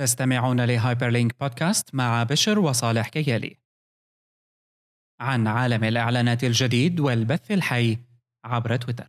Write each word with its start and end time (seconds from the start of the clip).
تستمعون 0.00 0.60
ل 0.60 1.08
Hyperlink 1.08 1.34
Podcast 1.40 1.94
مع 1.94 2.22
بشر 2.22 2.58
وصالح 2.58 3.08
كيالي. 3.08 3.56
عن 5.20 5.46
عالم 5.46 5.84
الإعلانات 5.84 6.44
الجديد 6.44 7.00
والبث 7.00 7.50
الحي 7.50 7.98
عبر 8.44 8.76
تويتر. 8.76 9.06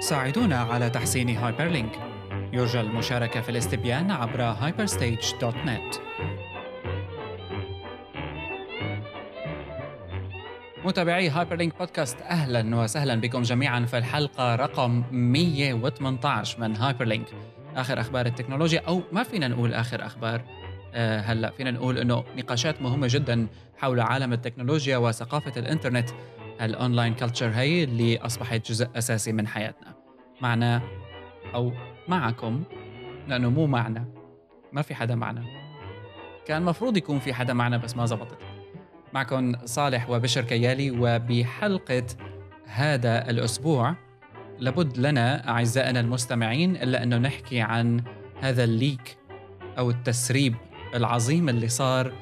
ساعدونا 0.00 0.56
على 0.56 0.90
تحسين 0.90 1.36
Hyperlink 1.36 2.00
يرجى 2.52 2.80
المشاركة 2.80 3.40
في 3.40 3.48
الاستبيان 3.48 4.10
عبر 4.10 4.54
hyperstage.net 4.54 6.00
متابعي 10.86 11.28
Hyperlink 11.28 11.78
Podcast 11.78 12.20
أهلا 12.22 12.76
وسهلا 12.76 13.14
بكم 13.20 13.42
جميعا 13.42 13.80
في 13.80 13.98
الحلقة 13.98 14.54
رقم 14.54 15.02
118 15.12 16.60
من 16.60 16.76
Hyperlink 16.76 17.26
آخر 17.76 18.00
أخبار 18.00 18.26
التكنولوجيا 18.26 18.82
أو 18.88 19.02
ما 19.12 19.22
فينا 19.22 19.48
نقول 19.48 19.74
آخر 19.74 20.06
أخبار. 20.06 20.44
أه 20.94 21.20
هلأ 21.20 21.50
فينا 21.50 21.70
نقول 21.70 21.98
إنه 21.98 22.24
نقاشات 22.36 22.82
مهمة 22.82 23.06
جدا 23.10 23.46
حول 23.78 24.00
عالم 24.00 24.32
التكنولوجيا 24.32 24.96
وثقافة 24.96 25.52
الإنترنت. 25.56 26.10
ال 26.60 26.68
online 26.68 27.14
culture 27.14 27.50
هي 27.50 27.84
اللي 27.84 28.18
أصبحت 28.18 28.70
جزء 28.70 28.88
أساسي 28.96 29.32
من 29.32 29.46
حياتنا. 29.46 29.94
معنا 30.40 30.82
أو 31.54 31.72
معكم 32.08 32.62
لأنه 33.28 33.50
مو 33.50 33.66
معنا 33.66 34.04
ما 34.72 34.82
في 34.82 34.94
حدا 34.94 35.14
معنا. 35.14 35.44
كان 36.46 36.62
مفروض 36.62 36.96
يكون 36.96 37.18
في 37.18 37.34
حدا 37.34 37.52
معنا 37.52 37.76
بس 37.76 37.96
ما 37.96 38.06
زبطت. 38.06 38.55
معكم 39.16 39.52
صالح 39.64 40.10
وبشر 40.10 40.44
كيالي 40.44 40.90
وبحلقة 40.90 42.06
هذا 42.66 43.30
الأسبوع 43.30 43.94
لابد 44.58 44.98
لنا 44.98 45.48
أعزائنا 45.48 46.00
المستمعين 46.00 46.76
إلا 46.76 47.02
أنه 47.02 47.18
نحكي 47.18 47.60
عن 47.60 48.04
هذا 48.40 48.64
ال 48.64 48.74
leak 48.74 49.16
أو 49.78 49.90
التسريب 49.90 50.54
العظيم 50.94 51.48
اللي 51.48 51.68
صار 51.68 52.12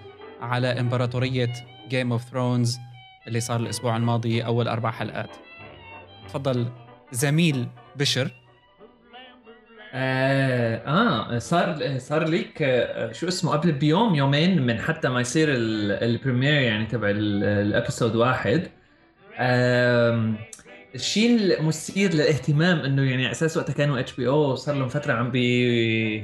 على 0.41 0.81
إمبراطورية 0.81 1.53
Game 1.89 2.13
of 2.13 2.23
Thrones 2.23 2.79
اللي 3.27 3.41
صار 3.41 3.61
الأسبوع 3.61 3.97
الماضي 3.97 4.45
أول 4.45 4.69
أربع 4.69 4.91
حلقات. 4.91 5.37
تفضل 6.29 6.69
زميل 7.13 7.69
بشر. 7.97 8.44
آه, 9.97 10.77
آه 10.87 11.39
صار 11.39 11.99
صار 11.99 12.29
leak 12.29 12.63
آه 12.63 13.13
شو 13.13 13.29
اسمه 13.29 13.53
قبل 13.53 13.73
بيوم 13.73 14.15
يومين 14.15 14.63
من 14.63 14.79
حتى 14.81 15.09
ما 15.09 15.21
يصير 15.21 15.49
ال 15.51 15.62
premiere 15.62 16.53
يعني 16.53 16.87
تبع 16.87 17.11
ال 17.11 17.24
episode 17.24 18.17
واحد. 18.17 18.69
الشيء 20.95 21.31
المثير 21.31 22.15
للاهتمام 22.15 22.79
إنه 22.79 23.03
يعني 23.03 23.25
على 23.25 23.33
أساس 23.33 23.57
وقتها 23.57 23.73
كانوا 23.73 24.01
HBO 24.01 24.55
صار 24.55 24.75
لهم 24.75 24.89
فترة 24.89 25.13
عم 25.13 25.31
بي 25.31 26.19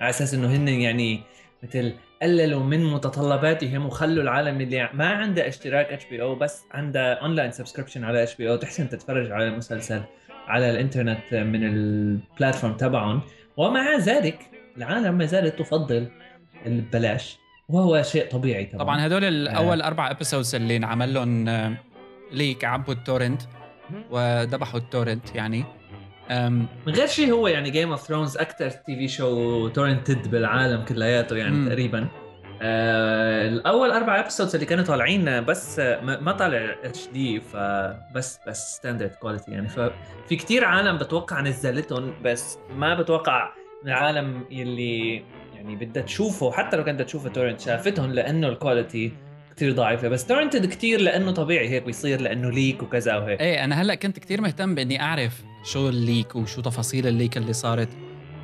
على 0.00 0.10
أساس 0.10 0.34
إنه 0.34 0.56
هن 0.56 0.68
يعني 0.68 1.20
مثل 1.62 1.92
قللوا 2.22 2.62
من 2.62 2.84
متطلباتهم 2.84 3.86
وخلوا 3.86 4.22
العالم 4.22 4.60
اللي 4.60 4.90
ما 4.94 5.06
عنده 5.06 5.48
اشتراك 5.48 5.86
HBO 5.86 6.34
بس 6.34 6.64
عنده 6.72 7.12
online 7.12 7.50
subscription 7.50 8.04
على 8.04 8.22
HBO 8.22 8.56
تحسن 8.56 8.88
تتفرج 8.88 9.30
على 9.32 9.48
المسلسل 9.48 10.02
على 10.48 10.70
الإنترنت 10.70 11.34
من 11.34 11.64
ال 11.64 11.76
platform 11.76 12.76
تبعهم 12.76 13.20
ومع 13.56 13.96
ذلك 13.96 14.38
العالم 14.76 15.14
ما 15.14 15.24
زالت 15.24 15.58
تفضل 15.58 16.08
البلاش 16.66 17.38
وهو 17.68 18.02
شيء 18.02 18.30
طبيعي 18.30 18.64
طبعا 18.64 18.84
طبعا 18.84 19.06
هدول 19.06 19.24
الأول 19.24 19.82
آه. 19.82 19.86
أربع 19.86 20.10
episodes 20.10 20.54
اللي 20.54 20.76
انعمل 20.76 21.14
لهم 21.14 21.76
leak 22.32 22.64
عبوا 22.64 22.94
ال 22.94 23.00
torrent 23.00 23.42
وذبحوا 24.10 24.80
ال 24.80 24.87
torrent 24.87 25.34
يعني 25.34 25.64
من 26.86 26.92
غير 26.94 27.06
شيء 27.06 27.32
هو 27.32 27.48
يعني 27.48 27.70
Game 27.70 27.90
of 27.90 28.00
Thrones 28.00 28.36
أكثر 28.36 28.70
TV 28.70 29.08
show 29.08 29.68
torrented 29.68 30.30
بالعالم 30.30 30.84
كلياته 30.84 31.36
يعني 31.36 31.56
مم. 31.56 31.68
تقريبا 31.68 32.08
آه 32.62 33.48
الأول 33.48 33.90
أربع 33.90 34.20
ابيسودز 34.20 34.54
اللي 34.54 34.66
كانوا 34.66 34.84
طالعين 34.84 35.44
بس 35.44 35.78
ما 36.02 36.32
طالع 36.32 36.76
HD 36.84 37.40
فبس 37.40 38.40
بس 38.46 38.74
standard 38.76 39.10
quality 39.10 39.50
يعني. 39.50 39.68
ففي 39.68 40.36
كتير 40.36 40.64
عالم 40.64 40.98
بتوقع 40.98 41.40
نزلتهم 41.40 42.14
بس 42.24 42.58
ما 42.76 42.94
بتوقع 42.94 43.52
العالم 43.84 44.44
يلي 44.50 45.22
يعني 45.54 45.76
بدها 45.76 46.02
تشوفه 46.02 46.52
حتى 46.52 46.76
لو 46.76 46.84
كانت 46.84 47.02
تشوفه 47.02 47.28
torrent 47.28 47.60
شافتهم 47.60 48.12
لأنه 48.12 48.48
ال 48.48 48.56
quality 48.56 49.12
كثير 49.56 49.72
ضعيفه 49.72 50.08
بس 50.08 50.26
torrented 50.26 50.66
كثير 50.66 51.00
لأنه 51.00 51.32
طبيعي 51.32 51.68
هيك 51.68 51.82
بيصير 51.82 52.20
لأنه 52.20 52.50
leak 52.50 52.82
وكذا 52.82 53.16
وهيك. 53.16 53.40
إيه 53.40 53.64
أنا 53.64 53.82
هلأ 53.82 53.94
كنت 53.94 54.18
كثير 54.18 54.40
مهتم 54.40 54.74
بإني 54.74 55.02
أعرف 55.02 55.42
شو 55.64 55.88
ال 55.88 55.98
leak 55.98 56.36
وشو 56.36 56.60
تفاصيل 56.62 57.06
ال 57.06 57.12
leak 57.12 57.36
اللي 57.36 57.52
صارت. 57.52 57.88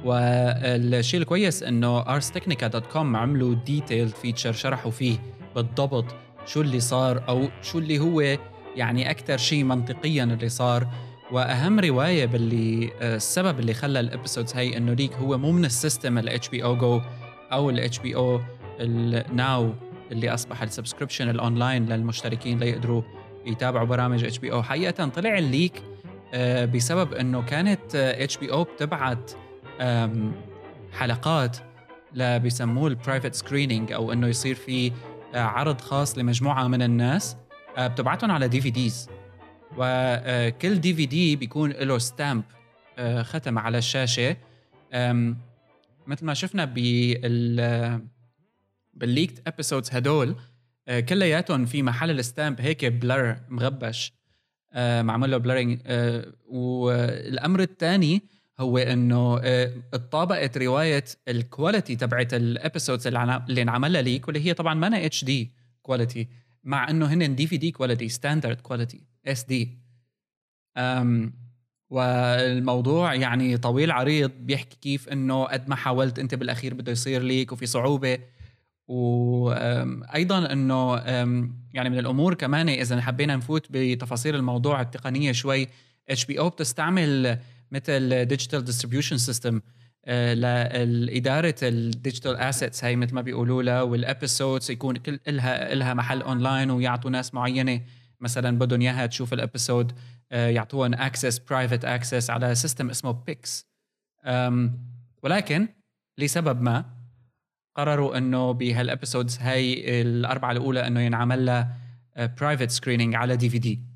والشيء 0.04 1.20
الكويس 1.20 1.62
إنه 1.62 2.04
arstechnica.com 2.04 2.96
عملوا 2.96 3.54
detailed 3.54 4.14
feature 4.14 4.52
شرحوا 4.52 4.90
فيه 4.90 5.18
بالضبط 5.54 6.04
شو 6.46 6.60
اللي 6.60 6.80
صار 6.80 7.28
أو 7.28 7.48
شو 7.62 7.78
اللي 7.78 7.98
هو 7.98 8.36
يعني 8.76 9.10
أكثر 9.10 9.36
شيء 9.36 9.64
منطقيا 9.64 10.24
اللي 10.24 10.48
صار. 10.48 10.88
وأهم 11.32 11.80
رواية 11.80 12.26
باللي 12.26 12.90
آه، 13.00 13.16
السبب 13.16 13.60
اللي 13.60 13.74
خلى 13.74 14.00
ال 14.00 14.06
episodes 14.06 14.54
هي 14.54 14.76
إنه 14.76 14.92
leak 14.92 15.12
هو 15.12 15.38
مو 15.38 15.52
من 15.52 15.64
ال 15.64 15.72
system 15.72 16.18
ال 16.18 16.48
HBO 16.48 16.58
Go 16.58 16.64
أو 16.64 16.76
ال 16.76 17.98
HBO 17.98 18.16
Now 18.16 19.72
اللي 20.12 20.34
أصبح 20.34 20.62
ال 20.62 20.67
subscription 20.67 21.28
ال 21.28 21.37
online 21.37 21.86
للمشتركين 21.86 22.58
ليقدروا 22.58 23.02
يتابعوا 23.46 23.86
برامج 23.86 24.24
HBO 24.24 24.62
حقيقة 24.62 25.08
طلع 25.08 25.38
ال 25.38 25.47
leak 25.47 25.82
آه، 26.34 26.64
بسبب 26.64 27.14
إنه 27.14 27.42
كانت 27.42 27.94
HBO 27.94 28.64
بتبعت 28.64 29.30
حلقات 30.92 31.56
بيسموه 32.16 32.88
ال 32.88 32.94
private 32.94 33.34
screening 33.34 33.92
أو 33.92 34.12
إنه 34.12 34.26
يصير 34.26 34.54
في 34.54 34.92
آه، 35.34 35.38
عرض 35.38 35.80
خاص 35.80 36.18
لمجموعة 36.18 36.68
من 36.68 36.82
الناس. 36.82 37.36
آه، 37.76 37.86
بتبعتهم 37.86 38.30
على 38.30 38.48
DVDs 38.48 39.08
وكل 39.76 40.80
DVD 40.80 41.36
بيكون 41.36 41.70
له 41.70 41.98
stamp 41.98 42.44
آه، 42.98 43.22
ختم 43.22 43.58
على 43.58 43.78
الشاشة. 43.78 44.36
مثل 46.06 46.24
ما 46.26 46.34
شفنا 46.34 46.64
بال 46.64 48.00
بال 48.94 49.08
leaked 49.08 49.48
episodes 49.48 49.90
هدول 49.92 50.36
كلياتهم 51.08 51.66
في 51.66 51.82
محل 51.82 52.10
ال 52.10 52.19
stamp 52.19 52.60
هيك 52.60 52.84
blur 52.84 53.36
مغبش. 53.48 54.12
معمول 54.76 55.30
له 55.30 55.36
blurring 55.36 55.80
والأمر 56.46 57.60
الثاني 57.60 58.22
هو 58.60 58.78
إنه 58.78 59.40
آه، 59.42 59.72
اتطابقت 59.94 60.58
رواية 60.58 61.04
ال 61.28 61.37
quality 61.37 61.96
تبعت 61.96 62.34
ال 62.34 62.42
episodes 62.42 63.06
اللي 63.06 63.62
انعملها 63.62 64.02
leak 64.02 64.28
واللي 64.28 64.46
هي 64.46 64.54
طبعا 64.54 64.74
ما 64.74 65.06
HD 65.06 65.50
quality 65.82 66.28
مع 66.64 66.90
إنه 66.90 67.06
هن 67.06 67.34
DVD 67.34 67.70
quality 67.70 68.08
standard 68.08 68.60
quality 68.60 69.00
SD 69.26 69.78
والموضوع 71.90 73.14
يعني 73.14 73.56
طويل 73.56 73.90
عريض 73.90 74.30
بيحكي 74.40 74.76
كيف 74.80 75.08
إنه 75.08 75.44
قد 75.44 75.68
ما 75.68 75.74
حاولت 75.74 76.18
أنت 76.18 76.34
بالأخير 76.34 76.74
بده 76.74 76.92
يصير 76.92 77.22
leak 77.22 77.52
وفي 77.52 77.66
صعوبة. 77.66 78.18
وأيضا 78.86 80.52
إنه 80.52 80.96
يعني 81.74 81.90
من 81.90 81.98
الأمور 81.98 82.34
كمان 82.34 82.68
إذا 82.68 83.00
حبينا 83.00 83.36
نفوت 83.36 83.66
بتفاصيل 83.70 84.34
الموضوع 84.34 84.80
التقنية 84.80 85.32
شوي 85.32 85.68
HBO 86.08 86.48
بتستعمل 86.48 87.38
مثل 87.72 88.24
digital 88.24 88.64
distribution 88.64 89.18
system 89.18 89.60
لإدارة 90.06 91.54
ال 91.62 91.71
digital 91.72 92.36
assets 92.36 92.84
هاي 92.84 92.96
مثل 92.96 93.14
ما 93.14 93.20
بيقولوا 93.20 93.62
لها 93.62 93.82
وال 93.82 94.00
episodes 94.00 94.70
يكون 94.70 94.96
كل 94.96 95.20
لها 95.26 95.74
لها 95.74 95.94
محل 95.94 96.22
اونلاين 96.22 96.70
ويعطوا 96.70 97.10
ناس 97.10 97.34
معينة 97.34 97.80
مثلا 98.20 98.58
بدهم 98.58 98.80
إياها 98.80 99.06
تشوف 99.06 99.32
ال 99.32 99.40
episode 99.40 99.92
آه، 100.32 100.48
يعطوهم 100.48 100.94
access 100.94 101.38
private 101.38 101.84
access 101.84 102.30
على 102.30 102.54
system 102.54 102.90
اسمه 102.90 103.12
PIX 103.12 103.66
ولكن 105.22 105.68
لسبب 106.18 106.60
ما 106.62 106.84
قرروا 107.76 108.18
إنه 108.18 108.52
بهال 108.52 108.76
episodes 108.76 109.38
هاي 109.38 110.00
الأربعة 110.02 110.52
الأولى 110.52 110.86
إنه 110.86 111.00
ينعمل 111.00 111.46
لها 111.46 111.76
private 112.16 112.70
screening 112.70 113.14
على 113.14 113.36
DVD 113.36 113.93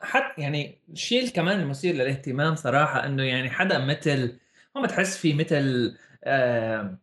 حتى 0.00 0.42
يعني 0.42 0.80
الشيء 0.92 1.28
كمان 1.28 1.60
المثير 1.60 1.94
للاهتمام 1.94 2.54
صراحة 2.54 3.06
إنه 3.06 3.22
يعني 3.22 3.50
حدا 3.50 3.78
مثل 3.78 4.38
ما 4.76 4.82
بتحس 4.82 5.16
فيه 5.18 5.34
مثل 5.34 5.96
آه 6.24 6.98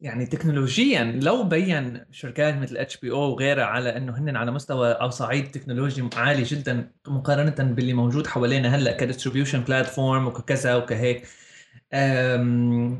يعني 0.00 0.26
تكنولوجيا 0.26 1.04
لو 1.04 1.42
بين 1.44 2.04
شركات 2.10 2.54
مثل 2.54 2.76
HBO 2.76 3.18
وغيرها 3.18 3.64
على 3.64 3.96
إنه 3.96 4.18
هن 4.18 4.36
على 4.36 4.50
مستوى 4.50 4.92
أو 4.92 5.10
صعيد 5.10 5.50
تكنولوجي 5.50 6.08
عالي 6.16 6.42
جدا 6.42 6.92
مقارنة 7.08 7.72
باللي 7.74 7.92
موجود 7.92 8.26
حوالينا 8.26 8.76
هلأ 8.76 8.96
ك 8.96 9.01
distribution 9.01 9.60
platform 9.60 10.26
وكذا 10.26 10.76
وكهيك. 10.76 11.26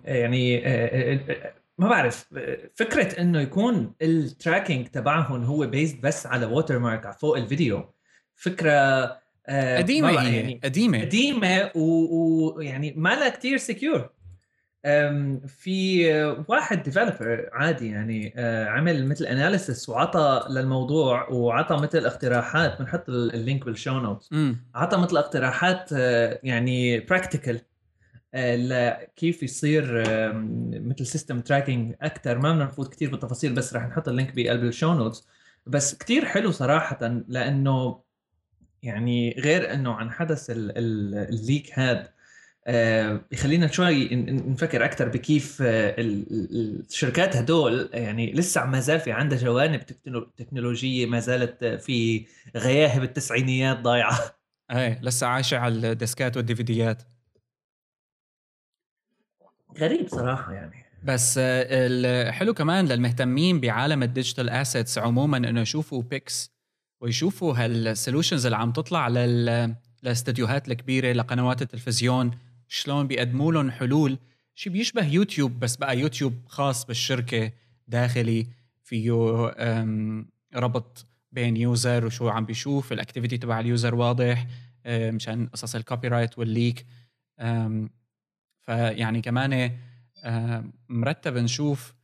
يعني 0.04 0.66
آه، 0.66 1.14
آه، 1.30 1.54
ما 1.78 1.88
بعرف 1.88 2.34
فكرة 2.74 3.20
إنه 3.20 3.40
يكون 3.40 3.94
ال 4.02 4.12
tracking 4.12 4.86
تبعهم 4.86 5.44
هو 5.44 5.66
based 5.66 6.00
بس 6.00 6.26
على 6.26 6.46
watermark 6.46 7.10
فوق 7.10 7.36
الفيديو 7.36 7.94
فكرة 8.42 8.70
آه، 9.46 9.78
قديمة 9.78 10.08
هي 10.10 10.36
يعني. 10.36 10.60
قديمة. 10.64 11.00
قديمة 11.00 11.70
ويعني 11.74 12.94
ما 12.96 13.08
لها 13.08 13.28
كثير 13.28 13.56
secure 13.56 14.10
في 15.46 16.12
واحد 16.48 16.82
developer 16.82 17.48
عادي 17.52 17.88
يعني 17.90 18.34
آه، 18.36 18.66
عمل 18.66 19.06
مثل 19.08 19.24
analysis 19.24 19.88
وعطى 19.88 20.44
للموضوع 20.50 21.28
وعطى 21.28 21.76
مثل 21.76 22.06
اقتراحات 22.06 22.78
بنحط 22.78 23.08
ال- 23.08 23.34
ال 23.34 23.40
link 23.40 23.64
بال 23.64 23.76
show 23.76 24.00
notes 24.00 24.30
عطى 24.74 24.96
مثل 24.98 25.16
اقتراحات 25.16 25.90
آه، 25.92 26.40
يعني 26.42 27.00
practical 27.00 27.60
لكيف 28.34 29.42
يصير 29.42 30.04
مثل 30.80 31.06
system 31.06 31.40
tracking 31.40 31.94
أكثر 32.02 32.38
ما 32.38 32.52
بدنا 32.52 32.64
نفوت 32.64 32.94
كثير 32.94 33.10
بالتفاصيل 33.10 33.52
بس 33.54 33.74
رح 33.74 33.86
نحط 33.86 34.08
ال 34.08 34.13
link 34.13 34.32
بقلب 34.36 34.64
ال 34.64 34.70
show 34.70 34.94
notes 34.94 35.26
بس 35.66 35.94
كثير 35.98 36.24
حلو 36.24 36.50
صراحة 36.50 37.22
لأنه 37.28 38.00
يعني 38.82 39.34
غير 39.38 39.74
إنه 39.74 39.92
عن 39.92 40.10
حدث 40.10 40.50
ال- 40.50 40.78
ال- 40.78 41.14
ال 41.28 41.37
leak 41.37 41.72
آه، 42.66 43.24
يخلينا 43.32 43.66
شوي 43.66 44.08
ن- 44.14 44.30
ن- 44.30 44.50
نفكر 44.52 44.84
أكثر 44.84 45.08
بكيف 45.08 45.62
آه، 45.62 46.00
ال- 46.00 46.26
ال- 46.32 46.80
الشركات 46.88 47.36
هدول 47.36 47.90
يعني 47.92 48.32
لسه 48.32 48.66
ما 48.66 48.80
زال 48.80 49.00
في 49.00 49.12
عندها 49.12 49.38
جوانب 49.38 49.80
تكنو- 49.86 50.30
تكنولوجية 50.36 51.06
ما 51.06 51.20
زالت 51.20 51.62
آه، 51.62 51.76
في 51.76 52.26
غياهب 52.56 53.02
التسعينيات 53.02 53.78
ضايعة. 53.80 54.18
إيه 54.70 55.00
لسه 55.02 55.26
عايشة 55.26 55.58
على 55.58 55.92
الديسكات 55.92 56.36
والديفيديات. 56.36 57.02
غريب 59.78 60.08
صراحة 60.08 60.52
يعني. 60.52 60.84
بس 61.04 61.38
آه، 61.38 61.66
الحلو 61.70 62.54
كمان 62.54 62.86
للمهتمين 62.88 63.60
بعالم 63.60 64.02
ال 64.02 64.08
digital 64.08 64.48
assets 64.50 64.98
عموما 64.98 65.36
إنه 65.36 65.60
يشوفوا 65.60 66.02
PIX 66.02 66.51
ويشوفوا 67.02 67.54
هال 67.56 67.73
solutions 67.73 68.46
اللي 68.46 68.56
عم 68.56 68.72
تطلع 68.72 69.08
لل 69.08 69.76
للاستديوهات 70.02 70.68
الكبيرة 70.68 71.12
لقنوات 71.12 71.62
التلفزيون 71.62 72.30
شلون 72.68 73.06
بيقدموا 73.06 73.52
لهم 73.52 73.70
حلول. 73.70 74.18
شيء 74.54 74.72
بيشبه 74.72 75.06
يوتيوب 75.06 75.60
بس 75.60 75.76
بقى 75.76 75.98
يوتيوب 75.98 76.34
خاص 76.46 76.86
بالشركة 76.86 77.52
داخلي. 77.88 78.46
فيه 78.84 79.12
ربط 80.54 81.06
بين 81.32 81.56
user 81.56 82.06
وشو 82.06 82.28
عم 82.28 82.44
بيشوف 82.44 82.92
ال 82.92 82.97
activity 82.97 83.38
تبع 83.38 83.60
ال 83.60 83.67
user 83.67 83.94
واضح 83.94 84.46
أه، 84.86 85.10
مشان 85.10 85.46
قصص 85.46 85.74
ال 85.74 85.78
copyright 85.78 86.08
وال 86.08 86.38
leak 86.38 86.86
فيعني 88.60 89.22
كمان 89.22 89.78
أه، 90.24 90.64
مرتب 90.88 91.36
نشوف 91.36 91.94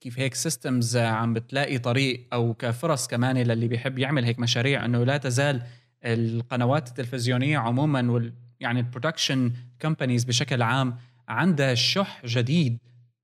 كيف 0.00 0.18
هيك 0.18 0.34
systems 0.34 0.96
عم 0.96 1.34
بتلاقي 1.34 1.78
طريق 1.78 2.26
أو 2.32 2.54
كفرص 2.54 3.06
كمان 3.06 3.38
للي 3.38 3.68
بيحب 3.68 3.98
يعمل 3.98 4.24
هيك 4.24 4.38
مشاريع 4.38 4.84
إنه 4.84 5.04
لا 5.04 5.16
تزال 5.16 5.62
القنوات 6.04 6.88
التلفزيونية 6.88 7.58
عموما 7.58 8.10
وال 8.12 8.32
يعني 8.60 8.80
ال 8.80 8.87
production 8.87 9.52
companies 9.82 10.24
بشكل 10.24 10.62
عام 10.62 10.98
عندها 11.28 11.74
شح 11.74 12.26
جديد 12.26 12.78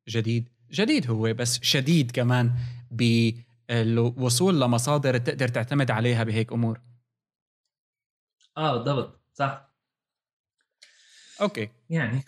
جديد 0.08 0.48
جديد 0.72 1.10
هو 1.10 1.34
بس 1.34 1.62
شديد 1.62 2.10
كمان 2.10 2.52
بالوصول 2.90 4.60
لمصادر 4.60 5.18
تقدر 5.18 5.48
تعتمد 5.48 5.90
عليها 5.90 6.24
بهيك 6.24 6.52
أمور. 6.52 6.80
آه 8.56 8.76
بالضبط 8.76 9.20
صح. 9.34 9.70
okay. 11.40 11.68
يعني 11.90 12.24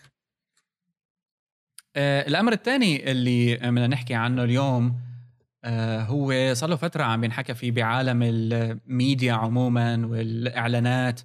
آه 1.95 2.27
الأمر 2.27 2.51
الثاني 2.53 3.11
اللي 3.11 3.55
بدنا 3.55 3.87
نحكي 3.87 4.13
عنه 4.13 4.43
اليوم 4.43 4.99
آه 5.63 6.01
هو 6.03 6.53
صار 6.53 6.69
له 6.69 6.75
فترة 6.75 7.03
عم 7.03 7.21
بينحكى 7.21 7.53
فيه 7.53 7.71
بعالم 7.71 8.19
الميديا 8.23 9.33
عموما 9.33 10.05
والإعلانات 10.05 11.21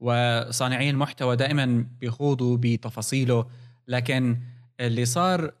وصانعي 0.00 0.90
المحتوى 0.90 1.36
دائما 1.36 1.86
بيخوضوا 2.00 2.56
بتفاصيله. 2.60 3.46
لكن 3.88 4.38
اللي 4.80 5.04
صار 5.04 5.52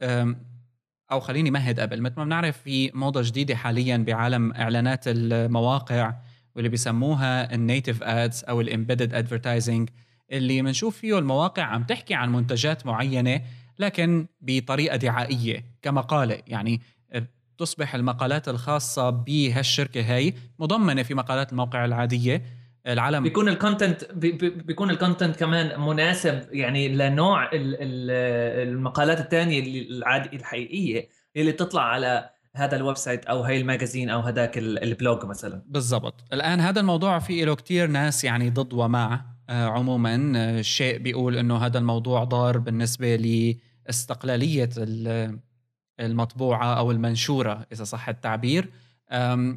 أو 1.12 1.20
خليني 1.20 1.50
مهد 1.50 1.80
قبل 1.80 2.00
مثل 2.00 2.14
ما 2.16 2.24
بنعرف 2.24 2.58
في 2.58 2.90
موضة 2.94 3.22
جديدة 3.22 3.54
حاليا 3.56 3.96
بعالم 3.96 4.52
إعلانات 4.52 5.04
المواقع 5.06 6.14
واللي 6.54 6.68
بيسموها 6.68 7.54
ال 7.54 7.61
native 7.61 8.02
ads 8.02 8.44
أو 8.48 8.60
ال 8.60 8.66
embedded 8.66 9.14
advertising 9.14 9.88
اللي 10.32 10.62
بنشوف 10.62 10.96
فيه 10.96 11.18
المواقع 11.18 11.62
عم 11.62 11.82
تحكي 11.84 12.14
عن 12.14 12.32
منتجات 12.32 12.86
معينة 12.86 13.40
لكن 13.78 14.26
بطريقة 14.40 14.96
دعائية 14.96 15.64
كمقاله 15.82 16.38
يعني 16.46 16.80
تصبح 17.58 17.94
المقالات 17.94 18.48
الخاصة 18.48 19.10
بهالشركة 19.10 20.00
هي 20.00 20.32
مضمنة 20.58 21.02
في 21.02 21.14
مقالات 21.14 21.52
الموقع 21.52 21.84
العادية. 21.84 22.42
العالم 22.86 23.22
بيكون 23.22 23.48
ال 23.48 23.55
content 23.55 24.04
بي- 24.14 24.32
بي- 24.32 24.50
بيكون 24.50 24.90
ال 24.90 24.96
content 24.96 25.36
كمان 25.36 25.80
مناسب 25.80 26.40
يعني 26.52 26.88
لنوع 26.88 27.44
ال- 27.44 27.52
ال- 27.80 28.68
المقالات 28.68 29.20
الثانية 29.20 29.60
العادي 29.90 30.36
الحقيقية 30.36 31.08
اللي 31.36 31.52
تطلع 31.52 31.82
على 31.82 32.30
هذا 32.56 32.76
ال 32.76 32.96
website 32.96 33.24
أو 33.24 33.40
هاي 33.42 33.60
ال 33.60 33.66
magazine 33.66 34.10
أو 34.10 34.20
هذاك 34.20 34.58
ال- 34.58 34.82
ال 34.82 34.90
blog 34.90 35.24
مثلا. 35.24 35.62
بالضبط. 35.66 36.24
الآن 36.32 36.60
هذا 36.60 36.80
الموضوع 36.80 37.18
في 37.18 37.44
له 37.44 37.54
كتير 37.54 37.86
ناس 37.86 38.24
يعني 38.24 38.50
ضد 38.50 38.72
ومع. 38.72 39.12
آه، 39.14 39.41
عموما 39.52 40.32
آه، 40.36 40.60
الشيء 40.60 40.98
بيقول 40.98 41.36
إنه 41.36 41.56
هذا 41.56 41.78
الموضوع 41.78 42.24
ضار 42.24 42.58
بالنسبة 42.58 43.16
لاستقلالية 43.86 44.70
ال- 44.76 45.38
المطبوعة 46.00 46.74
أو 46.78 46.90
المنشورة 46.90 47.66
إذا 47.72 47.84
صح 47.84 48.08
التعبير. 48.08 48.68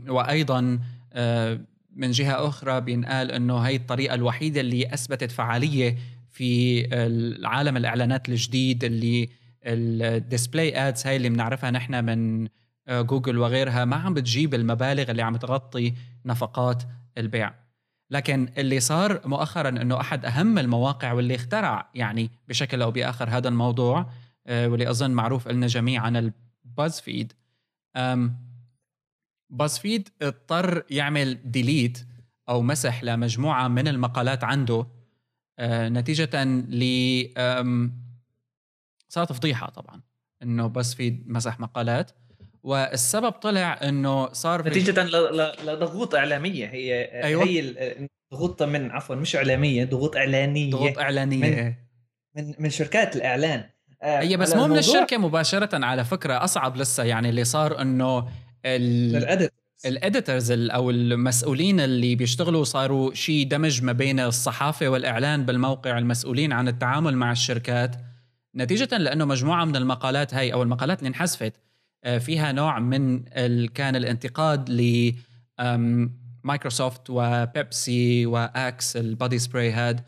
وأيضا 0.08 0.80
آه، 1.14 1.60
من 1.96 2.12
جهة 2.12 2.48
أخرى 2.48 2.82
بينقال 2.82 3.32
إنه 3.32 3.58
هي 3.58 3.76
الطريقة 3.76 4.14
الوحيدة 4.16 4.62
اللي 4.62 4.94
أثبتت 4.94 5.32
فعالية 5.32 5.96
في 6.30 6.82
العالم 6.96 7.78
الإعلانات 7.78 8.30
الجديد 8.30 8.84
اللي 8.84 9.30
ال 9.64 9.79
display 9.79 10.88
ads 10.88 11.08
هاي 11.08 11.16
اللي 11.16 11.30
بنعرفها 11.30 11.72
نحن 11.72 12.06
من 12.06 12.48
آه، 12.88 13.02
جوجل 13.02 13.38
وغيرها 13.38 13.86
ما 13.86 13.96
عم 13.96 14.14
بتجيب 14.14 14.54
المبالغ 14.54 15.12
اللي 15.12 15.22
عم 15.22 15.36
تغطي 15.38 15.94
نفقات 16.26 16.84
البيع. 17.18 17.54
لكن 18.10 18.50
اللي 18.58 18.80
صار 18.80 19.28
مؤخرا 19.28 19.70
إنه 19.70 20.00
أحد 20.02 20.26
أهم 20.26 20.58
المواقع 20.58 21.12
واللي 21.14 21.36
اخترع 21.36 21.90
يعني 21.96 22.32
بشكل 22.48 22.82
أو 22.82 22.92
بآخر 22.92 23.30
هذا 23.30 23.50
الموضوع 23.50 24.10
آه، 24.48 24.68
واللي 24.68 24.90
أظن 24.90 25.12
معروف 25.12 25.48
لنا 25.48 25.68
جميعا 25.68 26.10
ال 26.66 27.00
BuzzFeed 27.00 27.34
BuzzFeed 29.50 30.10
اضطر 30.22 30.84
يعمل 30.90 31.52
delete 31.52 32.06
أو 32.50 32.62
مسح 32.62 33.04
لمجموعة 33.04 33.68
من 33.68 33.88
المقالات 33.88 34.44
عنده 34.44 34.88
آه، 35.60 35.90
نتيجة 35.90 36.44
ل 36.46 36.84
صارت 39.10 39.32
فضيحة 39.32 39.70
طبعا 39.70 40.02
إنه 40.44 40.68
BuzzFeed 40.68 41.28
مسح 41.28 41.60
مقالات. 41.60 42.12
والسبب 42.66 43.32
طلع 43.32 43.80
إنه 43.84 44.34
صار 44.34 44.68
نتيجة 44.68 45.04
لضغوط 45.64 46.16
إعلامية. 46.16 46.66
هي 46.66 47.04
أيوة. 47.24 47.44
هي 47.44 47.74
ضغوط 48.34 48.64
من 48.64 48.92
عفوا 48.92 49.16
مش 49.16 49.36
إعلامية 49.36 49.86
ضغوط 49.86 50.16
إعلانية. 50.16 50.72
ضغوط 50.72 51.00
إعلانية. 51.00 51.78
من-. 52.36 52.44
من 52.44 52.54
من 52.60 52.70
شركات 52.70 53.16
الإعلان. 53.16 53.64
آه، 54.02 54.20
هي 54.22 54.38
بس 54.38 54.56
مو 54.56 54.68
من 54.68 54.78
الشركة 54.78 55.18
مباشرة 55.18 55.86
على 55.86 56.06
فكرة 56.06 56.44
أصعب 56.44 56.78
لسه 56.78 57.04
يعني 57.04 57.30
اللي 57.30 57.44
صار 57.44 57.82
إنه 57.82 58.28
ال 59.86 59.94
editors 59.94 60.52
أو 60.52 60.90
المسؤولين 60.90 61.80
اللي 61.80 62.16
بيشتغلوا 62.16 62.64
صاروا 62.64 63.14
شيء 63.14 63.48
دمج 63.48 63.84
ما 63.84 63.92
بين 63.92 64.20
الصحافة 64.20 64.88
والإعلان 64.88 65.46
بالموقع 65.46 65.98
المسؤولين 65.98 66.54
عن 66.54 66.68
التعامل 66.68 67.18
مع 67.18 67.32
الشركات. 67.32 67.96
نتيجة 68.56 68.98
لأنه 68.98 69.26
مجموعة 69.26 69.66
من 69.66 69.76
المقالات 69.76 70.34
هاي 70.34 70.54
أو 70.54 70.64
المقالات 70.64 71.00
اللي 71.00 71.08
انحذفت 71.08 71.54
فيها 72.20 72.52
نوع 72.52 72.80
من. 72.80 73.24
كان 73.68 73.96
الانتقاد 73.96 74.70
ل 74.70 75.12
مايكروسوفت 76.44 77.02
وبيبسي 77.10 78.26
و 78.26 78.44
Axe 78.44 78.98
ال 78.98 79.06
body 79.06 79.40
spray 79.40 79.72
هاد 79.72 80.02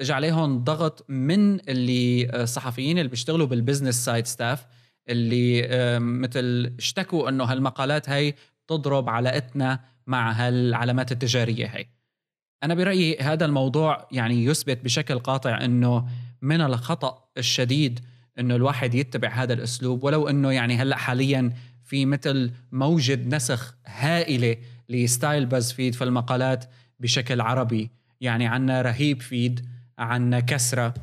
اجى 0.00 0.12
عليهم 0.12 0.64
ضغط 0.64 1.04
من 1.10 1.70
اللي 1.70 2.30
آه، 2.30 2.42
الصحفيين 2.42 2.98
اللي 2.98 3.08
بيشتغلوا 3.08 3.46
بال 3.46 3.58
business 3.58 4.04
side 4.04 4.26
staff 4.26 4.66
اللي 5.08 5.64
آم، 5.66 6.20
مثل 6.20 6.74
اشتكوا 6.78 7.28
إنه 7.28 7.44
هالمقالات 7.44 8.08
هي 8.10 8.34
تضرب 8.68 9.08
علاقتنا 9.08 9.80
مع 10.06 10.32
هالعلامات 10.32 11.12
التجارية 11.12 11.66
هي 11.66 11.86
أنا 12.62 12.74
برأيي 12.74 13.18
هذا 13.18 13.44
الموضوع 13.44 14.08
يعني 14.12 14.44
يثبت 14.44 14.84
بشكل 14.84 15.18
قاطع 15.18 15.64
إنه 15.64 16.08
من 16.42 16.60
الخطأ 16.60 17.28
الشديد 17.38 18.00
إنه 18.38 18.56
الواحد 18.56 18.94
يتبع 18.94 19.28
هذا 19.28 19.52
الأسلوب 19.52 20.04
ولو 20.04 20.28
إنه 20.28 20.52
يعني 20.52 20.76
هلأ 20.76 20.96
حاليا 20.96 21.52
في 21.84 22.06
مثل 22.06 22.52
موجة 22.72 23.18
نسخ 23.26 23.74
هائلة 23.86 24.56
ل 24.88 25.46
style 25.46 25.72
BuzzFeed 25.72 25.94
في 25.94 26.04
المقالات 26.04 26.64
بشكل 27.00 27.40
عربي. 27.40 27.90
يعني 28.20 28.46
عنا 28.46 28.82
رهيب 28.82 29.22
فيد 29.22 29.66
عنا 29.98 30.40
كسرة 30.40 30.94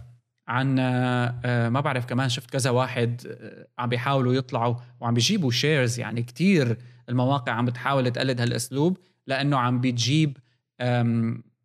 عنا 0.48 1.40
آه، 1.46 1.70
ما 1.70 1.80
بعرف 1.80 2.06
كمان 2.06 2.30
شفت 2.30 2.50
كذا 2.50 2.70
واحد 2.70 3.22
آه، 3.28 3.68
عم 3.80 3.90
بيحاولوا 3.90 4.34
يطلعوا 4.34 4.76
وعم 5.00 5.14
بيجيبوا 5.14 5.52
شيرز 5.52 6.00
يعني 6.00 6.24
كتير 6.24 6.78
المواقع 7.10 7.52
عم 7.52 7.66
بتحاول 7.66 8.12
تقلد 8.12 8.42
هالأسلوب 8.42 8.98
لأنه 9.28 9.58
عم 9.58 9.82
بتجيب 9.82 10.38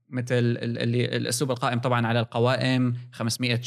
مثل 0.09 0.35
اللي 0.61 1.17
الأسلوب 1.17 1.51
القائم 1.51 1.79
طبعا 1.79 2.07
على 2.07 2.21
القوائم 2.21 2.95
500 3.13 3.61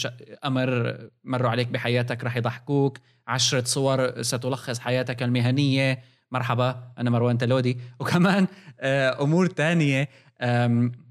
أمر 0.46 0.98
مروا 1.24 1.50
عليك 1.50 1.67
بحياتك 1.67 2.24
رح 2.24 2.38
يضحكوك 2.38 2.98
عشرة 3.27 3.63
صور 3.63 4.22
ستلخص 4.22 4.79
حياتك 4.79 5.24
المهنية. 5.24 6.00
مرحبا 6.32 6.91
أنا 6.98 7.10
مروان 7.10 7.38
تلودي. 7.38 7.77
وكمان 8.00 8.48
آه، 8.79 9.24
أمور 9.24 9.48
تانية 9.48 10.10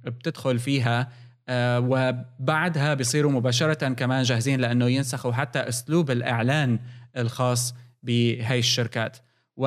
بتدخل 0.05 0.59
فيها 0.59 1.09
آه، 1.49 1.81
وبعدها 1.81 2.95
بيصيروا 2.95 3.33
مباشرة 3.33 3.89
كمان 3.89 4.23
جاهزين 4.23 4.61
لأنه 4.61 4.89
ينسخوا 4.89 5.33
حتى 5.33 5.59
أسلوب 5.59 6.11
الإعلان 6.11 6.79
الخاص 7.17 7.75
بهاي 8.03 8.59
الشركات. 8.59 9.17
و 9.57 9.67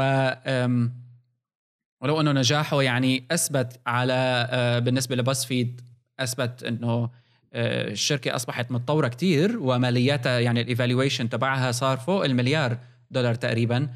ولو 2.02 2.22
أنه 2.22 2.32
نجاحه 2.32 2.82
يعني 2.82 3.24
أثبت 3.32 3.80
على 3.88 4.48
آه، 4.52 4.80
بالنسبة 4.80 5.16
لباس 5.16 5.46
فيد 5.46 5.82
أثبت 6.20 6.64
إنه 6.64 7.10
الشركة 7.56 8.36
أصبحت 8.36 8.72
متطورة 8.72 9.08
كتير 9.08 9.60
ومالياتها 9.60 10.40
يعني 10.40 10.62
الايفالويشن 10.62 11.30
تبعها 11.30 11.72
صار 11.72 11.98
فوق 11.98 12.26
المليار 12.26 12.78
دولار 13.12 13.36
تقريبا. 13.36 13.90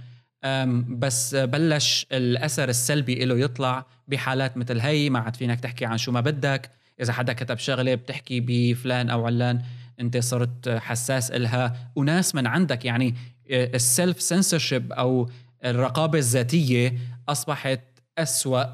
بس 0.87 1.35
بلش 1.35 2.07
الأثر 2.11 2.69
السلبي 2.69 3.25
له 3.25 3.39
يطلع 3.39 3.85
بحالات 4.07 4.57
مثل 4.57 4.79
هي 4.79 5.09
ما 5.09 5.19
عاد 5.19 5.35
فينك 5.35 5.59
تحكي 5.59 5.85
عن 5.85 5.97
شو 5.97 6.11
ما 6.11 6.21
بدك. 6.21 6.69
إذا 7.01 7.13
حدا 7.13 7.33
كتب 7.33 7.57
شغلة 7.57 7.95
بتحكي 7.95 8.39
بفلان 8.39 9.09
أو 9.09 9.25
علان 9.25 9.61
أنت 9.99 10.17
صرت 10.17 10.69
حساس 10.69 11.31
إلها. 11.31 11.91
وناس 11.95 12.35
من 12.35 12.47
عندك 12.47 12.85
يعني 12.85 13.15
السيلف 13.49 14.21
سنسورشيب 14.21 14.93
أو 14.93 15.29
الرقابة 15.65 16.19
الذاتية 16.19 16.97
أصبحت 17.29 17.92
أسوأ 18.17 18.65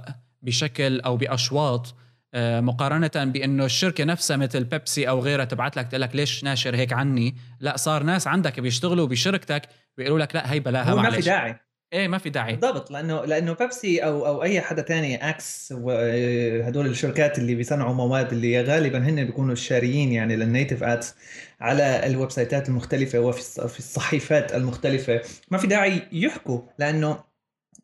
بشكل 0.42 1.00
أو 1.00 1.18
بأشواط 1.18 1.96
آه، 2.34 2.60
مقارنة 2.62 3.12
بأنه 3.16 3.66
الشركة 3.66 4.04
نفسها 4.04 4.38
مثل 4.38 4.64
بيبسي 4.64 5.10
أو 5.10 5.20
غيرها 5.20 5.46
تبعت 5.46 5.78
لك 5.78 5.88
تقول 5.88 6.02
لك 6.02 6.16
ليش 6.16 6.44
ناشر 6.44 6.76
هيك 6.76 6.94
عني؟ 6.94 7.36
لا 7.60 7.78
صار 7.78 8.04
ناس 8.04 8.28
عندك 8.28 8.60
بيشتغلوا 8.60 9.08
بشركتك 9.08 9.62
بيقولوا 9.98 10.20
لك 10.20 10.36
لا 10.36 10.52
هي 10.52 10.60
بلاها 10.60 10.96
ما 10.96 11.12
في 11.12 11.22
داعي. 11.22 11.56
إيه 11.94 12.08
ما 12.08 12.18
في 12.18 12.30
داعي. 12.30 12.56
بالضبط 12.56 12.92
لأنه 12.92 13.26
لأنه 13.26 13.54
بيبسي 13.54 14.00
أو 14.00 14.28
أو 14.28 14.44
أي 14.44 14.62
حدا 14.62 14.82
تاني 14.82 15.30
Axe 15.30 15.74
وهدول 15.78 16.88
الشركات 16.88 17.40
اللي 17.40 17.56
بيصنعوا 17.56 17.94
مواد 17.94 18.34
اللي 18.34 18.62
غالبا 18.62 18.98
هن 18.98 19.26
بيكونوا 19.26 19.54
الشاريين 19.54 20.12
يعني 20.12 20.36
لل 20.36 20.48
native 20.48 20.84
ads 20.84 21.16
على 21.62 22.06
الويب 22.06 22.32
سايتات 22.32 22.70
المختلفة 22.70 23.20
وفي 23.20 23.80
الصحيفات 23.80 24.56
المختلفة. 24.56 25.22
ما 25.52 25.58
في 25.58 25.68
داعي 25.68 26.02
يحكوا 26.12 26.62
لأنه 26.80 27.29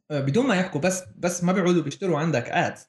بدون 0.09 0.47
ما 0.47 0.55
يحكوا 0.55 0.81
بس 0.81 1.03
بس 1.17 1.43
ما 1.43 1.53
بيعودوا 1.53 1.83
بيشتروا 1.83 2.19
عندك 2.19 2.49
ads 2.49 2.87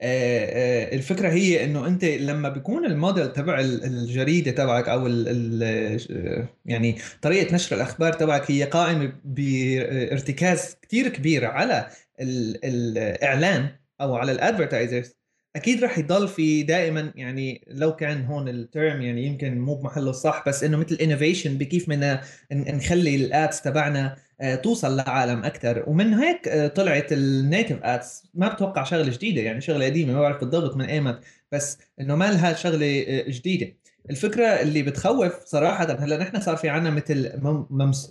آه، 0.00 0.86
آه، 0.90 0.94
الفكرة 0.94 1.28
هي 1.28 1.64
إنه 1.64 1.86
أنت 1.86 2.04
لما 2.04 2.48
بيكون 2.48 2.84
الموديل 2.86 3.32
تبع 3.32 3.60
الجريدة 3.60 4.50
تبعك 4.50 4.88
أو 4.88 5.06
ال 5.06 5.24
ال 5.28 6.48
يعني 6.66 6.98
طريقة 7.22 7.54
نشر 7.54 7.76
الأخبار 7.76 8.12
تبعك 8.12 8.50
هي 8.50 8.64
قائمة 8.64 9.12
بارتكاز 9.24 10.76
كثير 10.82 11.08
كبير 11.08 11.44
على 11.46 11.90
الإعلان 12.20 13.68
أو 14.00 14.16
على 14.16 14.32
ال 14.32 14.39
advertisers 14.39 15.17
أكيد 15.58 15.84
رح 15.84 15.98
يضل 15.98 16.28
في 16.28 16.62
دائما 16.62 17.12
يعني 17.16 17.64
لو 17.68 17.96
كان 17.96 18.24
هون 18.24 18.48
ال 18.48 18.59
term 18.59 19.02
يعني 19.02 19.26
يمكن 19.26 19.58
مو 19.60 19.74
بمحله 19.74 20.10
الصح 20.10 20.44
بس 20.46 20.64
إنه 20.64 20.76
مثل 20.76 20.94
innovation 20.94 21.58
بكيف 21.58 21.90
بدنا 21.90 22.20
نخلي 22.52 23.16
ال 23.16 23.27
ads 23.27 23.60
تبعنا 23.60 24.16
آه، 24.40 24.54
توصل 24.54 24.96
لعالم 24.96 25.44
أكثر 25.44 25.84
ومن 25.86 26.14
هيك 26.14 26.48
آه، 26.48 26.68
طلعت 26.68 27.12
ال 27.12 27.21
native 27.21 27.78
ads 27.82 28.22
ما 28.34 28.48
بتوقع 28.48 28.84
شغلة 28.84 29.10
جديدة 29.12 29.40
يعني 29.42 29.60
شغلة 29.60 29.84
قديمة 29.84 30.12
ما 30.12 30.20
بعرف 30.20 30.40
بالضبط 30.40 30.76
من 30.76 30.84
أيمت 30.84 31.20
بس 31.52 31.78
إنه 32.00 32.16
ما 32.16 32.32
لها 32.32 32.54
شغلة 32.54 33.04
آه، 33.08 33.30
جديدة. 33.30 33.74
الفكرة 34.10 34.46
اللي 34.46 34.82
بتخوف 34.82 35.44
صراحة 35.44 35.84
هلا 35.84 36.18
نحن 36.18 36.40
صار 36.40 36.56
في 36.56 36.68
عنا 36.68 36.90
مثل 36.90 37.32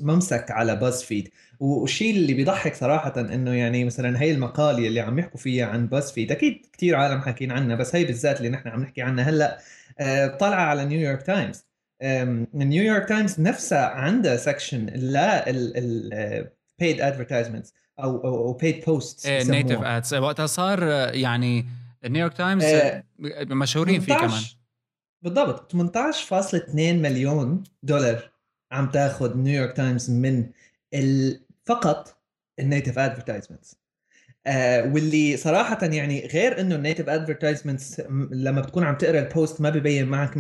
ممسك 0.01 0.51
على 0.51 0.75
BuzzFeed 0.75 1.29
والشيء 1.59 2.15
اللي 2.15 2.33
بيضحك 2.33 2.75
صراحة 2.75 3.13
إنه 3.17 3.53
يعني 3.53 3.85
مثلا 3.85 4.21
هي 4.21 4.31
المقالة 4.31 4.87
اللي 4.87 4.99
عم 4.99 5.19
يحكوا 5.19 5.39
فيها 5.39 5.65
عن 5.65 5.87
BuzzFeed 5.87 6.31
أكيد 6.31 6.65
كثير 6.73 6.95
عالم 6.95 7.21
حاكين 7.21 7.51
عنها 7.51 7.75
بس 7.75 7.95
هي 7.95 8.05
بالذات 8.05 8.37
اللي 8.37 8.49
نحن 8.49 8.69
عم 8.69 8.81
نحكي 8.81 9.01
عنها 9.01 9.23
هلأ 9.29 9.57
طالعة 10.27 10.61
على 10.61 10.85
نيويورك 10.85 11.21
تايمز 11.21 11.65
نيويورك 12.53 13.07
تايمز 13.09 13.41
نفسها 13.41 13.85
عندها 13.85 14.37
section 14.37 14.85
لل 14.85 16.47
paid 16.79 17.01
advertisements 17.01 17.73
أو 17.99 18.17
أو 18.17 18.53
paid 18.53 18.85
post 18.85 19.27
native 19.27 19.81
ads 19.81 20.13
وقتها 20.13 20.45
صار 20.45 20.83
يعني 21.13 21.65
نيويورك 22.05 22.33
تايمز 22.33 22.63
آه 22.63 23.03
مشهورين 23.43 23.99
فيه 23.99 24.13
كمان. 24.13 24.41
بالضبط. 25.21 25.71
18.2 25.71 26.75
مليون 26.75 27.63
دولار 27.83 28.31
عم 28.71 28.89
تاخذ 28.91 29.37
نيويورك 29.37 29.77
تايمز 29.77 30.11
من 30.11 30.49
فقط 31.65 32.17
ال 32.59 32.65
native 32.65 32.99
advertisements 32.99 33.75
آه 34.47 34.93
واللي 34.93 35.37
صراحة 35.37 35.79
يعني 35.83 36.27
غير 36.27 36.61
إنه 36.61 36.75
ال 36.75 36.80
native 36.80 37.09
advertisements 37.09 37.99
لما 38.31 38.61
بتكون 38.61 38.83
عم 38.83 38.95
تقرأ 38.97 39.19
ال 39.19 39.28
post 39.28 39.61
ما 39.61 39.69
ببين 39.69 40.07
معك 40.07 40.31
100% 40.35 40.39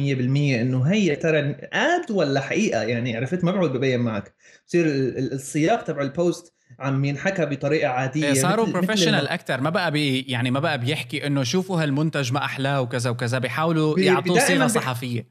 إنه 0.61 0.83
هي 0.83 1.15
ترى 1.15 1.39
ad 1.73 2.11
ولا 2.11 2.39
حقيقة؟ 2.39 2.83
يعني 2.83 3.17
عرفت؟ 3.17 3.43
ما 3.43 3.51
بعود 3.51 3.71
ببين 3.73 3.99
معك. 3.99 4.35
بصير 4.67 4.85
السياق 4.85 5.83
تبع 5.83 6.01
ال 6.01 6.12
post 6.12 6.53
عم 6.79 7.05
ينحكى 7.05 7.45
بطريقة 7.45 7.89
عادية 7.89 8.27
إيه، 8.27 8.33
صاروا 8.33 8.65
professional 8.65 9.27
أكثر 9.27 9.61
ما 9.61 9.69
بقى 9.69 9.91
بي 9.91 10.21
يعني 10.21 10.51
ما 10.51 10.59
بقى 10.59 10.77
بيحكي 10.79 11.27
إنه 11.27 11.43
شوفوا 11.43 11.83
هالمنتج 11.83 12.33
ما 12.33 12.45
احلاه 12.45 12.81
وكذا 12.81 13.09
وكذا 13.09 13.39
بيحاولوا 13.39 13.99
يعطوه 13.99 14.39
صيغة 14.39 14.67
صحفية. 14.67 15.27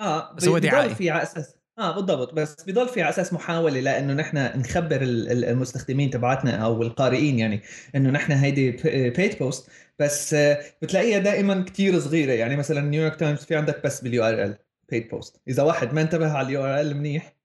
آه 0.00 0.34
بس 0.34 0.48
هو 0.48 0.58
دعائي 0.58 0.94
في 0.94 1.10
على 1.10 1.22
أساس 1.22 1.54
آه 1.78 1.94
بالضبط. 1.94 2.34
بس 2.34 2.56
بضل 2.66 2.88
في 2.88 3.02
على 3.02 3.10
أساس 3.10 3.32
محاولة 3.32 3.80
لأنه 3.80 4.12
نحن 4.12 4.36
نخبر 4.36 4.98
المستخدمين 5.02 6.10
تبعتنا 6.10 6.56
أو 6.56 6.82
القارئين 6.82 7.38
يعني 7.38 7.62
إنه 7.94 8.10
نحن 8.10 8.32
هيدي 8.32 8.70
paid 9.10 9.38
post 9.38 9.70
بس 9.98 10.34
بتلاقيها 10.82 11.18
دائما 11.18 11.62
كثير 11.62 11.98
صغيرة. 11.98 12.32
يعني 12.32 12.56
مثلا 12.56 12.80
نيويورك 12.80 13.16
تايمز 13.16 13.38
في 13.38 13.56
عندك 13.56 13.84
بس 13.84 14.00
بال 14.00 14.24
URL 14.24 14.58
paid 14.90 15.10
post 15.10 15.40
إذا 15.48 15.62
واحد 15.62 15.94
ما 15.94 16.02
انتبه 16.02 16.32
على 16.32 16.80
ال 16.80 16.84
URL 16.84 16.96
منيح 16.96 17.36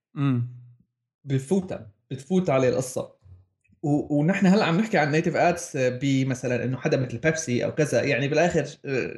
بفوتها. 1.25 1.91
بتفوت 2.11 2.49
عليه 2.49 2.69
القصة. 2.69 3.21
ونحن 3.83 4.45
هلأ 4.45 4.65
عم 4.65 4.79
نحكي 4.79 4.97
عن 4.97 5.11
native 5.11 5.35
ads 5.35 5.71
بمثلا 5.75 6.63
إنه 6.63 6.77
حدا 6.77 6.97
مثل 6.97 7.17
بيبسي 7.17 7.65
أو 7.65 7.75
كذا 7.75 8.03
يعني 8.03 8.27
بالآخر 8.27 8.65
آه، 8.85 9.13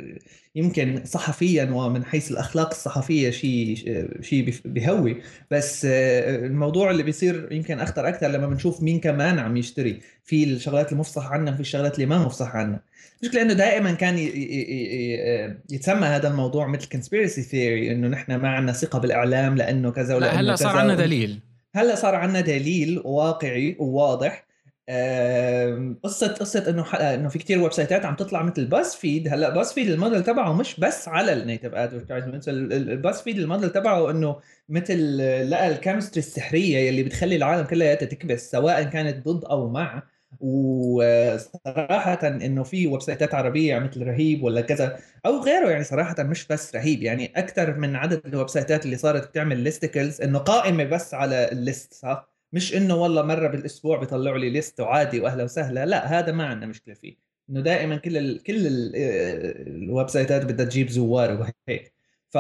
يمكن 0.56 1.02
صحفيا 1.06 1.72
ومن 1.72 2.06
حيث 2.06 2.32
الأخلاق 2.32 2.70
الصحفية 2.70 3.30
شيء 3.30 3.76
شيء 4.22 4.54
بهوي. 4.66 5.22
بس 5.52 5.86
آه، 5.86 6.36
الموضوع 6.36 6.92
اللي 6.92 7.04
بيصير 7.04 7.48
يمكن 7.52 7.80
أخطر 7.80 8.08
أكثر 8.08 8.28
لما 8.28 8.48
بنشوف 8.48 8.84
مين 8.84 9.00
كمان 9.00 9.40
عم 9.40 9.58
يشتري. 9.58 10.00
في 10.24 10.44
الشغلات 10.44 10.92
المفصح 10.92 11.32
عنها 11.32 11.54
وفي 11.54 11.62
الشغلات 11.62 11.96
اللي 11.96 12.06
ما 12.06 12.18
مفصح 12.18 12.56
عنها 12.56 12.84
المشكلة 13.24 13.42
إنه 13.42 13.54
دائما 13.54 13.94
كان 13.94 14.18
يتسمى 15.70 16.08
هذا 16.08 16.28
الموضوع 16.28 16.68
مثل 16.68 16.90
conspiracy 16.90 17.42
theory 17.42 17.92
إنه 17.92 18.08
نحن 18.08 18.36
ما 18.36 18.50
عندنا 18.50 18.74
ثقة 18.74 19.00
بالإعلام 19.00 19.56
لأنه 19.56 19.92
كذا 19.92 20.16
ولا 20.16 20.40
هلأ 20.40 20.56
صار 20.56 20.78
عندنا 20.78 20.96
دليل. 20.96 21.53
هلأ 21.76 21.96
صار 21.96 22.16
عندنا 22.16 22.42
دليل 22.42 23.02
واقعي 23.06 23.76
وواضح 23.80 24.46
قصة 26.04 26.28
قصة 26.28 26.70
إنه 26.70 26.94
إنه 26.94 27.30
في 27.30 27.40
كثير 27.40 27.62
ويب 27.62 27.72
سايتات 27.74 28.06
عم 28.06 28.16
تطلع 28.16 28.44
مثل 28.44 28.66
BuzzFeed 28.66 29.28
هلأ 29.28 29.50
BuzzFeed 29.50 29.90
الموديل 29.90 30.24
تبعه 30.24 30.54
مش 30.54 30.80
بس 30.80 31.08
على 31.08 31.34
ال 31.34 31.39
native 31.39 31.74
advertisement 31.74 32.44
ال 32.44 32.50
BuzzFeed 32.50 33.38
الموديل 33.40 33.70
تبعه 33.70 34.12
إنه 34.12 34.40
مثل 34.70 35.18
لقى 35.50 35.68
ال 35.68 35.73
chemistry 35.73 36.20
السحرية 36.20 36.78
يلي 36.78 37.04
بتخلي 37.04 37.36
العالم 37.36 37.66
كلها 37.66 37.96
تكبس 37.96 38.52
سواء 38.52 38.84
كانت 38.84 39.28
ضد 39.28 39.46
أو 39.46 39.70
مع. 39.70 40.04
وصراحة 40.40 42.28
إنه 42.28 42.64
في 42.64 42.88
ويب 42.88 43.02
سايتات 43.02 43.34
عربية 43.34 43.80
مثل 43.80 44.04
رهيب 44.04 44.44
ولا 44.44 44.62
كذا 44.62 45.00
أو 45.26 45.42
غيره 45.44 45.70
يعني 45.70 45.84
صراحة 45.84 46.24
مش 46.24 46.48
بس 46.48 46.76
رهيب 46.76 47.04
يعني 47.04 47.32
أكثر 47.36 47.78
من 47.78 47.96
عدد 47.96 48.22
الويب 48.26 48.50
سايتات 48.50 48.86
اللي 48.86 48.98
صارت 48.98 49.28
بتعمل 49.28 49.58
listicles 49.60 50.22
إنه 50.22 50.40
قائمة 50.40 50.84
بس 50.84 51.14
على 51.14 51.52
ال 51.52 51.60
list 51.60 51.94
صح؟ 51.94 52.30
مش 52.54 52.76
إنه 52.76 52.96
والله 52.96 53.22
مرة 53.22 53.48
بالأسبوع 53.48 53.98
بيطلعوا 54.00 54.38
لي 54.38 54.50
list 54.50 54.80
وعادي 54.80 55.20
وأهلا 55.20 55.44
وسهلا 55.44 55.86
لا 55.86 56.20
هذا 56.20 56.32
ما 56.32 56.46
عندنا 56.46 56.66
مشكلة 56.66 56.94
فيه. 56.94 57.16
إنه 57.50 57.62
دائما 57.62 57.96
كل 57.98 58.18
ال 58.18 58.44
كل 58.44 58.56
ال 59.68 60.10
websites 60.10 60.46
بدها 60.46 60.66
تجيب 60.66 60.90
زوار 60.90 61.32
وهيك. 61.68 61.94
ف 62.30 62.38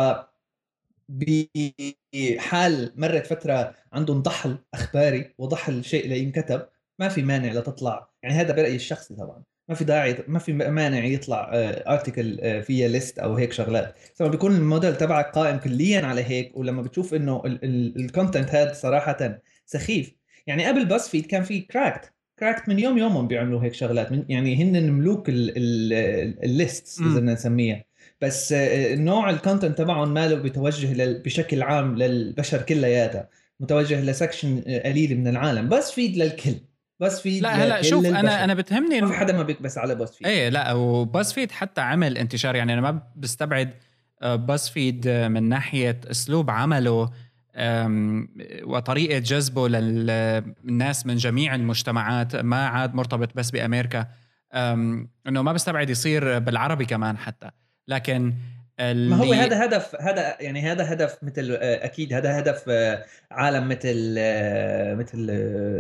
بحال 1.09 2.93
مرت 2.95 3.27
فترة 3.27 3.75
عندهم 3.93 4.21
ضحل 4.21 4.57
أخباري 4.73 5.33
وضحل 5.38 5.83
شيء 5.83 6.07
لينكتب 6.07 6.62
ما 7.00 7.09
في 7.09 7.21
مانع 7.21 7.51
لتطلع 7.53 8.09
يعني 8.23 8.35
هذا 8.35 8.53
برأيي 8.53 8.75
الشخصي 8.75 9.15
طبعا. 9.15 9.43
ما 9.69 9.75
في 9.75 9.83
داعي 9.83 10.17
ما 10.27 10.39
في 10.39 10.53
مانع 10.53 11.05
يطلع 11.05 11.50
article 11.88 12.39
آه، 12.41 12.57
آه، 12.57 12.62
فيها 12.62 12.88
list 12.88 13.19
أو 13.19 13.35
هيك 13.35 13.53
شغلات. 13.53 13.95
لما 14.19 14.29
بيكون 14.29 14.55
الموديل 14.55 14.95
تبعك 14.97 15.31
قائم 15.31 15.57
كليا 15.57 16.05
على 16.05 16.23
هيك 16.23 16.57
ولما 16.57 16.81
بتشوف 16.81 17.13
إنه 17.13 17.41
ال 17.45 17.58
content 17.58 18.50
هذا 18.50 18.73
صراحة 18.73 19.39
سخيف. 19.65 20.15
يعني 20.47 20.65
قبل 20.65 20.85
باز 20.85 21.09
فيد 21.09 21.25
كان 21.25 21.43
في 21.43 21.59
كراكد 21.59 22.13
كراكد 22.39 22.69
من 22.69 22.79
يوم 22.79 22.97
يومهم 22.97 23.27
بيعملوا 23.27 23.63
هيك 23.63 23.73
شغلات. 23.73 24.12
من 24.12 24.25
يعني 24.29 24.63
هن 24.63 24.91
ملوك 24.93 25.25
ال 25.29 25.64
list 25.64 27.01
إذا 27.01 27.09
بدنا 27.15 27.33
نسميها. 27.33 27.85
بس 28.21 28.53
آه، 28.53 28.95
نوع 28.95 29.29
ال 29.29 29.35
content 29.35 29.77
تبعهم 29.77 30.13
ماله 30.13 30.35
بتوجه 30.35 31.21
بشكل 31.25 31.63
عام 31.63 31.97
للبشر 31.97 32.62
كلياتها. 32.62 33.29
متوجه 33.59 34.01
ل 34.01 34.09
section 34.09 34.62
قليل 34.62 35.19
من 35.19 35.27
العالم. 35.27 35.69
باز 35.69 35.91
فيد 35.91 36.17
للكل. 36.17 36.55
باز 37.00 37.21
فيد 37.21 37.43
لا 37.43 37.50
هلا 37.50 37.81
شوف 37.81 38.05
أنا 38.05 38.43
أنا 38.43 38.53
بتهمني 38.53 39.01
ما 39.01 39.07
في 39.07 39.13
حدا 39.13 39.33
ما 39.33 39.43
بيكبس 39.43 39.77
على 39.77 39.95
بس 39.95 40.15
فيد 40.15 40.27
إيه 40.27 40.50
لا 40.50 40.73
وباز 40.73 41.33
فيد 41.33 41.51
حتى 41.51 41.81
عمل 41.81 42.17
انتشار 42.17 42.55
يعني 42.55 42.73
أنا 42.73 42.81
ما 42.81 43.01
بستبعد 43.15 43.73
باز 44.23 44.69
فيد 44.69 45.07
من 45.07 45.43
ناحية 45.43 46.01
أسلوب 46.12 46.50
عمله 46.50 47.12
وطريقة 48.63 49.19
جذبه 49.19 49.69
للناس 49.69 51.05
من 51.05 51.15
جميع 51.15 51.55
المجتمعات. 51.55 52.35
ما 52.35 52.67
عاد 52.67 52.95
مرتبط 52.95 53.35
بس 53.35 53.51
بأمريكا. 53.51 54.07
إنه 54.53 55.41
ما 55.41 55.53
بستبعد 55.53 55.89
يصير 55.89 56.39
بالعربي 56.39 56.85
كمان 56.85 57.17
حتى. 57.17 57.50
لكن 57.88 58.33
ما 58.79 59.15
هو 59.15 59.33
هذا 59.33 59.65
هدف 59.65 59.95
هذا 60.01 60.37
يعني 60.39 60.61
هذا 60.61 60.93
هدف 60.93 61.17
مثل 61.23 61.57
أكيد 61.61 62.13
هذا 62.13 62.39
هدف 62.39 62.69
عالم 63.31 63.67
مثل 63.67 64.15
مثل 64.97 65.29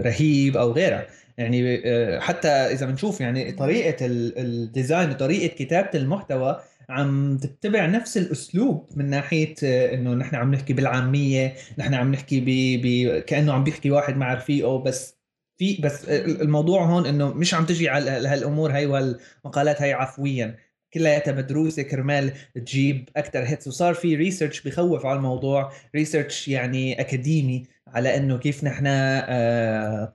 رهيب 0.05 0.57
أو 0.57 0.71
غيرها 0.71 1.07
يعني 1.37 1.81
حتى 2.19 2.47
إذا 2.47 2.85
بنشوف 2.85 3.21
يعني 3.21 3.51
طريقة 3.51 4.05
الديزاين 4.05 5.09
وطريقة 5.09 5.55
كتابة 5.55 5.89
المحتوى 5.95 6.61
عم 6.89 7.37
تتبع 7.37 7.85
نفس 7.85 8.17
الأسلوب 8.17 8.89
من 8.95 9.09
ناحية 9.09 9.55
إنه 9.63 10.13
نحن 10.13 10.35
عم 10.35 10.53
نحكي 10.53 10.73
بالعامية 10.73 11.55
نحن 11.77 11.93
عم 11.93 12.11
نحكي 12.11 12.39
ب... 12.41 12.45
ب... 12.81 13.19
كأنه 13.19 13.53
عم 13.53 13.63
بيحكي 13.63 13.91
واحد 13.91 14.17
مع 14.17 14.33
رفيقه 14.33 14.77
بس 14.83 15.17
في 15.57 15.81
بس 15.81 16.05
الموضوع 16.09 16.85
هون 16.85 17.05
إنه 17.05 17.33
مش 17.33 17.53
عم 17.53 17.65
تجي 17.65 17.89
على 17.89 18.11
هالأمور 18.11 18.71
هاي 18.71 18.85
والمقالات 18.85 19.81
هاي 19.81 19.93
عفويا. 19.93 20.55
كلياتها 20.93 21.31
مدروسه 21.31 21.81
كرمال 21.81 22.33
تجيب 22.55 23.09
أكثر 23.17 23.43
hits 23.43 23.67
وصار 23.67 23.93
في 23.93 24.15
research 24.15 24.61
بخوف 24.61 25.05
على 25.05 25.17
الموضوع 25.17 25.71
research 25.95 26.47
يعني 26.47 27.01
أكاديمي 27.01 27.63
على 27.87 28.17
إنه 28.17 28.37
كيف 28.37 28.63
نحن 28.63 28.83
آه، 28.87 30.13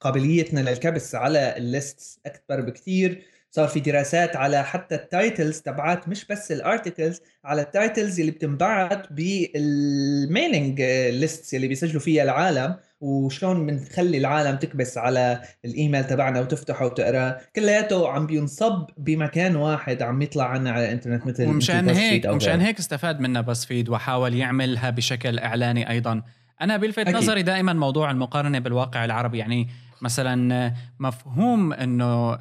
قابليتنا 0.00 0.60
للكبس 0.60 1.14
على 1.14 1.56
ال 1.56 1.69
list 1.69 2.20
أكبر 2.26 2.60
بكثير 2.60 3.22
صار 3.50 3.68
في 3.68 3.80
دراسات 3.80 4.36
على 4.36 4.64
حتى 4.64 4.94
ال 4.94 5.03
titles 5.03 5.60
تبعات 5.60 6.08
مش 6.08 6.24
بس 6.26 6.52
ال 6.52 6.60
articles 6.60 7.20
على 7.44 7.62
ال 7.62 7.70
titles 7.70 8.20
اللي 8.20 8.32
بتنبعت 8.32 9.12
بال 9.12 9.50
mailing 9.50 10.82
ليستس 11.10 11.54
اللي 11.54 11.68
بيسجلوا 11.68 12.00
فيها 12.00 12.22
العالم. 12.22 12.76
وشلون 13.04 13.66
بنخلي 13.66 14.18
العالم 14.18 14.56
تكبس 14.56 14.98
على 14.98 15.40
الإيميل 15.64 16.04
تبعنا 16.04 16.40
وتفتحه 16.40 16.86
وتقراه 16.86 17.40
كلياته 17.56 18.08
عم 18.08 18.26
بينصب 18.26 18.86
بمكان 18.96 19.56
واحد 19.56 20.02
عم 20.02 20.22
يطلع 20.22 20.44
عنا 20.44 20.70
على 20.70 20.84
الإنترنت 20.84 21.26
مثل 21.26 21.46
ومشان 21.46 21.88
هيك 21.88 22.24
ومشان 22.24 22.60
هيك 22.60 22.78
استفاد 22.78 23.20
منها 23.20 23.40
بس 23.40 23.64
فيد 23.64 23.88
وحاول 23.88 24.34
يعملها 24.34 24.90
بشكل 24.90 25.38
إعلاني 25.38 25.90
أيضا. 25.90 26.22
أنا 26.60 26.76
بلفت 26.76 26.98
أكيد. 26.98 27.16
نظري 27.16 27.42
دائما 27.42 27.72
موضوع 27.72 28.10
المقارنة 28.10 28.58
بالواقع 28.58 29.04
العربي. 29.04 29.38
يعني 29.38 29.68
مثلا 30.02 30.74
مفهوم 30.98 31.72
إنه 31.72 32.38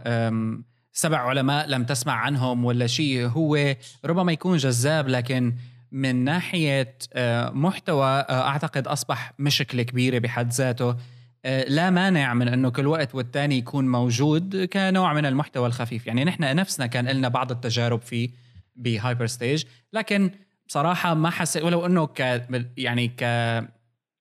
سبع 0.93 1.17
علماء 1.17 1.67
لم 1.67 1.83
تسمع 1.83 2.13
عنهم 2.13 2.65
ولا 2.65 2.87
شيء 2.87 3.25
هو 3.25 3.75
ربما 4.05 4.31
يكون 4.31 4.57
جذاب 4.57 5.07
لكن 5.07 5.53
من 5.93 6.15
ناحية 6.23 6.97
آه، 7.13 7.49
محتوى 7.49 8.05
آه، 8.05 8.47
أعتقد 8.47 8.87
أصبح 8.87 9.33
مشكلة 9.39 9.83
كبيرة 9.83 10.19
بحد 10.19 10.51
ذاته. 10.51 10.95
آه، 11.45 11.65
لا 11.69 11.89
مانع 11.89 12.33
من 12.33 12.47
إنه 12.47 12.69
كل 12.69 12.87
وقت 12.87 13.15
والتاني 13.15 13.57
يكون 13.57 13.87
موجود 13.87 14.63
كنوع 14.73 15.13
من 15.13 15.25
المحتوى 15.25 15.67
الخفيف. 15.67 16.07
يعني 16.07 16.23
نحن 16.23 16.55
نفسنا 16.55 16.87
كان 16.87 17.07
لنا 17.07 17.27
بعض 17.27 17.51
التجارب 17.51 18.01
فيه 18.01 18.29
بهايبر 18.75 19.27
ستيج. 19.27 19.63
لكن 19.93 20.31
بصراحة 20.67 21.13
ما 21.13 21.29
حسيت 21.29 21.63
ولو 21.63 21.85
إنه 21.85 22.07
ك 22.07 22.47
يعني 22.77 23.07
ك 23.07 23.23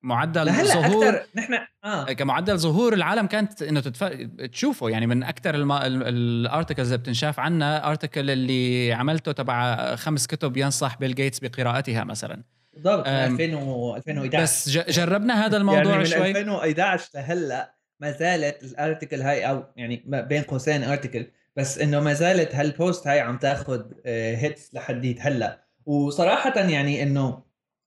معدل 0.02 0.52
ظهور 0.52 1.20
نحن 1.34 1.58
آه. 1.84 2.04
كمعدل 2.04 2.58
ظهور 2.58 2.92
العالم 2.92 3.26
كانت 3.26 3.62
إنه 3.62 3.80
تتف... 3.80 4.04
تشوفه. 4.52 4.90
يعني 4.90 5.06
من 5.06 5.22
أكثر 5.22 5.54
الم... 5.54 5.72
ال 5.72 5.85
articles 5.85 6.86
اللي 6.86 6.98
بتنشاف 6.98 7.40
عنا 7.40 7.88
article 7.88 8.30
اللي 8.30 8.92
عملته 8.92 9.32
تبع 9.32 9.94
خمس 9.96 10.26
كتب 10.26 10.56
ينصح 10.56 10.98
بيل 10.98 11.14
جيتس 11.14 11.38
بقراءتها 11.38 12.04
مثلا. 12.04 12.42
بالضبط 12.74 13.06
2011 13.06 14.42
بس 14.42 14.68
جربنا 14.68 15.46
هذا 15.46 15.56
الموضوع 15.56 15.82
يعني 15.82 15.98
من 15.98 16.04
شوي. 16.04 16.30
2011 16.30 17.08
لهلأ 17.14 17.74
ما 18.00 18.10
زالت 18.10 18.62
الارتكل 18.62 19.22
هاي 19.22 19.48
أو 19.48 19.64
يعني 19.76 20.02
بين 20.06 20.42
قوسين 20.42 20.84
ارتكل 20.84 21.26
بس 21.56 21.78
إنه 21.78 22.00
ما 22.00 22.12
زالت 22.12 22.54
هالبوست 22.54 23.06
هاي 23.06 23.20
عم 23.20 23.38
تاخذ 23.38 23.82
هيتس 24.06 24.74
لحديت 24.74 25.20
هلأ. 25.20 25.66
وصراحه 25.86 26.60
يعني 26.60 27.02
إنه 27.02 27.42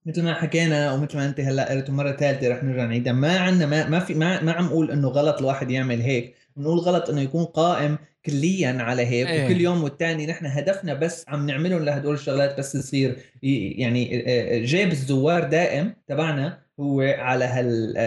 مثل 0.05 0.23
ما 0.23 0.33
حكينا 0.33 0.93
ومثل 0.93 1.17
ما 1.17 1.25
أنت 1.25 1.39
هلأ 1.39 1.71
قلت 1.71 1.89
مرة 1.89 2.11
ثالثة 2.11 2.49
رح 2.49 2.63
نرجع 2.63 2.85
نعيدها 2.85 3.13
ما 3.13 3.39
عندنا 3.39 3.65
ما, 3.65 3.89
ما 3.89 3.99
في 3.99 4.13
ما, 4.13 4.43
ما 4.43 4.51
عم 4.51 4.65
أقول 4.65 4.91
إنه 4.91 5.07
غلط 5.07 5.39
الواحد 5.39 5.71
يعمل 5.71 6.01
هيك 6.01 6.35
بنقول 6.55 6.79
غلط 6.79 7.09
إنه 7.09 7.21
يكون 7.21 7.45
قائم 7.45 7.97
كليا 8.25 8.77
على 8.81 9.05
هيك 9.05 9.27
إيه. 9.27 9.45
وكل 9.45 9.61
يوم 9.61 9.83
والتاني 9.83 10.27
نحن 10.27 10.45
هدفنا 10.45 10.93
بس 10.93 11.25
عم 11.27 11.45
نعملهم 11.45 11.85
لهدول 11.85 12.13
الشغلات 12.13 12.59
بس 12.59 12.75
يصير 12.75 13.17
يعني 13.43 14.23
جيب 14.65 14.91
الزوار 14.91 15.43
دائم 15.43 15.93
تبعنا 16.07 16.57
هو 16.79 17.01
على 17.01 17.45
هال 17.45 17.97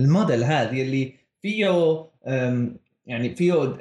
الموديل 0.00 0.44
هذا 0.44 0.70
اللي 0.70 1.14
فيه 1.42 2.06
يعني 3.08 3.34
فيه 3.36 3.76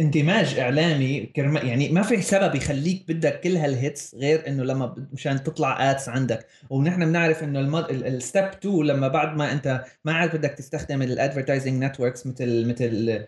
اندماج 0.00 0.58
إعلامي 0.58 1.32
يعني 1.36 1.88
ما 1.88 2.02
في 2.02 2.22
سبب 2.22 2.54
يخليك 2.54 3.04
بدك 3.08 3.40
كل 3.40 3.56
هال 3.56 3.75
hits 3.75 4.14
غير 4.14 4.48
إنه 4.48 4.64
لما 4.64 5.08
مشان 5.12 5.42
تطلع 5.42 5.90
ads 5.90 6.08
عندك. 6.08 6.46
ونحن 6.70 7.04
بنعرف 7.04 7.44
إنه 7.44 7.80
ال 7.90 8.01
step 8.01 8.44
2 8.44 8.74
لما 8.82 9.08
بعد 9.08 9.36
ما 9.36 9.52
أنت 9.52 9.84
ما 10.04 10.12
عاد 10.12 10.36
بدك 10.36 10.50
تستخدم 10.50 11.02
ال 11.02 11.09
advertising 11.09 11.84
networks 11.84 12.26
مثل 12.26 12.68
مثل 12.68 13.24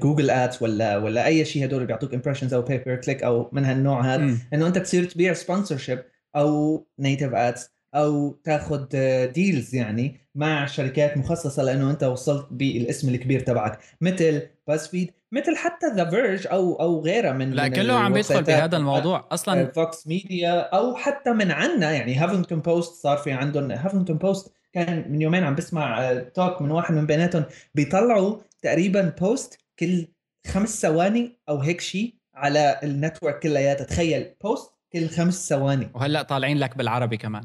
جوجل 0.00 0.30
ads 0.30 0.62
ولا 0.62 0.96
ولا 0.96 1.26
أي 1.26 1.44
شيء 1.44 1.64
هدول 1.64 1.86
بيعطوك 1.86 2.14
impressions 2.14 2.54
أو 2.54 2.62
ب 2.62 2.70
per 2.70 2.96
click 2.96 3.22
أو 3.22 3.50
من 3.52 3.64
هالنوع 3.64 4.14
هذا 4.14 4.36
إنه 4.54 4.66
أنت 4.66 4.78
تصير 4.78 5.04
تبيع 5.04 5.32
sponsorship 5.32 6.04
أو 6.36 6.86
native 6.98 7.34
ads 7.34 7.73
أو 7.94 8.30
تاخذ 8.44 8.86
deals 9.26 9.74
يعني 9.74 10.20
مع 10.34 10.66
شركات 10.66 11.16
مخصصة 11.16 11.62
لأنه 11.62 11.90
أنت 11.90 12.04
وصلت 12.04 12.46
بالاسم 12.50 13.08
الكبير 13.08 13.40
تبعك. 13.40 13.78
مثل 14.00 14.42
باز 14.68 14.88
فيد 14.88 15.10
مثل 15.32 15.56
حتى 15.56 15.86
ذا 15.96 16.10
فيرج 16.10 16.46
أو 16.46 16.74
أو 16.80 17.00
غيرها 17.00 17.32
من 17.32 17.50
لا 17.50 17.68
كله 17.68 17.94
عم 17.94 18.12
بيدخل 18.12 18.42
بهذا 18.42 18.76
الموضوع 18.76 19.28
أصلا 19.32 19.72
فوكس 19.72 20.06
ميديا 20.06 20.60
أو 20.60 20.94
حتى 20.94 21.32
من 21.32 21.50
عنا 21.50 21.92
يعني 21.92 22.14
هافنجتون 22.14 22.60
بوست 22.60 23.02
صار 23.02 23.16
في 23.16 23.32
عندهم 23.32 23.70
هافنجتون 23.70 24.16
بوست 24.16 24.52
كان 24.72 25.12
من 25.12 25.22
يومين 25.22 25.44
عم 25.44 25.54
بسمع 25.54 26.14
talk 26.34 26.62
من 26.62 26.70
واحد 26.70 26.94
من 26.94 27.06
بيناتهم 27.06 27.44
بيطلعوا 27.74 28.36
تقريبا 28.62 29.14
post 29.20 29.58
كل 29.78 30.06
خمس 30.46 30.82
ثواني 30.82 31.38
أو 31.48 31.58
هيك 31.58 31.80
شيء 31.80 32.14
على 32.34 32.80
ال 32.82 32.89
network 32.89 33.38
كلياتها. 33.38 33.84
تخيل 33.84 34.34
post 34.44 34.72
كل 34.92 35.08
خمس 35.08 35.48
ثواني. 35.48 35.90
وهلأ 35.94 36.22
طالعين 36.22 36.58
لك 36.58 36.76
بالعربي 36.76 37.16
كمان. 37.16 37.44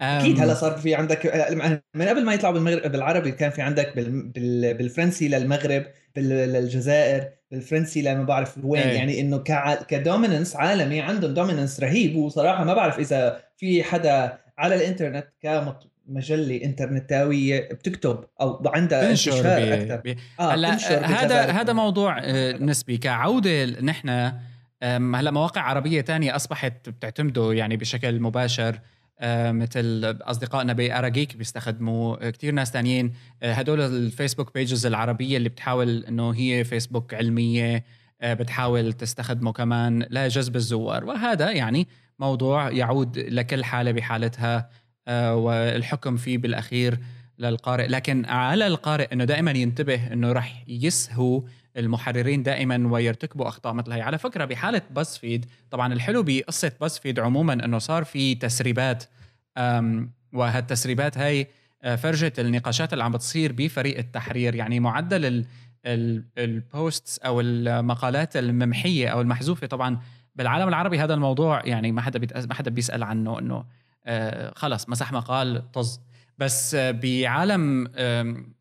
أكيد 0.00 0.40
هلا 0.40 0.54
صار 0.54 0.72
في 0.72 0.94
عندك 0.94 1.50
من 1.94 2.08
قبل 2.08 2.24
ما 2.24 2.34
يطلعوا 2.34 2.54
بالمغرب 2.54 2.92
بالعربي 2.92 3.30
كان 3.30 3.50
في 3.50 3.62
عندك 3.62 3.92
بالفرنسي 4.78 5.28
للمغرب 5.28 5.86
للجزائر 6.16 7.28
بالفرنسي 7.50 8.02
لما 8.02 8.24
بعرف 8.24 8.58
وين 8.64 8.82
أي. 8.82 8.94
يعني 8.94 9.20
إنه 9.20 9.38
ك 9.88 9.95
dominance 9.95 10.56
عالمي 10.56 11.00
عندهم 11.00 11.34
dominance 11.34 11.80
رهيب. 11.80 12.16
وصراحة 12.16 12.64
ما 12.64 12.74
بعرف 12.74 12.98
إذا 12.98 13.40
في 13.56 13.82
حدا 13.82 14.38
على 14.58 14.74
الإنترنت 14.74 15.26
كمجلة 15.42 16.64
إنترنتاوية 16.64 17.68
بتكتب 17.68 18.24
أو 18.40 18.62
عندها 18.66 19.10
انتشار 19.10 19.74
أكثر 19.74 19.96
بي. 19.96 20.16
آه 20.40 20.54
هلا 20.54 20.74
هذا 21.22 21.42
هذا 21.42 21.72
موضوع 21.72 22.18
آه، 22.18 22.52
نسبي. 22.52 22.98
كعودة 22.98 23.64
نحن 23.64 24.32
هلا 24.82 25.30
مواقع 25.30 25.60
عربية 25.60 26.00
تانية 26.00 26.36
أصبحت 26.36 26.88
بتعتمده 26.88 27.52
يعني 27.52 27.76
بشكل 27.76 28.20
مباشر. 28.20 28.68
آه، 28.68 28.99
مثل 29.52 30.16
اصدقائنا 30.22 30.72
باراجيك 30.72 31.36
بيستخدموا. 31.36 32.30
كثير 32.30 32.54
ناس 32.54 32.70
تانيين. 32.70 33.12
آه، 33.42 33.52
هدول 33.52 33.80
الفيسبوك 33.80 34.54
بيجز 34.54 34.86
العربية 34.86 35.36
اللي 35.36 35.48
بتحاول 35.48 36.04
إنه 36.04 36.30
هي 36.30 36.64
فيسبوك 36.64 37.14
علمية 37.14 37.84
آه، 38.20 38.34
بتحاول 38.34 38.92
تستخدمه 38.92 39.52
كمان 39.52 40.06
لجذب 40.10 40.56
الزوار. 40.56 41.04
وهذا 41.04 41.50
يعني 41.50 41.88
موضوع 42.18 42.70
يعود 42.70 43.18
لكل 43.18 43.64
حالة 43.64 43.92
بحالتها 43.92 44.70
والحكم 45.32 46.16
فيه 46.16 46.38
بالأخير 46.38 46.98
للقارئ. 47.38 47.86
لكن 47.86 48.24
على 48.24 48.66
القارئ 48.66 49.12
إنه 49.12 49.24
دائما 49.24 49.50
ينتبه 49.50 50.12
إنه 50.12 50.32
راح 50.32 50.64
يسهو 50.68 51.44
المحررين 51.76 52.42
دائما 52.42 52.92
ويرتكبوا 52.92 53.48
أخطاء 53.48 53.72
مثل 53.72 53.92
هي. 53.92 54.00
على 54.00 54.18
فكرة 54.18 54.44
بحالة 54.44 54.82
باز 54.90 55.16
فيد 55.16 55.46
طبعا 55.70 55.92
الحلو 55.92 56.22
بقصة 56.22 56.72
باز 56.80 56.98
فيد 56.98 57.20
عموما 57.20 57.52
إنه 57.52 57.78
صار 57.78 58.04
في 58.04 58.34
تسريبات 58.34 59.04
وهالتسريبات 60.32 61.18
هاي 61.18 61.46
آه، 61.82 61.96
فرجه 61.96 62.32
النقاشات 62.38 62.92
اللي 62.92 63.04
عم 63.04 63.12
بتصير 63.12 63.52
بفريق 63.52 63.98
التحرير. 63.98 64.54
يعني 64.54 64.80
معدل 64.80 65.44
ال 66.38 66.51
posts 66.51 67.18
أو 67.18 67.40
المقالات 67.40 68.36
الممحية 68.36 69.08
أو 69.08 69.20
المحذوفة 69.20 69.66
طبعا 69.66 70.00
بالعالم 70.36 70.68
العربي 70.68 70.98
هذا 70.98 71.14
الموضوع 71.14 71.66
يعني 71.66 71.92
ما 71.92 72.02
حدا 72.02 72.46
ما 72.46 72.54
حدا 72.54 72.70
بيسأل 72.70 73.02
عنه 73.02 73.38
إنه 73.38 73.64
آه، 74.06 74.52
خلص 74.56 74.88
مسح 74.88 75.12
مقال 75.12 75.72
طز. 75.72 76.00
بس 76.40 76.74
بعالم 76.74 77.88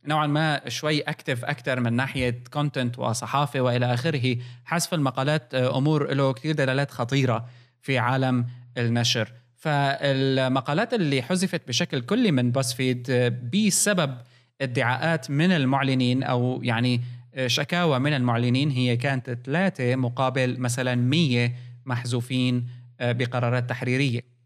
نوعا 0.05 0.27
ما 0.27 0.69
شوي 0.69 1.01
active 1.01 1.45
أكثر 1.45 1.79
من 1.79 1.93
ناحية 1.93 2.43
content 2.53 2.99
وصحافة 2.99 3.61
وإلى 3.61 3.93
آخره 3.93 4.37
حذف 4.65 4.93
المقالات 4.93 5.53
آه، 5.55 5.77
أمور 5.77 6.13
له 6.13 6.33
كثير 6.33 6.55
دلالات 6.55 6.91
خطيرة 6.91 7.45
في 7.81 7.97
عالم 7.97 8.45
النشر. 8.77 9.31
فالمقالات 9.55 10.93
اللي 10.93 11.21
حذفت 11.21 11.67
بشكل 11.67 12.01
كلي 12.01 12.31
من 12.31 12.51
باز 12.51 12.74
فيد 12.74 13.07
آه، 13.09 13.33
بسبب 13.53 14.17
ادعاءات 14.61 15.31
من 15.31 15.51
المعلنين 15.51 16.23
أو 16.23 16.59
يعني 16.63 17.01
آه، 17.35 17.47
شكاوى 17.47 17.99
من 17.99 18.13
المعلنين 18.13 18.69
هي 18.69 18.97
كانت 18.97 19.37
ثلاثة 19.45 19.95
مقابل 19.95 20.59
مثلا 20.59 20.95
100 20.95 21.51
محذوفين 21.85 22.67
بقرارات 23.01 23.69
تحريرية. 23.69 24.38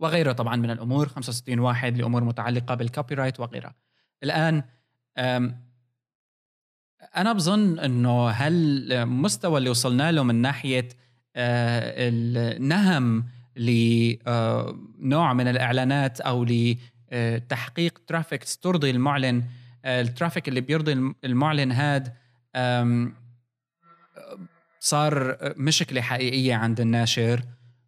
وغيره 0.00 0.32
طبعا 0.32 0.56
من 0.56 0.70
الأمور. 0.70 1.08
65 1.08 1.58
واحد 1.58 1.96
لأمور 1.96 2.24
متعلقة 2.24 2.74
بال 2.74 3.14
copyright 3.14 3.40
وغيرها. 3.40 3.74
الآن 4.22 4.62
أنا 7.16 7.32
بظن 7.32 7.78
إنه 7.78 8.28
هالمستوى 8.28 9.58
اللي 9.58 9.70
وصلنا 9.70 10.12
له 10.12 10.22
من 10.22 10.34
ناحية 10.34 10.88
آه، 11.36 11.94
النهم 12.08 13.24
لنوع 13.56 15.32
من 15.32 15.48
الإعلانات 15.48 16.20
أو 16.20 16.46
لتحقيق 17.12 18.00
traffic 18.06 18.44
ترضي 18.62 18.90
المعلن 18.90 19.44
آه، 19.84 20.00
ال 20.00 20.06
traffic 20.06 20.48
اللي 20.48 20.60
بيرضي 20.60 21.14
المعلن 21.24 21.72
هاد 21.72 22.12
صار 24.80 25.36
مشكلة 25.56 26.00
حقيقية 26.00 26.54
عند 26.54 26.80
الناشر. 26.80 27.42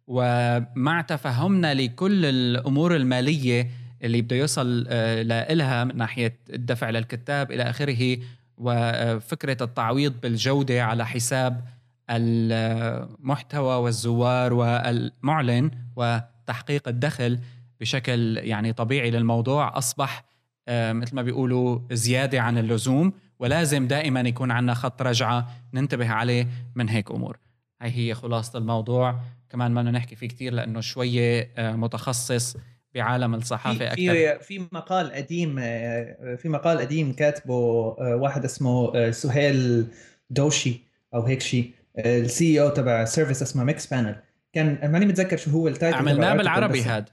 ومع 0.07 1.01
تفهمنا 1.01 1.73
لكل 1.73 2.25
الأمور 2.25 2.95
المالية 2.95 3.69
اللي 4.03 4.21
بده 4.21 4.35
يوصل 4.35 4.85
آه، 4.87 5.53
لها 5.53 5.83
من 5.83 5.97
ناحية 5.97 6.39
الدفع 6.49 6.89
للكتاب 6.89 7.51
إلى 7.51 7.63
آخره 7.63 8.17
وفكره 8.57 9.57
التعويض 9.61 10.13
بالجودة 10.21 10.83
على 10.83 11.05
حساب 11.05 11.65
المحتوى 12.09 13.75
والزوار 13.75 14.53
والمعلن 14.53 15.71
وتحقيق 15.95 16.87
الدخل 16.87 17.39
بشكل 17.79 18.37
يعني 18.37 18.73
طبيعي 18.73 19.11
للموضوع 19.11 19.77
أصبح 19.77 20.23
آه، 20.67 20.93
مثل 20.93 21.15
ما 21.15 21.21
بيقولوا 21.21 21.79
زيادة 21.91 22.41
عن 22.41 22.57
اللزوم 22.57 23.13
ولازم 23.39 23.87
دائما 23.87 24.19
يكون 24.19 24.51
عندنا 24.51 24.73
خط 24.73 25.01
رجعة 25.01 25.47
ننتبه 25.73 26.09
عليه 26.09 26.47
من 26.75 26.89
هيك 26.89 27.11
أمور. 27.11 27.37
هاي 27.81 27.91
هي 27.91 28.13
خلاصة 28.13 28.59
الموضوع. 28.59 29.19
كمان 29.53 29.71
ما 29.71 29.83
نحكي 29.83 30.15
فيه 30.15 30.27
كتير 30.27 30.53
لأنه 30.53 30.81
شوية 30.81 31.49
آه، 31.57 31.71
متخصص 31.71 32.57
بعالم 32.95 33.35
الصحافة 33.35 33.85
أكثر. 33.85 33.95
في 33.95 34.39
في 34.39 34.67
مقال 34.71 35.11
قديم 35.11 35.55
آه، 35.59 36.35
في 36.35 36.49
مقال 36.49 36.77
قديم 36.77 37.13
كاتبه 37.13 37.53
آه، 37.53 38.15
واحد 38.15 38.45
اسمه 38.45 39.11
سهيل 39.11 39.85
دوشي 40.29 40.81
أو 41.13 41.21
هيك 41.21 41.41
شيء 41.41 41.71
ال 41.99 42.61
CEO 42.61 42.69
تبع 42.69 43.05
service 43.05 43.41
اسمه 43.41 43.63
ميكس 43.63 43.85
بانل. 43.85 44.15
كان 44.53 44.91
ماني 44.91 45.05
متذكر 45.05 45.37
شو 45.37 45.51
هو 45.51 45.67
ال 45.67 45.72
title 45.72 45.97
عملناه 45.97 46.35
بالعربي 46.35 46.81
هاد 46.81 47.09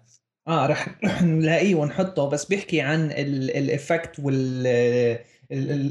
آه 0.48 0.66
رح 0.66 0.88
نلاقيه 1.22 1.74
ونحطه 1.74 2.28
بس 2.28 2.44
بيحكي 2.44 2.80
عن 2.80 3.10
ال 3.10 3.26
effect 3.26 4.18
وال 4.18 4.66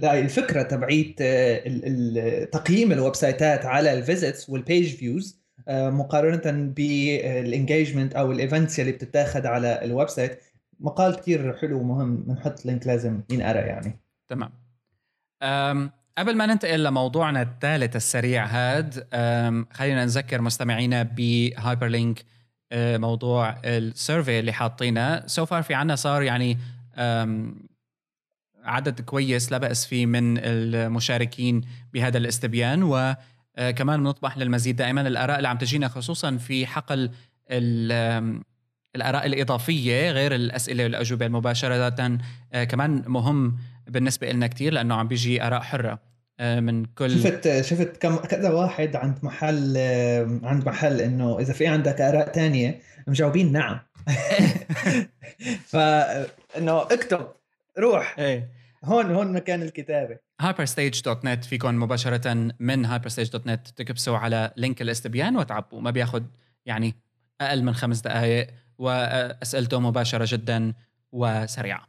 الفكرة 0.03 0.61
تبعيت 0.61 1.17
تقييم 2.53 2.91
ال 2.91 3.15
websites 3.15 3.65
على 3.65 3.93
ال 3.93 4.01
visits 4.01 4.49
وال 4.49 4.65
page 4.65 4.95
views 4.95 5.38
مقارنة 5.69 6.73
بال 6.73 6.97
engagement 6.97 8.15
أو 8.15 8.31
ال 8.31 8.38
events 8.38 8.79
اللي 8.79 8.91
بتتاخذ 8.91 9.47
على 9.47 9.85
ال 9.85 10.09
website 10.09 10.39
مقال 10.79 11.15
كثير 11.15 11.57
حلو 11.57 11.79
ومهم 11.79 12.15
بنحط 12.15 12.65
link 12.65 12.87
لازم 12.87 13.21
ينقرأ 13.29 13.59
يعني. 13.59 13.99
تمام. 14.27 14.51
قبل 16.17 16.35
ما 16.35 16.45
ننتقل 16.45 16.83
لموضوعنا 16.83 17.41
الثالث 17.41 17.95
السريع 17.95 18.45
هاد 18.45 18.93
خلينا 19.73 20.05
نذكر 20.05 20.41
مستمعينا 20.41 21.03
بهايبر 21.03 21.87
لينك 21.87 22.25
آه، 22.71 22.97
موضوع 22.97 23.55
ال 23.65 23.76
survey 23.76 24.39
اللي 24.39 24.51
حاطينه. 24.51 25.27
so 25.27 25.45
far 25.45 25.63
في 25.63 25.73
عنا 25.73 25.95
صار 25.95 26.21
يعني 26.21 26.57
عدد 28.63 29.01
كويس 29.01 29.51
لا 29.51 29.57
بأس 29.57 29.85
فيه 29.85 30.05
من 30.05 30.37
المشاركين 30.37 31.61
بهذا 31.93 32.17
الاستبيان 32.17 32.83
و 32.83 32.97
آه، 32.97 33.17
كمان 33.59 34.03
بنطمح 34.03 34.37
للمزيد 34.37 34.75
دائما. 34.75 35.01
الآراء 35.01 35.37
اللي 35.37 35.47
عم 35.47 35.57
تجينا 35.57 35.87
خصوصا 35.87 36.37
في 36.37 36.67
حقل 36.67 37.11
الآراء 38.95 39.25
الإضافية 39.25 40.11
غير 40.11 40.35
الأسئلة 40.35 40.83
والأجوبة 40.83 41.25
المباشرة 41.25 42.19
آه، 42.53 42.63
كمان 42.63 43.03
مهم 43.07 43.57
بالنسبة 43.87 44.31
لنا 44.31 44.47
كثير 44.47 44.73
لأنه 44.73 44.95
عم 44.95 45.07
بيجي 45.07 45.43
آراء 45.43 45.61
حرة 45.61 45.99
آه، 46.39 46.59
من 46.59 46.85
كل 46.85 47.11
شفت 47.11 47.61
شفت 47.61 47.97
كم 47.97 48.15
كذا 48.15 48.49
واحد 48.49 48.95
عند 48.95 49.17
محل 49.23 49.77
عند 50.43 50.65
محل 50.65 51.01
إنه 51.01 51.39
إذا 51.39 51.53
في 51.53 51.67
عندك 51.67 52.01
آراء 52.01 52.29
تانية 52.29 52.79
مجاوبين 53.07 53.51
نعم. 53.51 53.79
فانه 55.71 56.81
اكتب 56.81 57.27
روح. 57.79 58.15
إيه. 58.19 58.58
هون 58.83 59.05
هون 59.11 59.33
مكان 59.33 59.61
الكتابة. 59.61 60.17
hyperstage.net 60.43 61.47
فيكم 61.47 61.75
مباشرة 61.75 62.53
من 62.59 62.87
hyperstage.net 62.87 63.73
تكبسوا 63.75 64.17
على 64.17 64.53
لينك 64.57 64.81
الاستبيان 64.81 65.37
وتعبوا. 65.37 65.81
ما 65.81 65.91
بياخذ 65.91 66.23
يعني 66.65 66.95
أقل 67.41 67.63
من 67.63 67.73
خمس 67.73 68.01
دقائق 68.01 68.47
وأسئلته 68.77 69.79
مباشرة 69.79 70.25
جدا 70.27 70.73
وسريعة. 71.11 71.87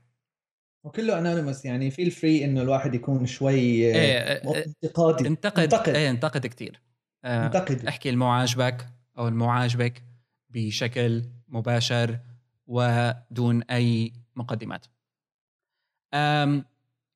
وكله 0.85 1.19
anonymous 1.19 1.65
يعني 1.65 1.91
في 1.91 2.03
ال 2.03 2.11
free 2.11 2.45
إنه 2.45 2.63
الواحد 2.63 2.95
يكون 2.95 3.27
شوي 3.27 3.55
إيه, 3.55 3.95
إيه، 3.95 4.65
انتقادي. 4.67 5.29
انتقد 5.29 5.61
انتقد. 5.61 5.95
إيه 5.95 6.11
انتقد 6.11 6.47
كثير 6.47 6.81
آه، 7.25 7.47
انتقد. 7.47 7.87
احكي 7.87 8.11
اللي 8.11 8.36
مو 8.36 8.53
عاجبك 8.53 8.87
أو 9.19 9.29
اللي 9.29 9.54
مو 9.54 9.70
عاجبك 9.70 10.03
بشكل 10.51 11.23
مباشر 11.49 12.19
ودون 12.67 13.63
أي 13.63 14.13
مقدمات. 14.37 14.87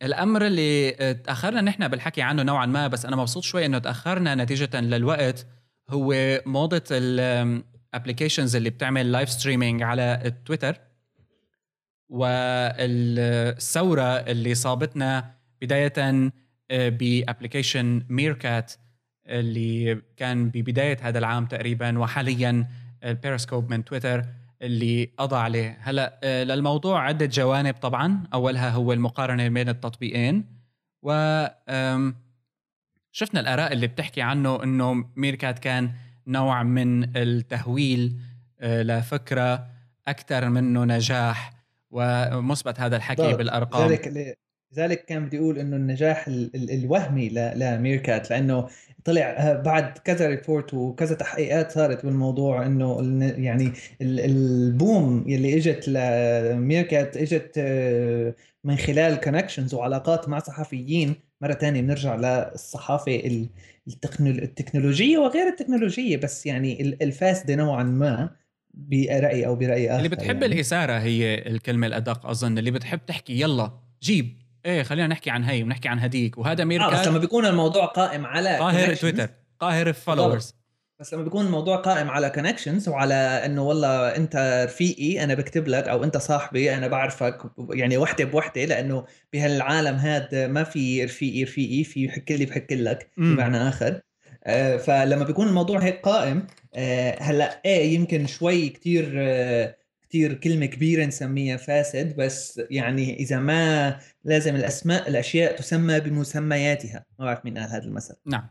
الأمر 0.03 0.47
اللي 0.47 0.91
تأخرنا 1.25 1.61
نحن 1.61 1.89
بالحكي 1.89 2.23
عنه 2.23 2.43
نوعا 2.43 2.67
ما 2.67 2.89
بس 2.89 3.07
أنا 3.07 3.17
مبسوط 3.17 3.43
شوي 3.43 3.67
إنه 3.67 3.79
تأخرنا 3.79 4.35
نتيجة 4.35 4.81
للوقت 4.81 5.47
هو 5.91 6.41
موضة 6.47 6.85
ال 6.91 7.04
applications 7.04 8.57
اللي 8.57 8.71
بتعمل 8.71 9.13
live 9.13 9.31
streaming 9.31 9.83
على 9.83 10.23
التويتر 10.25 10.77
والثورة 12.09 14.03
اللي 14.03 14.55
صابتنا 14.55 15.35
بداية 15.63 15.93
آه، 16.71 16.89
ب 16.89 16.99
application 16.99 18.07
ميركات 18.09 18.73
اللي 19.27 20.03
كان 20.17 20.49
ببداية 20.49 20.99
هذا 21.03 21.19
العام 21.19 21.47
تقريبا 21.47 21.99
وحاليا 21.99 22.69
البيرسكوب 23.05 23.71
من 23.71 23.85
تويتر 23.85 24.25
اللي 24.65 25.13
قضى 25.19 25.37
عليه. 25.37 25.79
هلا 25.81 26.21
آه، 26.25 26.45
للموضوع 26.45 27.03
عدة 27.07 27.27
جوانب 27.27 27.75
طبعا. 27.75 28.25
أولها 28.35 28.71
هو 28.71 28.93
المقارنة 28.93 29.49
بين 29.49 29.69
التطبيقين. 29.69 30.45
و 31.03 31.13
شفنا 33.13 33.41
الآراء 33.41 33.73
اللي 33.73 33.87
بتحكي 33.87 34.23
عنه 34.23 34.63
إنه 34.63 35.05
ميركات 35.17 35.59
كان 35.59 35.93
نوع 36.27 36.63
من 36.63 37.17
التهويل 37.17 38.21
آه، 38.61 38.83
لفكرة 38.83 39.67
أكثر 40.09 40.49
منه 40.49 40.85
نجاح. 40.85 41.53
ومثبت 41.91 42.81
هذا 42.81 42.97
الحكي 42.97 43.35
بالأرقام. 43.35 43.89
لذلك 43.89 44.37
لذلك 44.77 45.05
كان 45.05 45.27
بدي 45.27 45.39
أقول 45.39 45.59
إنه 45.59 45.77
النجاح 45.77 46.29
الوهمي 46.55 47.29
لميركات 47.29 48.31
لأنه 48.31 48.69
طلع 49.05 49.23
آه، 49.23 49.63
بعد 49.63 49.99
كذا 49.99 50.29
report 50.29 50.75
وكذا 50.75 51.15
تحقيقات 51.15 51.73
صارت 51.73 52.07
بالموضوع 52.07 52.67
إنه 52.67 52.99
يعني 53.39 53.73
ال 54.01 54.26
boom 54.26 55.25
يلي 55.27 55.57
إجت 55.57 55.89
لميركات 55.89 57.17
إجت 57.17 57.53
آه، 57.59 58.35
من 58.65 58.77
خلال 58.77 59.21
connections 59.21 59.75
وعلاقات 59.75 60.29
مع 60.29 60.39
صحفيين 60.39 61.15
مرة 61.41 61.53
ثانية 61.53 61.81
بنرجع 61.81 62.15
للصحافة 62.15 63.45
التكنولوجية 64.21 65.19
وغير 65.19 65.47
التكنولوجية 65.49 66.17
بس 66.17 66.47
يعني 66.47 66.97
الفاسدة 67.03 67.55
نوعا 67.55 67.83
ما 67.83 68.31
برايي 68.75 69.47
أو 69.47 69.57
برأي 69.57 69.91
آخر 69.91 69.99
اللي 69.99 70.09
بتحب 70.09 70.43
يعني. 70.43 70.47
الاثاره 70.47 70.93
هي 70.93 71.35
الكلمة 71.35 71.87
الأدق 71.87 72.27
أظن 72.27 72.59
اللي 72.59 72.71
بتحب 72.71 73.01
تحكي 73.07 73.41
يلا 73.41 73.73
جيب 74.03 74.44
إيه 74.67 74.83
خلينا 74.83 75.07
نحكي 75.07 75.31
عن 75.31 75.45
هي 75.45 75.63
ونحكي 75.63 75.89
عن 75.89 75.99
هديك. 75.99 76.39
وهذا 76.39 76.65
ميركات 76.65 76.93
آه 76.93 77.01
بس 77.01 77.09
لما 77.09 77.19
بيكون 77.19 77.47
الموضوع 77.47 77.87
قائم 77.87 78.27
على 78.27 78.59
قاهر 78.59 78.95
تويتر 78.95 79.29
قاهر 79.61 79.93
followers 79.93 80.55
بس 81.01 81.15
لما 81.15 81.23
بيكون 81.23 81.47
الموضوع 81.47 81.77
قائم 81.77 82.11
على 82.11 82.31
connections 82.31 82.89
وعلى 82.89 83.15
إنه 83.15 83.63
والله 83.63 84.17
أنت 84.17 84.65
رفيقي 84.69 85.25
أنا 85.25 85.35
بكتب 85.35 85.69
لك 85.69 85.89
أو 85.89 86.05
أنت 86.05 86.17
صاحبي 86.17 86.75
أنا 86.75 86.89
بعرفك 86.89 87.39
يعني 87.71 87.99
وحدة 87.99 88.25
بوحدة 88.25 88.65
لأنه 88.65 89.05
بهالعالم 89.33 89.97
هذا 89.97 90.47
ما 90.47 90.65
في 90.65 91.05
رفيقي 91.05 91.45
رفيقي 91.45 91.85
في 91.85 92.05
يحك 92.05 92.33
لي 92.33 92.47
بحك 92.47 92.73
لك 92.73 93.11
بمعنى 93.17 93.69
آخر. 93.69 94.01
آه، 94.45 94.77
فلما 94.77 95.25
بيكون 95.25 95.49
الموضوع 95.49 95.79
هيك 95.79 96.01
قائم 96.01 96.47
آه، 96.75 97.23
هلأ 97.23 97.61
إيه 97.65 97.95
يمكن 97.95 98.27
شوي 98.27 98.69
كثير 98.69 99.13
آه، 99.17 99.77
كثير 100.15 100.35
كلمة 100.35 100.67
كبيرة 100.67 101.05
نسميها 101.05 101.57
فاسد 101.57 102.17
بس 102.17 102.61
يعني 102.71 103.15
إذا 103.15 103.39
ما 103.39 103.99
لازم 104.25 104.57
الأسماء 104.57 105.09
الأشياء 105.09 105.57
تسمى 105.57 106.01
بمسمياتها. 106.01 107.05
ما 107.19 107.25
بعرف 107.25 107.45
مين 107.45 107.59
قال 107.59 107.69
هذا 107.69 107.85
المثل. 107.85 108.15
نعم. 108.27 108.49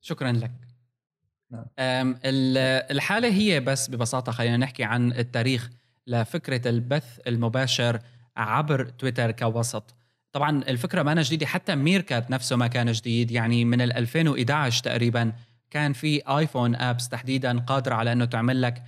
شكرا 0.00 0.32
لك. 0.32 0.52
نعم. 1.50 1.66
الحالة 2.90 3.28
هي 3.28 3.60
بس 3.60 3.90
ببساطة 3.90 4.32
خلينا 4.32 4.56
نحكي 4.56 4.84
عن 4.84 5.12
التاريخ 5.12 5.70
لفكرة 6.06 6.68
البث 6.68 7.20
المباشر 7.26 7.98
عبر 8.36 8.88
تويتر 8.88 9.30
كوسط. 9.30 9.94
طبعا 10.32 10.62
الفكرة 10.68 11.02
ما 11.02 11.22
جديدة 11.22 11.46
حتى 11.46 11.74
ميركات 11.74 12.30
نفسه 12.30 12.56
ما 12.56 12.66
كان 12.66 12.92
جديد. 12.92 13.30
يعني 13.30 13.64
من 13.64 13.80
2011 13.80 14.84
تقريبا 14.84 15.32
كان 15.70 15.92
في 15.92 16.22
آيفون 16.28 16.74
apps 16.74 17.08
تحديدا 17.08 17.58
قادرة 17.58 17.94
على 17.94 18.12
إنه 18.12 18.24
تعمل 18.24 18.62
لك 18.62 18.82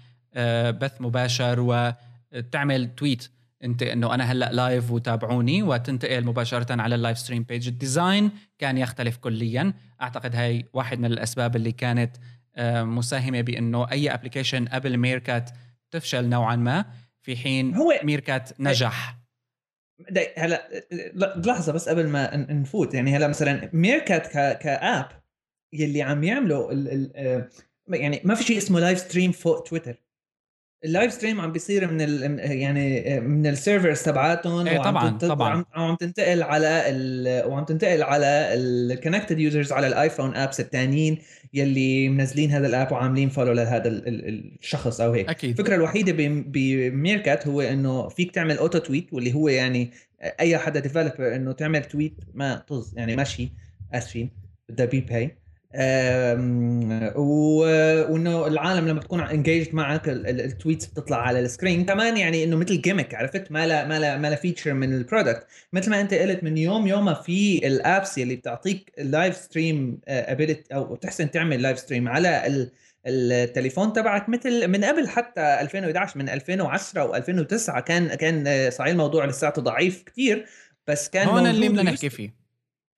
بث 0.70 1.00
مباشر 1.00 1.60
وتعمل 1.60 2.94
tweet 2.94 3.28
انت 3.64 3.82
انه 3.82 4.14
أنا 4.14 4.24
هلا 4.24 4.52
live 4.52 4.90
وتابعوني 4.90 5.62
وتنتقل 5.62 6.24
مباشرة 6.24 6.82
على 6.82 6.94
ال 6.94 6.99
live 6.99 7.18
stream 7.18 7.42
page 7.42 7.68
ال 7.68 7.77
design 7.77 8.30
كان 8.58 8.78
يختلف 8.78 9.16
كليا. 9.16 9.74
أعتقد 10.02 10.36
هاي 10.36 10.64
واحد 10.72 10.98
من 10.98 11.04
الأسباب 11.04 11.56
اللي 11.56 11.72
كانت 11.72 12.16
آه، 12.56 12.82
مساهمة 12.82 13.40
بإنه 13.40 13.90
أي 13.90 14.14
application 14.14 14.64
قبل 14.64 14.96
ميركات 14.96 15.50
تفشل 15.90 16.28
نوعا 16.28 16.56
ما. 16.56 16.84
في 17.22 17.36
حين 17.36 17.74
هو 17.74 18.00
ميركات 18.02 18.60
نجح. 18.60 19.18
هلا 20.36 20.68
لحظة 21.46 21.72
بس 21.72 21.88
قبل 21.88 22.08
ما 22.08 22.36
نفوت. 22.36 22.94
يعني 22.94 23.16
هلا 23.16 23.28
مثلا 23.28 23.70
ميركات 23.72 24.26
ك 24.62 24.74
app 24.74 25.08
يلي 25.72 26.02
عم 26.02 26.24
يعملوا 26.24 26.72
ال 26.72 26.88
ال 26.88 27.12
آه، 27.16 27.48
يعني 27.88 28.20
ما 28.24 28.34
في 28.34 28.44
شيء 28.44 28.58
اسمه 28.58 28.80
live 28.80 28.98
stream 28.98 29.32
فوق 29.32 29.62
تويتر 29.62 30.04
ال 30.84 30.90
live 30.90 31.12
stream 31.12 31.40
عم 31.40 31.52
بيصير 31.52 31.90
من 31.90 32.00
ال 32.00 32.40
يعني 32.40 33.20
من 33.20 33.46
ال 33.46 33.53
servers 33.53 34.02
تبعاتهم 34.02 34.66
إيه 34.66 34.78
طبعا 34.78 35.04
وعم 35.04 35.18
طبعا. 35.18 35.64
وعم 35.76 35.96
تنتقل 35.96 36.42
على 36.42 36.82
ال 36.86 37.46
وعم 37.46 37.64
تنتقل 37.64 38.02
على 38.02 38.26
ال 38.26 38.37
connected 38.37 39.38
users 39.38 39.72
على 39.72 39.86
الآيفون 39.86 40.36
apps 40.36 40.60
الثانيين 40.60 41.18
يلي 41.54 42.08
منزلين 42.08 42.50
هذا 42.50 42.66
ال 42.66 42.73
app 42.73 42.92
وعاملين 42.92 43.28
follow 43.28 43.52
لهذا 43.52 43.88
الشخص 43.88 45.00
أو 45.00 45.12
هيك. 45.12 45.28
أكيد. 45.28 45.50
الفكرة 45.50 45.74
الوحيدة 45.74 46.12
بميركات 46.46 47.46
هو 47.46 47.60
إنه 47.60 48.08
فيك 48.08 48.30
تعمل 48.30 48.58
auto 48.58 48.78
tweet 48.78 49.12
واللي 49.12 49.34
هو 49.34 49.48
يعني 49.48 49.90
أي 50.40 50.58
حدا 50.58 50.80
developer 50.80 51.36
إنه 51.36 51.52
تعمل 51.52 51.84
tweet 51.84 52.14
ما 52.34 52.54
طز 52.68 52.94
يعني 52.96 53.16
ماشي 53.16 53.52
آسفين 53.92 54.30
بدها 54.68 54.86
API 54.86 55.36
وإنه 57.16 58.46
العالم 58.46 58.88
لما 58.88 59.00
بتكون 59.00 59.20
engaged 59.20 59.74
معك 59.74 60.08
ال 60.08 60.19
tweets 60.19 60.86
بتطلع 60.86 61.16
على 61.16 61.40
ال 61.40 61.46
screen 61.46 61.84
كمان 61.84 62.16
يعني 62.16 62.44
إنه 62.44 62.56
مثل 62.56 62.80
gimmick 62.80 63.14
عرفت؟ 63.14 63.52
ما 63.52 63.66
لا 63.66 63.86
ما 63.86 63.98
لا 63.98 64.18
ما 64.18 64.30
لا 64.30 64.36
feature 64.36 64.72
من 64.72 64.94
ال 64.94 65.01
product 65.01 65.46
مثل 65.72 65.90
ما 65.90 66.00
أنت 66.00 66.14
قلت 66.14 66.44
من 66.44 66.58
يوم 66.58 66.86
يومها 66.86 67.14
في 67.14 67.66
ال 67.66 67.77
apps 67.77 68.18
اللي 68.18 68.36
بتعطيك 68.36 68.92
ال 68.98 69.06
live 69.06 69.36
stream 69.36 70.00
ability 70.08 70.74
أو 70.74 70.94
بتحسن 70.94 71.30
تعمل 71.30 71.62
live 71.62 71.78
stream 71.78 72.08
على 72.08 72.68
التليفون 73.06 73.92
تبعك 73.92 74.28
مثل 74.28 74.68
من 74.68 74.84
قبل 74.84 75.08
حتى 75.08 75.40
2011 75.40 76.18
من 76.18 76.28
2010 76.28 77.12
و2009 77.12 77.78
كان 77.78 78.14
كان 78.14 78.46
آه، 78.46 78.68
صحيح 78.70 78.90
الموضوع 78.90 79.24
لساته 79.24 79.62
ضعيف 79.62 80.02
كثير 80.02 80.46
بس 80.86 81.08
كان 81.08 81.28
هون 81.28 81.46
اللي 81.46 81.68
بدنا 81.68 81.82
نحكي 81.82 82.10
فيه. 82.10 82.43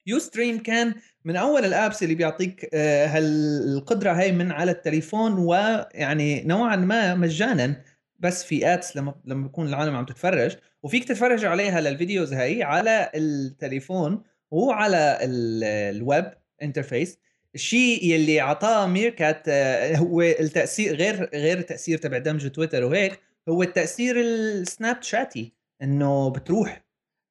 يو 0.07 0.19
ستريم 0.19 0.59
كان 0.59 0.95
من 1.25 1.37
أول 1.37 1.65
ال 1.65 1.72
apps 1.72 2.03
اللي 2.03 2.15
بيعطيك 2.15 2.71
آه، 2.75 3.07
هالقدرة 3.07 4.13
هاي 4.13 4.33
من 4.33 4.53
على 4.53 4.71
التليفون 4.71 5.33
ويعني 5.33 6.43
نوعا 6.43 6.77
ما 6.77 7.15
مجانا 7.15 7.83
بس 8.19 8.45
في 8.45 8.67
ads 8.67 8.97
لما 8.97 9.15
لما 9.25 9.43
بيكون 9.43 9.69
العالم 9.69 9.97
عم 9.97 10.05
تتفرج. 10.05 10.57
وفيك 10.83 11.05
تتفرج 11.05 11.45
عليها 11.45 11.81
للفيديوز 11.81 12.33
هاي 12.33 12.63
على 12.63 13.11
التليفون 13.15 14.23
وعلى 14.51 15.19
الويب 15.23 16.33
interface 16.63 17.19
الشيء 17.55 18.05
يلي 18.05 18.41
اعطاه 18.41 18.87
ميركات 18.87 19.43
آه، 19.49 19.97
هو 19.97 20.23
التأثير 20.23 20.97
غير 20.97 21.31
غير 21.35 21.59
التاثير 21.59 21.99
تبع 21.99 22.19
دمج 22.19 22.51
تويتر 22.51 22.85
وهيك 22.85 23.21
هو 23.49 23.63
التأثير 23.63 24.21
السناب 24.21 25.03
شاتي 25.03 25.53
إنه 25.83 26.31
بتروح. 26.31 26.85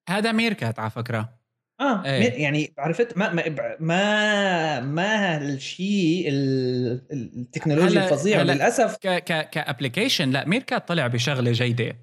هذا 0.09 0.31
ميركات 0.31 0.79
على 0.79 0.89
فكرة. 0.89 1.44
آه 1.79 2.05
إيه. 2.05 2.43
يعني 2.43 2.73
عرفت؟ 2.77 3.17
ما 3.17 3.33
ما 3.33 3.43
ما, 3.79 4.79
ما 4.79 5.35
هالشيء 5.35 6.25
التكنولوجيا 6.31 8.03
الفظيعة 8.03 8.43
للأسف. 8.43 8.97
ك 8.97 9.07
ك 9.07 9.49
ك 9.49 9.56
application 9.56 10.30
لا 10.29 10.47
ميركات 10.47 10.88
طلع 10.88 11.07
بشغلة 11.07 11.51
جيدة 11.51 11.95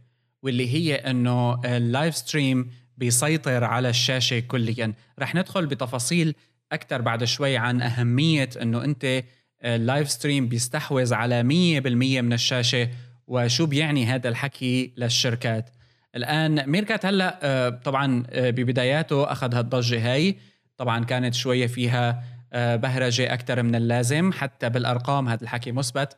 واللي 0.42 0.74
هي 0.74 0.94
إنه 0.94 1.60
ال 1.64 1.75
live 1.75 2.16
stream 2.16 2.70
بيسيطر 2.96 3.64
على 3.64 3.88
الشاشة 3.88 4.40
كليا. 4.40 4.92
رح 5.18 5.34
ندخل 5.34 5.66
بتفاصيل 5.66 6.34
أكثر 6.72 7.00
بعد 7.00 7.24
شوي 7.24 7.56
عن 7.56 7.82
أهمية 7.82 8.48
إنه 8.62 8.84
أنت 8.84 9.22
ال 9.64 9.74
live 9.74 10.10
stream 10.10 10.48
بيستحوذ 10.48 11.14
على 11.14 11.42
100% 11.42 11.86
من 12.22 12.32
الشاشة 12.32 12.88
وشو 13.26 13.66
بيعني 13.66 14.06
هذا 14.06 14.28
الحكي 14.28 14.92
للشركات. 14.96 15.70
الآن 16.16 16.70
ميركات 16.70 17.06
هلأ 17.06 17.38
آه، 17.42 17.68
طبعا 17.68 18.22
آه، 18.30 18.50
ببداياته 18.50 19.32
اخذ 19.32 19.54
هالضجه 19.54 20.12
هاي. 20.12 20.36
طبعا 20.76 21.04
كانت 21.04 21.34
شوية 21.34 21.66
فيها 21.66 22.24
آه، 22.52 22.76
بهرجة 22.76 23.34
أكثر 23.34 23.62
من 23.62 23.74
اللازم 23.74 24.32
حتى 24.32 24.68
بالأرقام 24.68 25.28
هذا 25.28 25.42
الحكي 25.42 25.72
مثبت. 25.72 26.16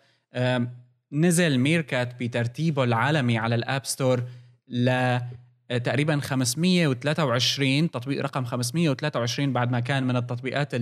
نزل 1.12 1.59
ميركات 1.59 2.22
بترتيبه 2.22 2.85
العالمي 2.85 3.38
على 3.38 3.54
ال 3.54 3.62
App 3.62 3.87
Store 3.87 4.22
ل 4.68 5.18
تقريبا 5.85 6.20
523 6.20 7.90
تطبيق 7.90 8.22
رقم 8.22 8.44
523 8.44 9.52
بعد 9.52 9.70
ما 9.70 9.80
كان 9.80 10.04
من 10.04 10.16
التطبيقات 10.16 10.72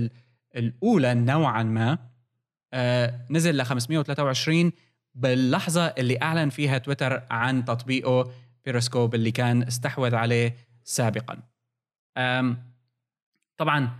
الأولى 0.56 1.14
نوعا 1.14 1.62
ما. 1.62 1.98
نزل 3.30 3.56
ل 3.56 3.64
523 3.64 4.72
باللحظة 5.14 5.86
اللي 5.86 6.18
أعلن 6.22 6.48
فيها 6.48 6.78
تويتر 6.78 7.22
عن 7.30 7.64
تطبيقه 7.64 8.32
بيروسكوب 8.64 9.14
اللي 9.14 9.30
كان 9.30 9.62
استحوذ 9.62 10.14
عليه 10.14 10.56
سابقا. 10.84 11.42
طبعا 13.60 13.90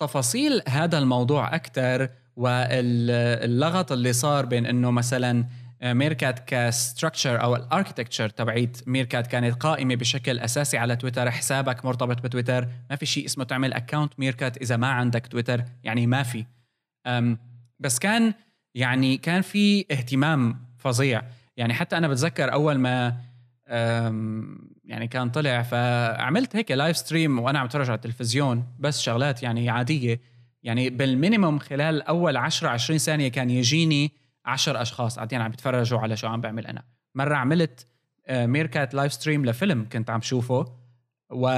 تفاصيل 0.00 0.62
هذا 0.68 0.98
الموضوع 0.98 1.54
أكثر 1.54 2.08
واللغط 2.36 3.92
اللي 3.92 4.12
صار 4.12 4.46
بين 4.46 4.66
إنه 4.66 4.90
مثلا 4.90 5.46
ميركات 5.82 6.38
ك 6.46 6.56
structure 6.56 7.42
أو 7.42 7.56
ال 7.56 7.62
architecture 7.62 8.28
تبعيت 8.28 8.88
ميركات 8.88 9.26
كانت 9.26 9.62
قائمة 9.62 9.94
بشكل 9.94 10.38
أساسي 10.38 10.78
على 10.78 10.96
تويتر 10.96 11.30
حسابك 11.30 11.84
مرتبط 11.84 12.20
بتويتر 12.20 12.68
ما 12.90 12.96
في 12.96 13.06
شيء 13.06 13.24
اسمه 13.24 13.44
تعمل 13.44 13.72
account 13.72 14.12
ميركات 14.18 14.56
إذا 14.56 14.76
ما 14.76 14.86
عندك 14.86 15.26
تويتر 15.26 15.64
يعني 15.84 16.06
ما 16.06 16.22
في. 16.22 16.46
بس 17.78 17.98
كان 17.98 18.34
يعني 18.74 19.16
كان 19.16 19.42
في 19.42 19.86
اهتمام 19.90 20.66
فظيع. 20.78 21.22
يعني 21.56 21.74
حتى 21.74 21.96
أنا 21.96 22.08
بتذكر 22.08 22.52
أول 22.52 22.78
ما 22.78 23.16
يعني 24.84 25.08
كان 25.10 25.30
طلع 25.30 25.62
فعملت 25.62 26.56
هيك 26.56 26.70
live 26.70 26.96
stream 26.96 27.38
وأنا 27.38 27.58
عم 27.58 27.64
أتفرج 27.66 27.90
على 27.90 27.96
التلفزيون 27.96 28.64
بس 28.78 29.00
شغلات 29.00 29.42
يعني 29.42 29.70
عادية. 29.70 30.20
يعني 30.62 30.90
بال 30.90 31.05
minimum 31.05 31.58
خلال 31.58 32.02
أول 32.02 32.36
10 32.36 32.68
20 32.68 32.98
ثانية 32.98 33.28
كان 33.28 33.50
يجيني 33.50 34.12
10 34.44 34.82
أشخاص 34.82 35.16
قاعدين 35.16 35.40
عم 35.40 35.52
يتفرجوا 35.52 35.98
على 35.98 36.16
شو 36.16 36.26
عم 36.26 36.40
بعمل 36.40 36.66
أنا. 36.66 36.82
مرة 37.14 37.34
عملت 37.34 37.86
ميركات 38.30 38.94
live 38.94 39.12
stream 39.12 39.46
لفيلم 39.46 39.88
كنت 39.92 40.10
عم 40.10 40.20
شوفه 40.20 40.72
و 41.30 41.48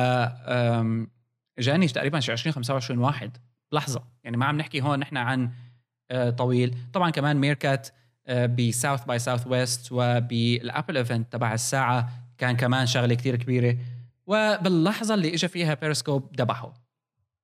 جاني 1.59 1.87
تقريبا 1.87 2.21
شي 2.21 2.33
20 2.33 2.53
25 2.55 2.99
واحد. 2.99 3.37
لحظة 3.73 4.05
يعني 4.25 4.37
ما 4.37 4.47
عم 4.47 4.57
نحكي 4.57 4.81
هون 4.81 4.99
نحن 4.99 5.17
عن 5.17 5.51
آه، 6.11 6.31
طويل. 6.31 6.77
طبعا 6.93 7.11
كمان 7.11 7.37
ميركات 7.37 7.89
ب 8.31 8.43
South 8.43 9.05
by 9.05 9.19
Southwest 9.19 9.89
وبال 9.93 10.32
Apple 10.32 10.97
event 10.97 11.33
تبع 11.33 11.55
الساعة. 11.55 12.11
كان 12.39 12.57
كمان 12.57 12.87
شغلة 12.87 13.15
كتير 13.15 13.37
كبيرة. 13.37 13.77
وباللحظة 14.27 15.15
اللي 15.15 15.35
اجى 15.35 15.49
فيها 15.49 15.75
بيرسكوب 15.75 16.41
ذبحوا 16.41 16.71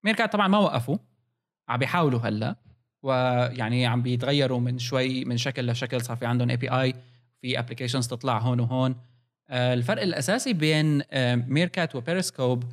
ميركات 0.05 0.33
طبعا 0.33 0.49
ما 0.49 0.59
وقفوا. 0.59 0.99
عم 1.69 1.79
بيحاولوا 1.79 2.21
هلأ. 2.21 2.57
ويعني 3.03 3.87
عم 3.87 4.03
بيتغيروا 4.03 4.61
من 4.61 4.79
شوي 4.79 5.25
من 5.25 5.37
شكل 5.37 5.71
لشكل. 5.71 6.01
صار 6.01 6.17
في 6.17 6.27
عندهم 6.27 6.51
API 6.51 6.95
في 7.43 7.59
applications 7.59 8.09
تطلع 8.09 8.39
هون 8.39 8.61
وهون. 8.61 8.97
آه، 9.49 9.75
الفرق 9.75 10.03
الأساسي 10.03 10.53
بين 10.53 11.03
ميركات 11.49 11.95
وبيرسكوب 11.95 12.65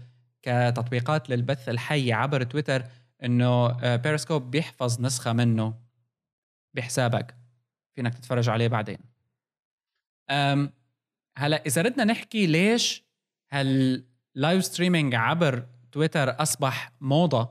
كتطبيقات 0.42 1.30
للبث 1.30 1.70
الحي 1.70 2.14
عبر 2.14 2.44
تويتر 2.44 2.84
إنه 3.24 3.68
بيرسكوب 3.96 4.52
بيحفظ 4.52 5.02
نسخة 5.02 5.34
منه. 5.34 5.74
بحسابك. 6.74 7.41
فينك 7.96 8.14
تتفرج 8.14 8.50
عليه 8.50 8.68
بعدين. 8.68 8.98
أم 10.30 10.74
هلا 11.38 11.66
إذا 11.66 11.82
ردنا 11.82 12.04
نحكي 12.04 12.46
ليش 12.46 13.04
هال 13.52 13.90
live 13.90 14.66
streaming 14.66 15.16
عبر 15.16 15.66
تويتر 15.92 16.42
أصبح 16.42 16.92
موضة 17.02 17.50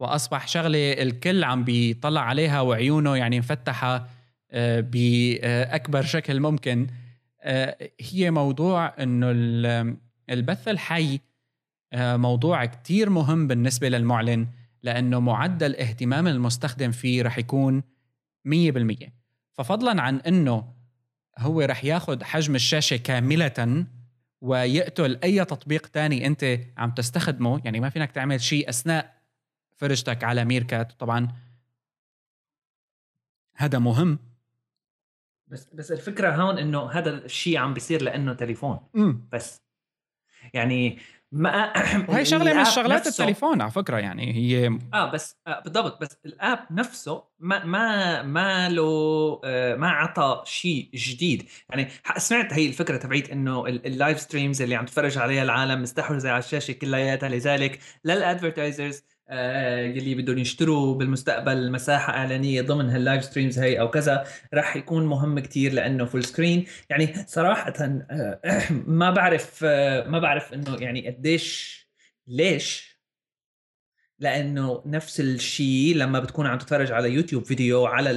وأصبح 0.00 0.48
شغلة 0.48 0.92
الكل 0.92 1.44
عم 1.44 1.64
بيطلع 1.64 2.20
عليها 2.20 2.60
وعيونه 2.60 3.16
يعني 3.16 3.38
مفتحة 3.38 4.08
آه، 4.50 4.80
بأكبر 4.80 6.02
شكل 6.02 6.40
ممكن. 6.40 6.86
آه، 7.40 7.90
هي 8.00 8.30
موضوع 8.30 9.02
إنه 9.02 9.30
البث 10.30 10.68
الحي 10.68 11.20
آه، 11.92 12.16
موضوع 12.16 12.64
كتير 12.64 13.10
مهم 13.10 13.46
بالنسبة 13.46 13.88
للمعلن 13.88 14.46
لأنه 14.82 15.20
معدل 15.20 15.76
اهتمام 15.76 16.26
المستخدم 16.26 16.90
فيه 16.90 17.22
رح 17.22 17.38
يكون 17.38 17.82
100% 18.44 19.23
ففضلا 19.54 20.02
عن 20.02 20.20
إنه 20.20 20.74
هو 21.38 21.60
رح 21.60 21.84
ياخذ 21.84 22.24
حجم 22.24 22.54
الشاشة 22.54 22.96
كاملة 22.96 23.86
ويقتل 24.40 25.18
أي 25.24 25.44
تطبيق 25.44 25.86
تاني 25.86 26.26
أنت 26.26 26.60
عم 26.76 26.90
تستخدمه. 26.90 27.60
يعني 27.64 27.80
ما 27.80 27.90
فينك 27.90 28.12
تعمل 28.12 28.40
شيء 28.40 28.68
أثناء 28.68 29.14
فرجتك 29.76 30.24
على 30.24 30.44
ميركات. 30.44 30.92
طبعا 30.92 31.28
هذا 33.56 33.78
مهم. 33.78 34.18
بس 35.46 35.68
بس 35.74 35.92
الفكرة 35.92 36.34
هون 36.34 36.58
إنه 36.58 36.90
هذا 36.90 37.10
الشيء 37.10 37.58
عم 37.58 37.74
بيصير 37.74 38.02
لأنه 38.02 38.34
تليفون. 38.34 38.80
بس. 39.32 39.62
يعني 40.54 40.98
ما 41.34 41.72
وهي 42.08 42.24
شغلة 42.24 42.54
من 42.54 42.64
شغلات 42.64 43.06
التليفون 43.06 43.60
على 43.60 43.70
فكرة 43.70 43.96
يعني 43.96 44.34
هي 44.34 44.78
آه 44.94 45.12
بس 45.12 45.36
آه 45.46 45.60
بالضبط 45.60 46.00
بس 46.00 46.18
الآب 46.26 46.58
نفسه 46.70 47.24
ما 47.38 47.64
ما 47.64 48.22
ما 48.22 48.68
له 48.68 49.40
آه 49.44 49.76
ما 49.76 49.90
عطى 49.90 50.42
شيء 50.44 50.90
جديد. 50.94 51.48
يعني 51.70 51.88
سمعت 52.16 52.52
هي 52.52 52.66
الفكرة 52.66 52.96
تبعيت 52.96 53.30
إنه 53.30 53.66
ال 53.66 53.77
live 53.77 54.20
streams 54.20 54.62
اللي 54.62 54.74
عم 54.74 54.84
تتفرج 54.84 55.18
عليها 55.18 55.42
العالم 55.42 55.82
مستحوذه 55.82 56.30
على 56.30 56.38
الشاشة 56.38 56.72
كلياتها 56.72 57.28
لذلك 57.28 57.78
لل 58.04 58.18
advertisers 58.18 58.96
آه، 58.96 59.13
يلي 59.30 60.14
بدهم 60.14 60.38
يشتروا 60.38 60.94
بالمستقبل 60.94 61.72
مساحة 61.72 62.12
إعلانية 62.12 62.62
ضمن 62.62 62.90
هال 62.90 63.01
live 63.01 63.24
streams 63.24 63.58
هي 63.58 63.80
أو 63.80 63.90
كذا 63.90 64.24
راح 64.54 64.76
يكون 64.76 65.06
مهم 65.06 65.38
كتير 65.38 65.72
لأنه 65.72 66.04
full 66.04 66.24
screen 66.24 66.66
يعني 66.90 67.14
صراحة 67.26 67.74
آه، 67.80 68.40
ما 69.00 69.10
بعرف 69.10 69.60
آه، 69.64 70.08
ما 70.08 70.18
بعرف 70.18 70.54
إنه 70.54 70.76
يعني 70.80 71.08
قديش 71.08 71.84
ليش؟ 72.26 72.94
لأنه 74.18 74.82
نفس 74.86 75.20
الشيء 75.20 75.96
لما 75.96 76.20
بتكون 76.20 76.46
عم 76.46 76.58
تتفرج 76.58 76.92
على 76.92 77.10
يوتيوب 77.10 77.44
فيديو 77.44 77.86
على 77.86 78.10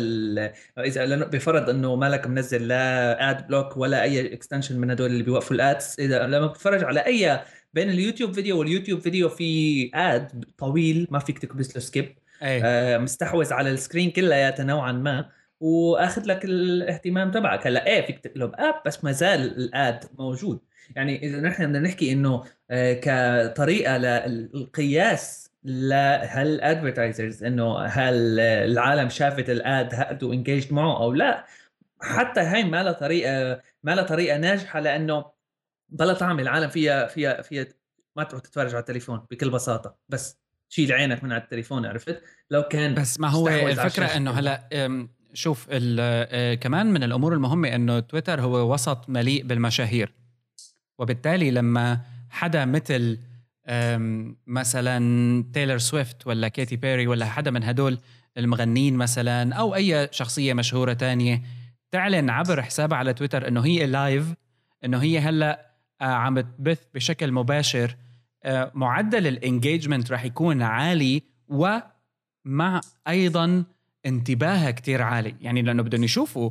إذا 0.79 1.15
بفرض 1.15 1.69
إنه 1.69 1.95
مالك 1.95 2.27
منزل 2.27 2.67
لا 2.67 3.29
ad 3.31 3.47
block 3.47 3.77
ولا 3.77 4.03
أي 4.03 4.33
extension 4.33 4.79
من 4.79 4.91
هدول 4.91 5.11
اللي 5.11 5.23
بيوقفوا 5.23 5.55
ال 5.55 5.65
ads 5.65 5.95
إذا 5.99 6.27
لما 6.27 6.47
بتتفرج 6.47 6.83
على 6.83 7.05
أي 7.05 7.39
بين 7.77 7.89
اليوتيوب 7.89 8.33
فيديو 8.33 8.59
واليوتيوب 8.59 8.99
فيديو 8.99 9.29
في 9.29 9.91
ad 9.93 10.45
طويل 10.57 11.07
ما 11.11 11.19
فيك 11.19 11.39
تكبس 11.39 11.75
له 11.75 11.81
skip 11.81 12.15
آه 12.41 12.97
مستحوذ 12.97 13.53
على 13.53 13.69
ال 13.69 13.75
screen 13.75 14.11
كلياتها 14.11 14.63
نوعا 14.63 14.91
ما. 14.91 15.29
وأخذ 15.59 16.25
لك 16.25 16.45
الاهتمام 16.45 17.31
تبعك. 17.31 17.67
هلأ 17.67 17.87
إيه 17.87 18.05
فيك 18.05 18.19
تقلب 18.19 18.51
اب 18.55 18.75
بس 18.85 19.03
ما 19.03 19.11
زال 19.11 19.57
ال 19.57 19.73
ad 19.73 20.03
موجود. 20.19 20.59
يعني 20.95 21.23
إذا 21.27 21.41
نحن 21.41 21.65
بدنا 21.65 21.79
نحكي 21.79 22.11
إنه 22.11 22.43
آه 22.71 22.93
كطريقة 22.93 23.97
للقياس 23.97 25.51
لهل 25.63 26.61
advertisers 26.61 27.43
إنه 27.43 27.79
هل 27.79 28.39
العالم 28.39 29.09
شافت 29.09 29.49
ال 29.49 29.65
ad 29.65 29.95
هادا 29.95 30.33
و 30.33 30.38
engaged 30.38 30.73
معه 30.73 31.03
أو 31.03 31.13
لا 31.13 31.45
حتى 32.01 32.39
هاي 32.39 32.63
ما 32.63 32.83
لها 32.83 32.91
طريقة 32.91 33.61
ما 33.83 33.95
لها 33.95 34.03
طريقة 34.03 34.37
ناجحة 34.37 34.79
لأنه 34.79 35.36
بلا 35.89 36.13
طعم 36.13 36.39
العالم 36.39 36.69
فيها 36.69 37.07
فيها 37.07 37.41
فيها 37.41 37.65
ما 38.15 38.23
تروح 38.23 38.41
تتفرج 38.41 38.69
على 38.69 38.79
التليفون 38.79 39.25
بكل 39.31 39.49
بساطة. 39.49 39.95
بس 40.09 40.37
شيل 40.69 40.91
عينك 40.91 41.23
من 41.23 41.31
على 41.31 41.41
التليفون 41.41 41.85
عرفت؟ 41.85 42.23
لو 42.51 42.63
كان 42.63 42.93
بس 42.93 43.19
ما 43.19 43.27
هو 43.27 43.47
الفكرة 43.47 44.05
إنه 44.05 44.31
هلأ 44.31 45.07
شوف 45.33 45.69
كمان 46.61 46.85
من 46.93 47.03
الأمور 47.03 47.33
المهمة 47.33 47.75
إنه 47.75 47.99
تويتر 47.99 48.41
هو 48.41 48.73
وسط 48.73 49.09
مليء 49.09 49.43
بالمشاهير. 49.43 50.13
وبالتالي 50.97 51.51
لما 51.51 52.01
حدا 52.29 52.65
مثل 52.65 53.19
مثلا 54.47 55.45
تايلر 55.53 55.77
سويفت 55.77 56.27
ولا 56.27 56.47
كيتي 56.47 56.75
بيري 56.75 57.07
ولا 57.07 57.25
حدا 57.25 57.51
من 57.51 57.63
هدول 57.63 57.99
المغنين 58.37 58.95
مثلا 58.95 59.55
أو 59.55 59.75
أي 59.75 60.09
شخصية 60.11 60.53
مشهورة 60.53 60.93
تانية 60.93 61.41
تعلن 61.91 62.29
عبر 62.29 62.61
حسابها 62.61 62.97
على 62.97 63.13
تويتر 63.13 63.47
إنه 63.47 63.65
هي 63.65 63.85
live 63.85 64.33
إنه 64.85 65.01
هي 65.01 65.19
هلأ 65.19 65.66
عم 66.01 66.39
تبث 66.39 66.79
بشكل 66.93 67.31
مباشر. 67.31 67.95
آه، 68.43 68.71
معدل 68.75 69.27
ال 69.27 69.35
engagement 69.35 70.11
رح 70.11 70.25
يكون 70.25 70.61
عالي 70.61 71.23
ومع 71.47 72.81
أيضا 73.07 73.63
انتباهها 74.05 74.71
كتير 74.71 75.01
عالي. 75.01 75.35
يعني 75.41 75.61
لأنه 75.61 75.83
بدهم 75.83 76.03
يشوفوا 76.03 76.49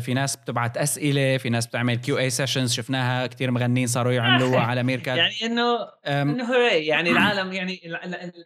في 0.00 0.14
ناس 0.14 0.36
بتبعت 0.36 0.76
أسئلة 0.76 1.36
في 1.36 1.50
ناس 1.50 1.66
بتعمل 1.66 1.94
Q&A 1.94 2.18
sessions 2.18 2.72
شفناها 2.72 3.26
كثير 3.26 3.50
مغنيين 3.50 3.86
صاروا 3.86 4.12
يعملوها 4.12 4.60
على 4.60 4.82
ميركات 4.82 5.18
يعني 5.18 5.34
إنه 5.44 5.78
إنه 6.06 6.44
هو 6.44 6.60
يعني 6.72 7.10
العالم 7.10 7.52
يعني 7.52 7.80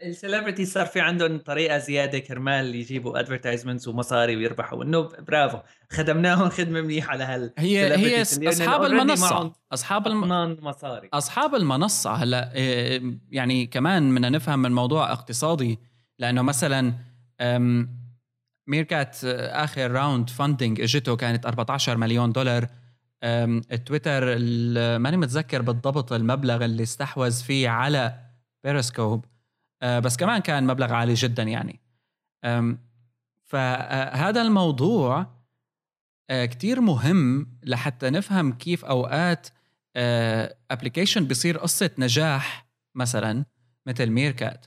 ال 0.03 0.09
celebrity 0.09 0.65
صار 0.65 0.87
في 0.87 1.01
عندهم 1.01 1.39
طريقة 1.39 1.79
زيادة 1.79 2.19
كرمال 2.19 2.75
يجيبوا 2.75 3.21
advertisements 3.21 3.89
ومصاري 3.89 4.37
ويربحوا. 4.37 4.85
إنه 4.85 5.09
برافو 5.29 5.59
خدمناهم 5.91 6.49
خدمة 6.49 6.81
منيحة 6.81 7.11
على 7.11 7.25
هال 7.25 7.53
هي 7.59 7.97
هي 7.97 8.23
أصحاب 8.23 8.85
المنصة. 8.85 9.53
أصحاب 9.73 10.07
الم... 10.07 10.57
مصاري. 10.63 11.09
أصحاب 11.13 11.55
المنصة 11.55 12.15
هلا 12.15 12.55
إيه، 12.55 13.03
يعني 13.31 13.67
كمان 13.67 14.15
بدنا 14.15 14.31
نفهم 14.31 14.59
من 14.63 14.73
موضوع 14.73 15.13
اقتصادي. 15.13 15.79
لأنه 16.19 16.43
مثلا 16.43 16.95
ميركات 18.67 19.25
آخر 19.25 19.91
round 19.91 20.31
funding 20.31 20.81
اجته 20.81 21.17
كانت 21.17 21.47
14 21.47 21.97
مليون 21.97 22.33
دولار. 22.33 22.67
تويتر 23.87 24.25
ماني 24.99 25.17
متذكر 25.17 25.63
بالضبط 25.63 26.13
المبلغ 26.13 26.65
اللي 26.65 26.83
استحوذ 26.83 27.43
فيه 27.43 27.69
على 27.69 28.19
بيرسكوب 28.65 29.25
أه، 29.83 29.99
بس 29.99 30.17
كمان 30.17 30.39
كان 30.39 30.67
مبلغ 30.67 30.93
عالي 30.93 31.15
جدا 31.15 31.43
يعني. 31.43 31.81
فهذا 33.45 34.43
الموضوع 34.43 35.27
أه، 36.31 36.45
كتير 36.45 36.81
مهم 36.81 37.47
لحتى 37.65 38.11
نفهم 38.11 38.53
كيف 38.53 38.85
أوقات 38.85 39.49
application 40.71 41.25
بيصير 41.25 41.59
قصة 41.59 41.91
نجاح 41.99 42.67
مثلا 42.95 43.45
مثل 43.87 44.11
ميركات. 44.11 44.67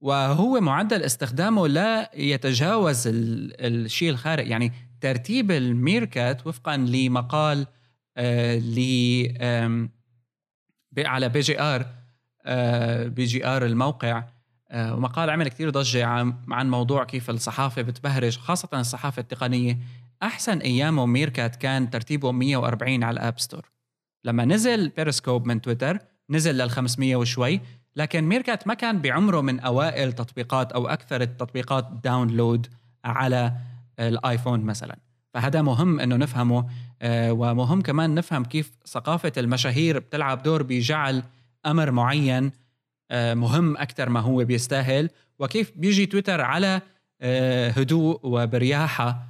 وهو 0.00 0.60
معدل 0.60 1.02
استخدامه 1.02 1.68
لا 1.68 2.10
يتجاوز 2.14 3.02
الشيء 3.06 4.10
الخارق 4.10 4.46
يعني 4.48 4.72
ترتيب 5.00 5.50
الميركات 5.50 6.46
وفقا 6.46 6.76
لمقال 6.76 7.66
آه 8.16 8.58
ل 8.58 8.78
على 10.98 11.28
بي 11.28 11.40
جي 11.40 11.60
آر 11.60 11.86
آه 12.46 13.06
بي 13.06 13.24
جي 13.24 13.46
آر 13.46 13.66
الموقع. 13.66 14.24
آه 14.70 14.94
ومقال 14.94 15.30
عمل 15.30 15.48
كثير 15.48 15.70
ضجة 15.70 16.06
عن, 16.06 16.34
عن 16.48 16.70
موضوع 16.70 17.04
كيف 17.04 17.30
الصحافة 17.30 17.82
بتبهرج 17.82 18.38
خاصة 18.38 18.68
الصحافة 18.80 19.20
التقنية. 19.20 19.78
أحسن 20.22 20.58
أيامه 20.58 21.06
ميركات 21.06 21.56
كان 21.56 21.90
ترتيبه 21.90 22.32
140 22.32 23.04
على 23.04 23.20
ال 23.20 23.25
App 23.25 23.40
Store. 23.40 23.70
لما 24.24 24.44
نزل 24.44 24.88
بيرسكوب 24.88 25.46
من 25.46 25.60
تويتر 25.60 25.98
نزل 26.30 26.54
لل 26.54 26.70
500 26.70 27.16
وشوي. 27.16 27.60
لكن 27.98 28.24
ميركات 28.24 28.66
ما 28.66 28.74
كان 28.74 29.00
بعمره 29.00 29.40
من 29.40 29.60
أوائل 29.60 30.12
تطبيقات 30.12 30.72
أو 30.72 30.88
أكثر 30.88 31.20
التطبيقات 31.22 31.88
download 32.04 32.66
على 33.04 33.52
الآيفون 33.98 34.60
مثلا. 34.60 34.98
فهذا 35.34 35.62
مهم 35.62 36.00
إنه 36.00 36.16
نفهمه 36.16 36.66
آه، 37.02 37.32
ومهم 37.32 37.80
كمان 37.80 38.14
نفهم 38.14 38.44
كيف 38.44 38.70
ثقافة 38.86 39.32
المشاهير 39.36 39.98
بتلعب 39.98 40.42
دور 40.42 40.62
بجعل 40.62 41.22
أمر 41.66 41.90
معين 41.90 42.52
آه، 43.10 43.34
مهم 43.34 43.76
أكثر 43.76 44.08
ما 44.08 44.20
هو 44.20 44.44
بيستاهل. 44.44 45.10
وكيف 45.38 45.72
بيجي 45.76 46.06
تويتر 46.06 46.40
على 46.40 46.80
آه، 47.20 47.70
هدوء 47.70 48.20
وبرياحة. 48.22 49.28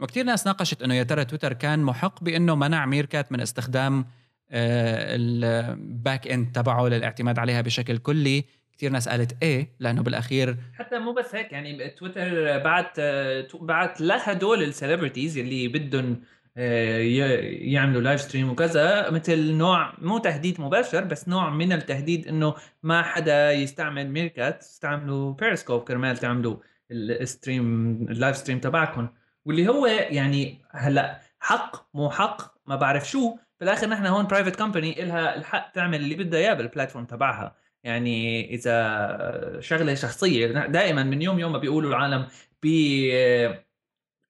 وكثير 0.00 0.24
ناس 0.24 0.46
ناقشت 0.46 0.82
إنه 0.82 0.94
يا 0.94 1.02
ترى 1.02 1.24
تويتر 1.24 1.52
كان 1.52 1.78
محق 1.82 2.24
بإنه 2.24 2.54
منع 2.54 2.86
ميركات 2.86 3.32
من 3.32 3.40
استخدام 3.40 4.04
ال 4.50 4.86
back 4.86 6.28
end 6.28 6.52
تبعه 6.52 6.88
للاعتماد 6.88 7.38
عليها 7.38 7.60
بشكل 7.60 7.98
كلي. 7.98 8.44
كثير 8.78 8.90
ناس 8.90 9.08
قالت 9.08 9.42
إيه 9.42 9.68
لأنه 9.80 10.02
بالأخير 10.02 10.56
حتى 10.74 10.98
مو 10.98 11.12
بس 11.12 11.34
هيك 11.34 11.52
يعني 11.52 11.88
تويتر 11.90 12.58
بعت 12.58 13.00
بعت 13.60 14.00
لهدول 14.00 14.62
ال 14.62 14.68
celebrities 14.68 15.38
اللي 15.38 15.68
بدهم 15.68 16.22
آه، 16.56 16.98
يعملوا 17.42 18.00
live 18.02 18.20
stream 18.20 18.50
وكذا 18.50 19.10
مثل 19.10 19.52
نوع 19.52 19.94
مو 19.98 20.18
تهديد 20.18 20.60
مباشر 20.60 21.04
بس 21.04 21.28
نوع 21.28 21.50
من 21.50 21.72
التهديد 21.72 22.28
إنه 22.28 22.54
ما 22.82 23.02
حدا 23.02 23.52
يستعمل 23.52 24.10
ميركات 24.10 24.60
استعملوا 24.60 25.32
بيرسكوب 25.32 25.84
كرمال 25.84 26.16
تعملوا 26.16 26.56
ال 26.90 27.05
stream 27.05 27.92
ال 28.10 28.15
live 28.15 28.36
stream 28.36 28.60
تبعكم 28.60 29.08
واللي 29.44 29.68
هو 29.68 29.86
يعني 29.86 30.58
هلأ 30.70 31.20
حق 31.40 31.96
مو 31.96 32.10
حق 32.10 32.54
ما 32.66 32.76
بعرف 32.76 33.10
شو. 33.10 33.36
بالاخر 33.60 33.86
نحن 33.88 34.06
هون 34.06 34.26
private 34.26 34.56
company 34.56 35.02
إلها 35.02 35.36
الحق 35.36 35.72
تعمل 35.72 36.00
اللي 36.00 36.14
بدها 36.14 36.40
إياه 36.40 36.54
بال 36.54 36.64
platform 36.64 37.04
تبعها. 37.04 37.56
يعني 37.84 38.44
إذا 38.54 39.60
شغلة 39.60 39.94
شخصية 39.94 40.46
دائما 40.46 41.02
من 41.02 41.22
يوم 41.22 41.38
يوم 41.38 41.52
ما 41.52 41.58
بيقولوا 41.58 41.90
العالم 41.90 42.26
ب 42.62 42.66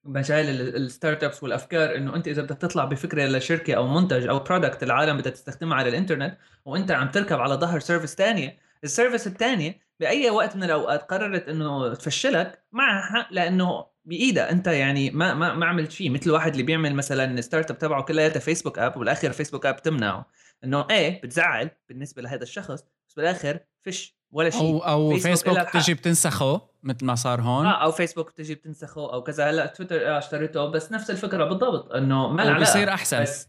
مجال 0.04 0.76
ال 0.76 1.24
startups 1.24 1.42
والأفكار 1.42 1.96
إنه 1.96 2.16
أنت 2.16 2.28
إذا 2.28 2.42
بدك 2.42 2.56
تطلع 2.58 2.84
بفكرة 2.84 3.26
لشركة 3.26 3.74
أو 3.74 3.86
منتج 3.86 4.26
أو 4.26 4.38
product 4.38 4.82
العالم 4.82 5.18
بدها 5.18 5.32
تستخدمها 5.32 5.76
على 5.76 5.88
الإنترنت 5.88 6.38
وأنت 6.64 6.90
عم 6.90 7.10
تركب 7.10 7.40
على 7.40 7.54
ظهر 7.54 7.80
service 7.80 8.14
ثانية 8.14 8.58
ال 8.84 8.89
service 8.89 9.26
الثانية 9.26 9.80
بأي 10.00 10.30
وقت 10.30 10.56
من 10.56 10.62
الأوقات 10.62 11.02
قررت 11.02 11.48
إنه 11.48 11.94
تفشلك 11.94 12.64
معها 12.72 13.02
حق 13.02 13.32
لإنه 13.32 13.86
بإيدها 14.04 14.50
أنت 14.50 14.66
يعني 14.66 15.10
ما 15.10 15.34
ما 15.34 15.54
ما 15.54 15.66
عملت 15.66 15.90
شيء. 15.90 16.10
مثل 16.10 16.30
واحد 16.30 16.50
اللي 16.50 16.62
بيعمل 16.62 16.94
مثلا 16.94 17.40
startup 17.40 17.78
تبعه 17.78 18.02
كلياتها 18.02 18.40
فيسبوك 18.40 18.78
app 18.78 18.96
وبالآخر 18.96 19.32
فيسبوك 19.32 19.66
اب 19.66 19.82
تمنعه. 19.82 20.26
إنه 20.64 20.86
إيه 20.90 21.22
بتزعل 21.22 21.70
بالنسبة 21.88 22.22
لهذا 22.22 22.42
الشخص 22.42 22.84
بس 23.08 23.14
بالآخر 23.16 23.60
فيش 23.82 24.16
ولا 24.30 24.50
شيء. 24.50 24.60
أو 24.60 24.78
أو 24.78 25.10
فيسبوك, 25.10 25.32
فيسبوك 25.32 25.76
بتجي 25.76 25.94
بتنسخه 25.94 26.68
مثل 26.82 27.04
ما 27.04 27.14
صار 27.14 27.40
هون. 27.40 27.66
آه 27.66 27.82
أو 27.82 27.92
فيسبوك 27.92 28.30
بتجي 28.30 28.54
بتنسخه 28.54 29.12
أو 29.12 29.22
كذا. 29.22 29.50
هلا 29.50 29.66
تويتر 29.66 30.08
آه 30.08 30.18
اشتريته 30.18 30.66
بس 30.66 30.92
نفس 30.92 31.10
الفكرة 31.10 31.44
بالضبط 31.44 31.92
إنه 31.92 32.28
ما 32.28 32.42
له 32.42 32.60
بصير 32.60 32.88
أحسن. 32.88 33.22
بس 33.22 33.48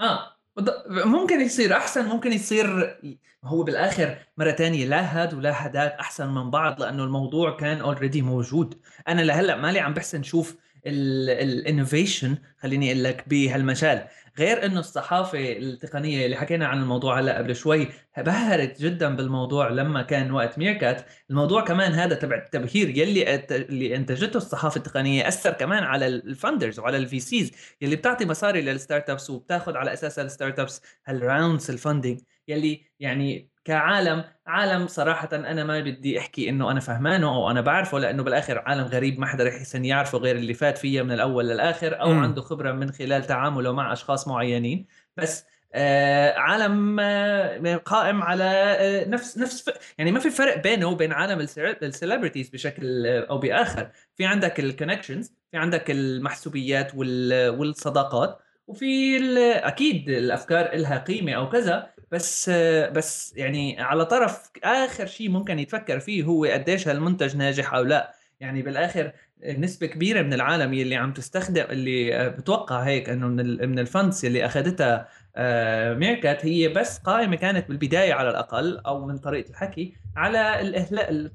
آه. 0.00 0.39
ممكن 0.88 1.40
يصير 1.40 1.76
أحسن 1.76 2.06
ممكن 2.06 2.32
يصير 2.32 2.96
هو 3.44 3.62
بالآخر 3.62 4.18
مرة 4.38 4.50
تانية 4.50 4.86
لا 4.86 5.00
هاد 5.00 5.34
ولا 5.34 5.66
هداك 5.66 5.92
أحسن 5.92 6.28
من 6.34 6.50
بعض 6.50 6.82
لأنه 6.82 7.04
الموضوع 7.04 7.56
كان 7.56 7.80
already 7.80 8.22
موجود. 8.22 8.80
أنا 9.08 9.22
لهلأ 9.22 9.56
مالي 9.56 9.80
عم 9.80 9.94
بحسن 9.94 10.22
شوف 10.22 10.56
ال 10.86 11.00
innovation 11.00 12.36
خليني 12.58 12.92
أقول 12.92 13.04
لك 13.04 13.28
بهالمجال. 13.28 14.06
غير 14.38 14.66
إنه 14.66 14.80
الصحافة 14.80 15.52
التقنية 15.52 16.24
اللي 16.26 16.36
حكينا 16.36 16.66
عن 16.66 16.78
الموضوع 16.82 17.20
هلأ 17.20 17.38
قبل 17.38 17.56
شوي 17.56 17.88
بهرت 18.18 18.82
جدا 18.82 19.16
بالموضوع 19.16 19.68
لما 19.68 20.02
كان 20.02 20.30
وقت 20.30 20.58
ميركات. 20.58 21.06
الموضوع 21.30 21.64
كمان 21.64 21.92
هذا 21.92 22.14
تبع 22.14 22.36
التبهير 22.36 22.88
يلي 22.88 23.34
اللي 23.50 23.96
أنتجته 23.96 24.36
الصحافة 24.36 24.76
التقنية 24.76 25.28
أثر 25.28 25.52
كمان 25.52 25.82
على 25.82 26.06
ال 26.06 26.15
funders 26.15 26.78
وعلى 26.78 26.96
ال 26.96 27.20
VCs 27.20 27.50
يلي 27.80 27.96
بتعطي 27.96 28.26
مصاري 28.26 28.60
لل 28.60 29.10
startups 29.10 29.30
وبتاخذ 29.30 29.76
على 29.76 29.92
اساسها 29.92 30.24
ال 30.24 30.28
startups 30.28 30.58
هال 30.58 30.82
rounds 31.06 31.70
ال 31.70 31.76
funding 31.76 32.20
يلي 32.48 32.82
يعني 33.00 33.49
كعالم 33.64 34.24
عالم 34.46 34.86
صراحة 34.86 35.28
أنا 35.32 35.64
ما 35.64 35.80
بدي 35.80 36.18
أحكي 36.18 36.48
إنه 36.48 36.70
أنا 36.70 36.80
فهمانه 36.80 37.28
أو 37.34 37.50
أنا 37.50 37.60
بعرفه 37.60 37.98
لأنه 37.98 38.22
بالآخر 38.22 38.58
عالم 38.58 38.84
غريب 38.84 39.18
ما 39.18 39.26
حدا 39.26 39.44
رح 39.44 39.54
يحسن 39.54 39.84
يعرفه 39.84 40.18
غير 40.18 40.36
اللي 40.36 40.54
فات 40.54 40.78
فيه 40.78 41.02
من 41.02 41.12
الأول 41.12 41.48
للآخر 41.48 42.00
أو 42.00 42.12
م. 42.12 42.18
عنده 42.18 42.42
خبرة 42.42 42.72
من 42.72 42.92
خلال 42.92 43.24
تعامله 43.24 43.72
مع 43.72 43.92
أشخاص 43.92 44.28
معينين. 44.28 44.86
بس 45.16 45.46
آه 45.74 46.34
عالم 46.38 47.00
آه 47.00 47.76
قائم 47.76 48.22
على 48.22 48.44
آه 48.44 49.08
نفس 49.08 49.38
نفس 49.38 49.70
يعني 49.98 50.12
ما 50.12 50.20
في 50.20 50.30
فرق 50.30 50.62
بينه 50.62 50.86
وبين 50.86 51.12
عالم 51.12 51.40
ال 51.82 51.87
celebrities 51.87 52.48
بشكل 52.48 53.06
آه، 53.06 53.26
أو 53.30 53.38
بآخر. 53.38 53.90
في 54.16 54.24
عندك 54.26 54.60
الكونكشنز 54.60 55.32
في 55.50 55.56
عندك 55.56 55.90
المحسوبيات 55.90 56.94
والصداقات 56.94 58.38
وفي 58.66 59.18
أكيد 59.66 60.08
الأفكار 60.08 60.76
لها 60.76 60.98
قيمة 60.98 61.32
أو 61.32 61.48
كذا. 61.48 61.90
بس 62.10 62.50
بس 62.94 63.36
يعني 63.36 63.80
على 63.80 64.06
طرف 64.06 64.50
آخر 64.64 65.06
شيء 65.06 65.30
ممكن 65.30 65.58
يتفكر 65.58 66.00
فيه 66.00 66.22
هو 66.24 66.44
قديش 66.44 66.88
هالمنتج 66.88 67.36
ناجح 67.36 67.74
أو 67.74 67.82
لا. 67.82 68.14
يعني 68.40 68.62
بالآخر 68.62 69.12
نسبة 69.44 69.86
كبيرة 69.86 70.22
من 70.22 70.32
العالم 70.32 70.74
يلي 70.74 70.96
عم 70.96 71.12
تستخدم 71.12 71.64
اللي 71.70 72.28
بتوقع 72.30 72.80
هيك 72.80 73.08
إنه 73.08 73.26
من 73.26 73.68
من 73.70 73.78
الفندس 73.78 74.24
اللي 74.24 74.46
اخذتها 74.46 75.08
آه، 75.36 75.94
ميركات 75.94 76.46
هي 76.46 76.68
بس 76.68 76.98
قائمة 76.98 77.36
كانت 77.36 77.68
بالبداية 77.68 78.14
على 78.14 78.30
الأقل 78.30 78.78
أو 78.78 79.06
من 79.06 79.18
طريقة 79.18 79.50
الحكي 79.50 79.94
على 80.16 80.60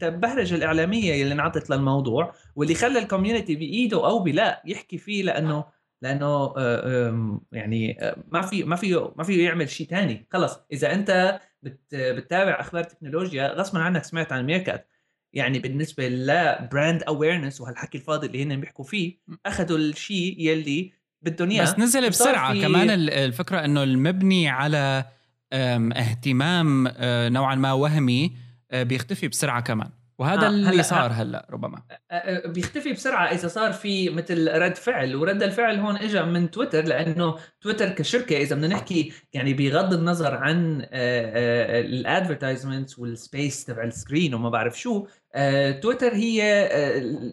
البهرجة 0.03 0.55
الإعلامية 0.55 1.21
اللي 1.21 1.34
انعطت 1.34 1.69
للموضوع 1.69 2.34
واللي 2.55 2.76
خلى 2.76 2.99
ال 2.99 3.05
community 3.05 3.55
بإيده 3.55 4.07
أو 4.07 4.19
بلا 4.19 4.61
يحكي 4.65 4.97
فيه 4.97 5.23
لأنه 5.23 5.65
لأنه 6.01 6.53
آه، 6.57 7.39
يعني 7.51 7.97
آه، 8.01 8.23
ما 8.31 8.41
في 8.41 8.63
ما 8.63 8.75
في 8.75 9.11
ما 9.15 9.23
في 9.23 9.43
يعمل 9.43 9.69
شيء 9.69 9.87
ثاني 9.87 10.27
خلص. 10.31 10.59
إذا 10.71 10.93
أنت 10.93 11.39
بتتابع 11.91 12.59
أخبار 12.59 12.83
تكنولوجيا 12.83 13.47
غصبا 13.47 13.79
عنك 13.79 14.03
سمعت 14.03 14.31
عن 14.31 14.45
ميركات. 14.45 14.89
يعني 15.33 15.59
بالنسبة 15.59 16.07
ل 16.07 16.23
brand 16.23 17.03
awareness 17.03 17.61
وهالحكي 17.61 17.97
الفاضي 17.97 18.27
اللي 18.27 18.43
هن 18.43 18.59
بيحكوا 18.59 18.85
فيه 18.85 19.17
أخذوا 19.45 19.77
الشيء 19.77 20.35
يلي 20.39 20.93
بدهم 21.21 21.49
اياه 21.49 21.63
بس 21.63 21.79
نزل 21.79 22.09
بسرعة 22.09 22.53
في... 22.53 22.61
كمان 22.61 22.89
الفكرة 22.89 23.65
إنه 23.65 23.83
المبني 23.83 24.49
على 24.49 25.05
اهتمام 25.53 26.87
آه، 26.87 27.29
نوعا 27.29 27.55
ما 27.55 27.73
وهمي 27.73 28.37
بيختفي 28.73 29.27
بسرعة 29.27 29.61
كمان. 29.61 29.89
وهذا 30.20 30.45
آه 30.45 30.49
اللي 30.49 30.70
هلأ 30.70 30.82
صار 30.82 31.11
هلأ 31.11 31.47
ربما. 31.51 31.82
بيختفي 32.45 32.93
بسرعة 32.93 33.26
إذا 33.26 33.47
صار 33.47 33.74
في 33.74 34.09
مثل 34.09 34.61
رد 34.61 34.76
فعل 34.76 35.16
ورد 35.16 35.43
الفعل 35.43 35.80
هون 35.80 35.97
اجى 35.97 36.22
من 36.22 36.51
تويتر 36.51 36.82
لأنه 36.82 37.36
تويتر 37.61 37.89
كشركة 37.89 38.38
إذا 38.38 38.55
بدنا 38.55 38.68
نحكي 38.68 39.13
يعني 39.34 39.53
بغض 39.53 39.93
النظر 39.93 40.34
عن 40.34 40.88
ال 40.93 41.07
advertisements 41.07 42.99
وال 42.99 43.18
space 43.18 43.65
تبع 43.66 43.84
ال 43.84 43.91
screen 43.91 44.34
وما 44.34 44.49
بعرف 44.49 44.80
شو 44.80 45.07
تويتر 45.81 46.13
هي 46.13 46.67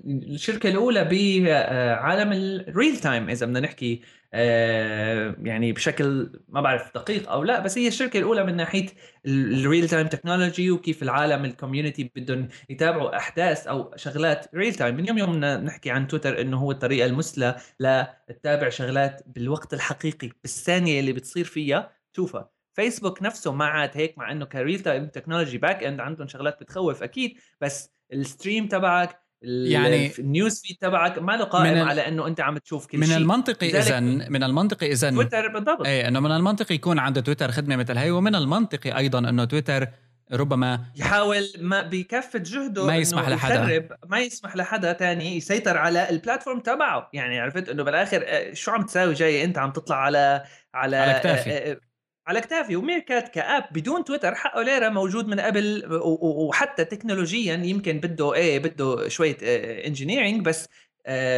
الشركة 0.04 0.68
الأولى 0.68 1.04
بعالم 1.04 2.32
ال 2.32 2.45
real 2.45 2.96
time 2.96 3.30
إذا 3.30 3.46
بدنا 3.46 3.60
نحكي 3.60 4.02
آه، 4.34 5.36
يعني 5.42 5.72
بشكل 5.72 6.32
ما 6.48 6.60
بعرف 6.60 6.94
دقيق 6.94 7.30
أو 7.30 7.44
لا 7.44 7.60
بس 7.60 7.78
هي 7.78 7.88
الشركة 7.88 8.18
الأولى 8.18 8.44
من 8.44 8.56
ناحية 8.56 8.86
ال 9.26 9.39
real 9.39 9.88
time 9.88 10.06
technology 10.06 10.70
وكيف 10.70 11.02
العالم 11.02 11.44
ال 11.44 11.51
community 11.51 12.10
بدهم 12.16 12.48
يتابعوا 12.70 13.16
أحداث 13.16 13.66
أو 13.66 13.96
شغلات 13.96 14.54
real 14.54 14.74
time. 14.74 14.96
من 14.96 15.08
يوم 15.08 15.18
يوم 15.18 15.44
نحكي 15.44 15.90
عن 15.90 16.08
تويتر 16.08 16.40
إنه 16.40 16.58
هو 16.58 16.70
الطريقة 16.70 17.06
المثلى 17.06 17.56
لتتابع 17.80 18.68
شغلات 18.68 19.22
بالوقت 19.26 19.74
الحقيقي 19.74 20.30
بالثانية 20.42 21.00
اللي 21.00 21.12
بتصير 21.12 21.44
فيها 21.44 21.92
تشوفها 22.12 22.50
فيسبوك 22.74 23.22
نفسه 23.22 23.52
ما 23.52 23.64
عاد 23.64 23.90
هيك 23.94 24.18
مع 24.18 24.32
إنه 24.32 24.44
ك 24.44 24.51
real 24.51 24.80
time 24.80 25.06
technology 25.06 25.58
back 25.58 25.84
end 25.84 26.00
عندهم 26.00 26.28
شغلات 26.28 26.60
بتخوف 26.60 27.02
أكيد 27.02 27.38
بس 27.60 27.91
ال 28.12 28.20
stream 28.20 28.68
تبعك 28.68 29.22
يعني 29.42 30.12
ال 30.18 30.26
news 30.26 30.60
feed 30.60 30.76
تبعك 30.80 31.18
ما 31.18 31.36
له 31.36 31.44
قائم 31.44 31.88
على 31.88 32.08
إنه 32.08 32.26
أنت 32.26 32.40
عم 32.40 32.58
تشوف 32.58 32.86
كل 32.86 32.98
من 32.98 33.06
شيء. 33.06 33.16
من 33.16 33.22
المنطقي 33.22 33.78
اذا 33.78 34.00
من 34.00 34.42
المنطقي 34.42 34.92
اذا 34.92 35.10
تويتر 35.10 35.48
بالضبط. 35.48 35.86
إيه 35.86 36.08
إنه 36.08 36.20
من 36.20 36.30
المنطقي 36.30 36.74
يكون 36.74 36.98
عند 36.98 37.22
تويتر 37.22 37.50
خدمة 37.50 37.76
مثل 37.76 37.98
هي 37.98 38.10
ومن 38.10 38.34
المنطقي 38.34 38.96
أيضا 38.96 39.18
إنه 39.18 39.44
تويتر 39.44 39.88
ربما 40.32 40.80
يحاول 40.96 41.48
ما 41.58 41.82
بكافة 41.82 42.38
جهده 42.38 42.86
ما 42.86 42.96
يسمح 42.96 43.28
لحدا. 43.28 43.88
ما 44.06 44.20
يسمح 44.20 44.56
لحدا 44.56 44.92
تاني 44.92 45.36
يسيطر 45.36 45.76
على 45.76 46.10
البلاتفورم 46.10 46.60
تبعه. 46.60 47.10
يعني 47.12 47.40
عرفت 47.40 47.68
إنه 47.68 47.82
بالآخر 47.82 48.24
آه، 48.26 48.52
شو 48.52 48.70
عم 48.70 48.82
تساوي 48.82 49.14
جاي؟ 49.14 49.44
أنت 49.44 49.58
عم 49.58 49.70
تطلع 49.70 49.96
على 49.96 50.44
على 50.74 50.96
على 50.96 51.18
كتافي. 51.18 51.50
آه، 51.50 51.72
آه، 51.72 51.80
على 52.26 52.40
كتافي. 52.40 52.76
وميركات 52.76 53.28
كآب 53.28 53.64
بدون 53.72 54.04
تويتر 54.04 54.34
حقه 54.34 54.62
ليرة 54.62 54.88
موجود 54.88 55.28
من 55.28 55.40
قبل 55.40 55.82
وحتى 56.22 56.84
تكنولوجيا 56.84 57.54
يمكن 57.54 57.98
بده 57.98 58.34
إيه 58.34 58.58
بده 58.58 59.08
شوية 59.08 59.36
engineering 59.86 60.44
بس 60.44 60.68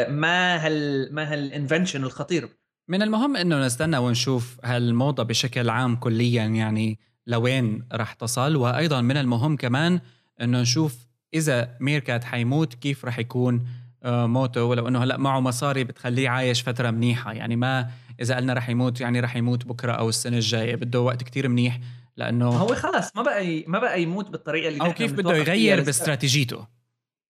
ما 0.09 0.57
هال 0.57 1.09
ما 1.15 1.33
هال 1.33 1.46
invention 1.46 2.05
الخطير. 2.05 2.49
من 2.89 3.03
المهم 3.03 3.37
إنه 3.37 3.67
نستنى 3.67 3.99
ونشوف 3.99 4.59
هالموضة 4.65 5.23
بشكل 5.23 5.71
عام 5.71 5.97
كليا 5.97 6.45
يعني 6.45 6.99
لوين 7.27 7.89
راح 7.93 8.13
تصل. 8.13 8.57
وأيضا 8.57 9.01
من 9.01 9.17
المهم 9.17 9.57
كمان 9.57 10.01
إنه 10.41 10.61
نشوف 10.61 10.97
إذا 11.35 11.77
ميركات 11.81 12.25
حيموت 12.25 12.75
كيف 12.75 13.05
راح 13.05 13.19
يكون 13.19 13.67
آه، 14.03 14.27
موته. 14.27 14.65
ولو 14.65 14.89
إنه 14.89 15.03
هلأ 15.05 15.17
معه 15.17 15.41
مصاري 15.41 15.85
بتخليه 15.85 16.29
عايش 16.29 16.63
فترة 16.63 16.91
منيحة. 16.91 17.33
يعني 17.33 17.57
ما 17.57 17.91
إذا 18.21 18.37
قلنا 18.37 18.53
رح 18.53 18.69
يموت 18.69 19.01
يعني 19.01 19.21
رح 19.21 19.37
يموت 19.37 19.67
بكرة 19.67 19.93
أو 19.93 20.09
السنة 20.09 20.37
الجاية. 20.37 20.75
بده 20.77 21.01
وقت 21.01 21.23
كتير 21.23 21.49
منيح 21.49 21.81
لأنه 22.17 22.49
هو 22.49 22.75
خلص 22.75 23.17
ما 23.17 23.23
بقى 23.23 23.65
ما 23.67 23.79
بقى 23.79 24.03
يموت 24.03 24.31
بالطريقة 24.31 24.69
اللي 24.69 24.81
أو 24.81 24.93
كيف 24.93 25.13
بده 25.13 25.37
يغير 25.37 25.81
باستراتيجيته؟ 25.81 26.67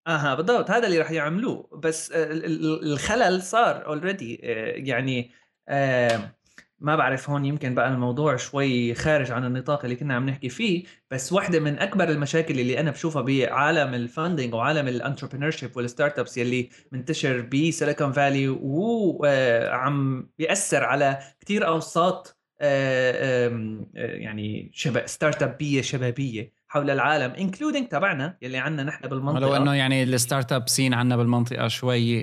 أها 0.07 0.35
بالضبط 0.35 0.71
هذا 0.71 0.87
اللي 0.87 0.99
رح 0.99 1.11
يعملوه. 1.11 1.69
بس 1.83 2.11
الخلل 2.15 3.41
صار 3.41 3.85
already 3.85 4.41
آه، 4.43 4.73
يعني 4.75 5.31
آه، 5.69 6.31
ما 6.79 6.95
بعرف 6.95 7.29
هون 7.29 7.45
يمكن 7.45 7.75
بقى 7.75 7.89
الموضوع 7.89 8.35
شوي 8.35 8.93
خارج 8.93 9.31
عن 9.31 9.45
النطاق 9.45 9.83
اللي 9.83 9.95
كنا 9.95 10.15
عم 10.15 10.25
نحكي 10.25 10.49
فيه 10.49 10.83
بس 11.11 11.33
واحدة 11.33 11.59
من 11.59 11.79
أكبر 11.79 12.09
المشاكل 12.09 12.59
اللي 12.59 12.79
أنا 12.79 12.91
بشوفها 12.91 13.21
بعالم 13.21 13.93
ال 13.93 14.00
funding 14.00 14.53
وعالم 14.53 14.87
ال 14.87 14.92
entrepreneurship 14.92 15.67
وال 15.67 15.77
startups 15.77 16.37
يلي 16.37 16.69
منتشر 16.91 17.41
بسيليكون 17.41 18.11
فالي 18.11 18.47
وعم 18.49 20.29
بيأثر 20.37 20.83
على 20.83 21.19
كثير 21.39 21.67
أوساط 21.67 22.39
آه، 22.61 23.49
آه، 23.51 23.85
يعني 23.95 24.71
شباب 24.73 25.07
startup 25.07 25.43
ية 25.43 25.81
شبابية 25.81 26.53
حول 26.67 26.89
العالم 26.89 27.31
including 27.31 27.87
تبعنا 27.87 28.37
يلي 28.41 28.57
عندنا 28.57 28.83
نحن 28.83 29.07
بالمنطقة. 29.07 29.39
لو 29.39 29.55
إنه 29.55 29.73
يعني 29.73 30.03
ال 30.03 30.51
startup 30.51 30.69
scene 30.69 30.93
عندنا 30.93 31.17
بالمنطقة 31.17 31.67
شوي 31.67 32.21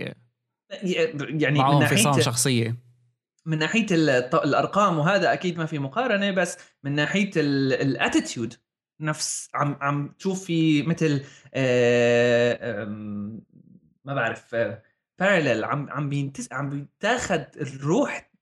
يعني 1.20 1.58
معهم 1.58 1.82
انفصام 1.82 2.20
شخصية. 2.20 2.91
من 3.46 3.58
ناحية 3.58 3.86
الأرقام 4.34 4.98
وهذا 4.98 5.32
أكيد 5.32 5.58
ما 5.58 5.66
في 5.66 5.78
مقارنة 5.78 6.30
بس 6.30 6.58
من 6.84 6.92
ناحية 6.92 7.30
ال 7.36 7.49
attitude 7.49 8.54
نفس 9.00 9.50
عم 9.54 9.78
عم 9.80 10.08
تشوف 10.18 10.44
في 10.44 10.82
مثل 10.82 11.24
آه، 11.54 12.84
ما 14.04 14.14
بعرف 14.14 14.56
parallel 15.18 15.64
عم 15.64 15.90
عم 15.90 16.08
بينتس 16.08 16.52
عم 16.52 16.70
بيتاخذ 16.70 17.42
الروح 17.60 18.32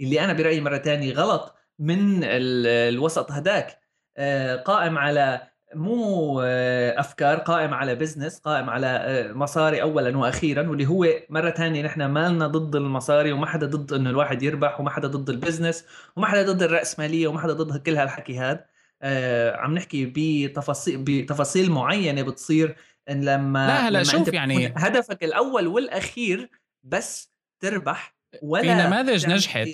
اللي 0.00 0.24
أنا 0.24 0.32
برأيي 0.32 0.60
مرة 0.60 0.78
ثانية 0.78 1.12
غلط 1.12 1.54
من 1.78 2.24
الوسط 2.24 3.32
هداك. 3.32 3.80
آه، 4.16 4.56
قائم 4.56 4.98
على 4.98 5.48
مو 5.74 6.40
آه، 6.44 7.00
أفكار 7.00 7.38
قائم 7.38 7.74
على 7.74 7.94
business 7.94 8.38
قائم 8.38 8.70
على 8.70 8.86
آه، 8.86 9.32
مصاري 9.32 9.82
اولا 9.82 10.18
وأخيرا 10.18 10.68
واللي 10.68 10.86
هو 10.86 11.06
مرة 11.28 11.50
ثانية 11.50 11.82
نحن 11.82 12.04
ما 12.04 12.28
لنا 12.28 12.46
ضد 12.46 12.76
المصاري 12.76 13.32
وما 13.32 13.46
حدا 13.46 13.66
ضد 13.66 13.92
إنه 13.92 14.10
الواحد 14.10 14.42
يربح 14.42 14.80
وما 14.80 14.90
حدا 14.90 15.08
ضد 15.08 15.30
ال 15.30 15.36
business 15.36 15.84
وما 16.16 16.26
حدا 16.26 16.52
ضد 16.52 16.62
الرأسمالية 16.62 17.28
وما 17.28 17.40
حدا 17.40 17.52
ضد 17.52 17.76
كل 17.76 17.96
هالحكي 17.96 18.38
هذا. 18.38 18.64
آه 19.02 19.56
عم 19.56 19.74
نحكي 19.74 20.12
بتفاصيل 20.16 20.98
بتفاصيل 20.98 21.70
معينة 21.70 22.22
بتصير 22.22 22.76
إن 23.10 23.24
لما 23.24 23.66
لا 23.66 23.88
هلا 23.88 23.98
لما 23.98 24.04
شوف 24.04 24.32
يعني 24.32 24.74
هدفك 24.76 25.24
الأول 25.24 25.66
والأخير 25.66 26.50
بس 26.82 27.32
تربح 27.60 28.14
ولا 28.42 28.62
في 28.62 28.88
نماذج 28.88 29.30
نجحت 29.30 29.68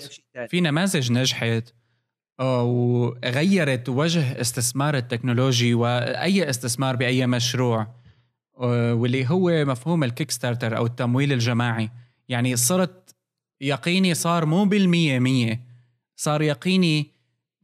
في 0.49 0.61
نماذج 0.61 1.12
نجحت. 1.12 1.74
وغيرت 2.39 3.89
وجه 3.89 4.41
استثمار 4.41 4.97
التكنولوجي 4.97 5.74
وأي 5.74 6.51
استثمار 6.51 6.97
بأي 6.97 7.26
مشروع 7.26 7.87
واللي 8.61 9.30
هو 9.30 9.64
مفهوم 9.64 10.05
الكيك 10.05 10.30
ستارتر 10.30 10.76
أو 10.76 10.87
التمويل 10.87 11.32
الجماعي. 11.32 11.91
يعني 12.28 12.57
صرت 12.57 13.14
يقيني 13.61 14.14
صار 14.14 14.47
مو 14.47 14.64
بالمية 14.64 15.18
مية 15.18 15.61
صار 16.16 16.43
يقيني 16.43 17.07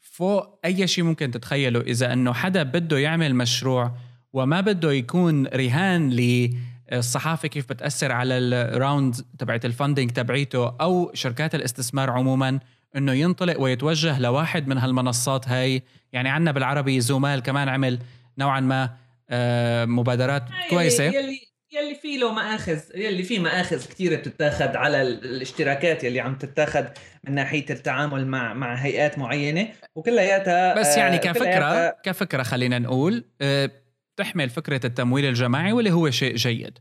فوق 0.00 0.58
أي 0.64 0.86
شيء 0.86 1.04
ممكن 1.04 1.30
تتخيله. 1.30 1.80
إذا 1.80 2.12
إنه 2.12 2.32
حدا 2.32 2.62
بده 2.62 2.98
يعمل 2.98 3.34
مشروع 3.34 3.92
وما 4.32 4.60
بده 4.60 4.92
يكون 4.92 5.46
رهان 5.46 6.10
للصحافة 6.10 7.48
كيف 7.48 7.68
بتأثر 7.68 8.12
على 8.12 8.34
ال 8.38 8.51
round 8.51 9.16
تبعت 9.38 9.64
ال 9.64 9.70
funding 9.70 10.10
تبعيته 10.10 10.76
أو 10.80 11.10
شركات 11.14 11.54
الاستثمار 11.54 12.10
عموما 12.10 12.60
إنه 12.96 13.12
ينطلق 13.12 13.60
ويتوجه 13.60 14.20
لواحد 14.20 14.68
من 14.68 14.78
هالمنصات 14.78 15.48
هاي. 15.48 15.82
يعني 16.12 16.28
عندنا 16.28 16.52
بالعربي 16.52 17.00
زومال 17.00 17.42
كمان 17.42 17.68
عمل 17.68 17.98
نوعا 18.38 18.60
ما 18.60 18.90
آه، 19.30 19.84
مبادرات 19.84 20.42
كويسة. 20.70 21.04
يلي 21.04 21.52
يلي 21.72 21.94
في 21.94 22.16
له 22.16 22.32
مآخذ 22.32 22.80
يلي 22.94 23.22
في 23.22 23.38
مآخذ 23.38 23.76
كثير 23.88 24.16
بتتاخذ 24.16 24.76
على 24.76 25.02
الاشتراكات 25.02 26.04
يلي 26.04 26.20
عم 26.20 26.34
تتاخذ 26.34 26.84
من 27.24 27.34
ناحية 27.34 27.66
التعامل 27.70 28.26
مع 28.26 28.54
مع 28.54 28.74
هيئات 28.74 29.18
معينة. 29.18 29.68
وكلياتها 29.94 30.80
بس 30.80 30.96
يعني 30.96 31.16
آه، 31.16 31.20
كفكره 31.20 31.88
كفكرة 32.02 32.42
خلينا 32.42 32.78
نقول 32.78 33.24
آه، 33.40 33.70
تحمل 34.16 34.50
فكرة 34.50 34.86
التمويل 34.86 35.24
الجماعي 35.24 35.72
واللي 35.72 35.90
هو 35.90 36.10
شيء 36.10 36.36
جيد. 36.36 36.78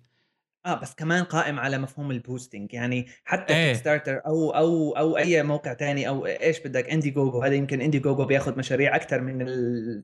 آه 0.65 0.81
بس 0.81 0.95
كمان 0.95 1.23
قائم 1.23 1.59
على 1.59 1.77
مفهوم 1.77 2.11
ال 2.11 2.19
posting 2.19 2.73
يعني 2.73 3.07
حتى 3.25 3.53
إيه. 3.53 3.73
starter 3.73 4.21
أو 4.25 4.51
أو 4.51 4.91
أو 4.91 5.17
أي 5.17 5.43
موقع 5.43 5.73
تاني 5.73 6.07
أو 6.07 6.25
إيش 6.25 6.59
بدك 6.59 6.89
Indiegogo 6.89 7.41
هذا 7.41 7.55
يمكن 7.55 7.81
Indiegogo 7.81 8.25
بياخذ 8.25 8.57
مشاريع 8.57 8.95
أكثر 8.95 9.21
من 9.21 9.41
ال... 9.41 10.03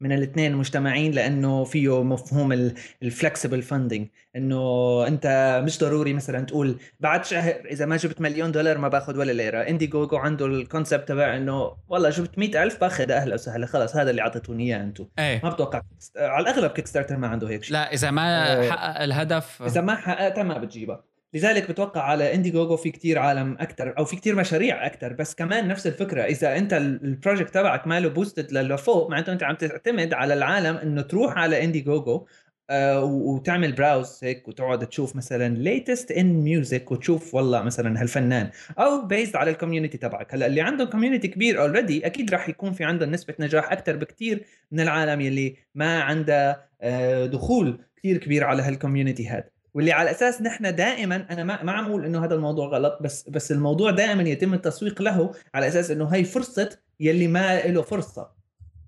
من 0.00 0.12
الاثنين 0.12 0.54
مجتمعين 0.54 1.12
لأنه 1.12 1.64
فيه 1.64 2.02
مفهوم 2.02 2.72
ال 3.02 3.09
flexible 3.09 3.62
funding 3.62 4.08
إنه 4.36 5.06
أنت 5.06 5.60
مش 5.64 5.78
ضروري 5.78 6.14
مثلا 6.14 6.46
تقول 6.46 6.78
بعد 7.00 7.24
شهر 7.24 7.54
إذا 7.70 7.86
ما 7.86 7.96
جبت 7.96 8.20
مليون 8.20 8.52
دولار 8.52 8.78
ما 8.78 8.88
باخذ 8.88 9.18
ولا 9.18 9.32
ليرة. 9.32 9.58
Indiegogo 9.58 10.16
عنده 10.16 10.46
ال 10.46 10.54
concept 10.54 11.08
تبع 11.08 11.36
إنه 11.36 11.76
والله 11.88 12.10
جبت 12.10 12.38
مئة 12.38 12.62
ألف 12.62 12.80
باخذ 12.80 13.10
أهلا 13.10 13.34
وسهلا. 13.34 13.66
خلص 13.66 13.96
هذا 13.96 14.10
اللي 14.10 14.22
أعطيتوني 14.22 14.64
إياه 14.64 14.82
أنتم 14.82 15.06
إيه. 15.18 15.40
ما 15.44 15.50
بتوقع. 15.50 15.82
على 16.16 16.42
الأغلب 16.42 16.70
Kickstarter 16.70 17.16
ما 17.16 17.28
عنده 17.28 17.48
هيك 17.48 17.64
شيء. 17.64 17.72
لا 17.72 17.92
إذا 17.92 18.10
ما 18.10 18.52
آه. 18.52 18.70
حقق 18.70 19.02
الهدف. 19.02 19.62
إذا 19.62 19.80
ما 19.80 19.94
حققتها 19.94 20.42
ما 20.42 20.58
بتجيبها 20.58 21.04
لذلك 21.36 21.70
بتوقع 21.70 22.00
على 22.00 22.34
Indiegogo 22.34 22.76
في 22.76 22.90
كتير 22.90 23.18
عالم 23.18 23.56
أكثر 23.60 23.98
أو 23.98 24.04
في 24.04 24.16
كتير 24.16 24.34
مشاريع 24.34 24.86
أكثر 24.86 25.12
بس 25.12 25.34
كمان 25.34 25.68
نفس 25.68 25.86
الفكرة 25.86 26.22
إذا 26.22 26.56
أنت 26.56 26.72
ال 26.72 26.82
project 26.82 27.54
تبعك 27.54 27.86
ماله 27.86 28.08
boosted 28.08 28.52
لفوق 28.52 29.10
معناته 29.10 29.32
أنت 29.32 29.42
عم 29.42 29.54
تعتمد 29.54 30.14
على 30.14 30.34
العالم 30.34 30.76
إنه 30.76 31.02
تروح 31.02 31.38
على 31.38 31.64
Indiegogo 31.64 32.26
آه 32.70 33.04
وتعمل 33.04 33.72
browse 33.72 34.20
هيك 34.22 34.48
وتقعد 34.48 34.86
تشوف 34.86 35.16
مثلا 35.16 35.54
latest 35.54 36.10
in 36.10 36.34
music 36.34 36.92
وتشوف 36.92 37.34
والله 37.34 37.62
مثلا 37.62 38.02
هالفنان 38.02 38.50
أو 38.78 39.06
based 39.06 39.36
على 39.36 39.50
ال 39.50 39.55
community 39.55 39.98
تبعك. 39.98 40.34
هلأ 40.34 40.46
اللي 40.46 40.60
عندهم 40.60 40.88
community 40.88 41.28
كبير 41.28 41.60
already 41.60 42.06
أكيد 42.06 42.30
راح 42.30 42.48
يكون 42.48 42.72
في 42.72 42.84
عندهم 42.84 43.10
نسبة 43.10 43.34
نجاح 43.40 43.72
أكثر 43.72 43.96
بكثير 43.96 44.44
من 44.72 44.80
العالم 44.80 45.20
يلي 45.20 45.56
ما 45.74 46.02
عنده 46.02 46.68
آه 46.80 47.26
دخول 47.26 47.80
كثير 47.96 48.16
كبير 48.16 48.44
على 48.44 48.62
هال 48.62 48.74
community 48.74 49.28
هذا 49.28 49.55
واللي 49.76 49.92
على 49.92 50.10
أساس 50.10 50.42
نحن 50.42 50.74
دائما 50.74 51.26
أنا 51.30 51.44
ما 51.44 51.62
ما 51.62 51.72
عم 51.72 51.84
أقول 51.84 52.04
إنه 52.04 52.24
هذا 52.24 52.34
الموضوع 52.34 52.68
غلط 52.68 52.98
بس 53.00 53.28
بس 53.28 53.52
الموضوع 53.52 53.90
دائما 53.90 54.22
يتم 54.22 54.54
التسويق 54.54 55.02
له 55.02 55.32
على 55.54 55.68
أساس 55.68 55.90
إنه 55.90 56.08
هي 56.08 56.24
فرصة 56.24 56.78
يلي 57.00 57.28
ما 57.28 57.60
له 57.60 57.82
فرصة. 57.82 58.36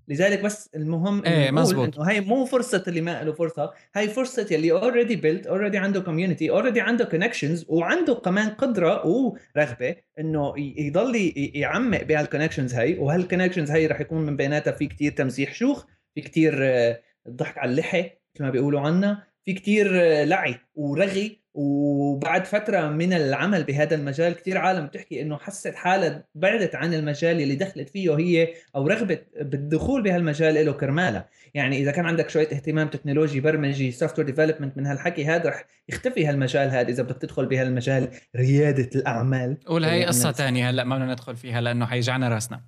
لذلك 0.07 0.41
بس 0.41 0.69
المهم 0.75 1.25
إيه 1.25 1.51
مزبوط. 1.51 1.97
إنه 1.97 2.09
هي 2.09 2.21
مو 2.21 2.45
فرصة 2.45 2.83
اللي 2.87 3.01
ما 3.01 3.23
له 3.23 3.33
فرصة 3.33 3.73
هي 3.95 4.07
فرصة 4.07 4.47
يلي 4.51 4.71
already 4.71 5.15
built 5.15 5.47
already 5.47 5.77
عنده 5.77 5.99
community 5.99 6.49
already 6.49 6.81
عنده 6.81 7.05
connections 7.05 7.65
وعنده 7.67 8.13
كمان 8.13 8.49
قدرة 8.49 9.07
ورغبة 9.07 9.95
إنه 10.19 10.53
يضل 10.57 11.33
يعمق 11.35 12.03
بهال 12.03 12.18
connections 12.18 12.73
هي 12.73 12.97
وهال 12.99 13.14
connections 13.14 13.71
هي 13.71 13.87
رح 13.87 14.01
يكون 14.01 14.21
من 14.21 14.37
بيناتها 14.37 14.71
في 14.71 14.87
كتير 14.87 15.11
تمسيح 15.11 15.53
جوخ 15.53 15.85
في 16.15 16.21
كتير 16.21 16.53
الضحك 17.27 17.57
آه، 17.57 17.61
على 17.61 17.71
اللحى 17.71 18.11
مثل 18.35 18.43
ما 18.43 18.49
بيقولوا 18.49 18.79
عنا. 18.79 19.28
في 19.49 19.55
كتير 19.55 19.91
لعي 20.23 20.55
ورغي 20.75 21.39
وبعد 21.53 22.45
فترة 22.45 22.89
من 22.89 23.13
العمل 23.13 23.63
بهذا 23.63 23.95
المجال 23.95 24.33
كتير 24.33 24.57
عالم 24.57 24.85
بتحكي 24.85 25.21
إنه 25.21 25.37
حست 25.37 25.75
حالها 25.75 26.23
بعدت 26.35 26.75
عن 26.75 26.93
المجال 26.93 27.41
اللي 27.41 27.55
دخلت 27.55 27.89
فيه 27.89 28.17
هي 28.17 28.53
أو 28.75 28.87
رغبة 28.87 29.19
بالدخول 29.41 30.03
بهالمجال 30.03 30.65
له 30.65 30.71
كرمالها 30.71 31.29
يعني 31.53 31.77
إذا 31.77 31.91
كان 31.91 32.05
عندك 32.05 32.29
شوية 32.29 32.47
اهتمام 32.47 32.87
تكنولوجي 32.87 33.39
برمجي 33.39 33.91
software 33.91 34.27
development 34.27 34.77
من 34.77 34.85
هالحكي 34.85 35.25
هذا 35.25 35.49
رح 35.49 35.65
يختفي 35.89 36.25
هالمجال 36.25 36.69
هذا 36.69 36.89
إذا 36.89 37.03
بدك 37.03 37.17
تدخل 37.17 37.45
بهالمجال 37.45 38.09
ريادة 38.35 38.89
الأعمال. 38.95 39.57
قول 39.65 39.85
هي 39.85 40.05
قصة 40.05 40.31
ثانية 40.31 40.69
هلأ 40.69 40.83
ما 40.83 40.95
بدنا 40.95 41.11
ندخل 41.11 41.37
فيها 41.37 41.61
لأنه 41.61 41.85
حيجعنا 41.85 42.29
راسنا. 42.29 42.61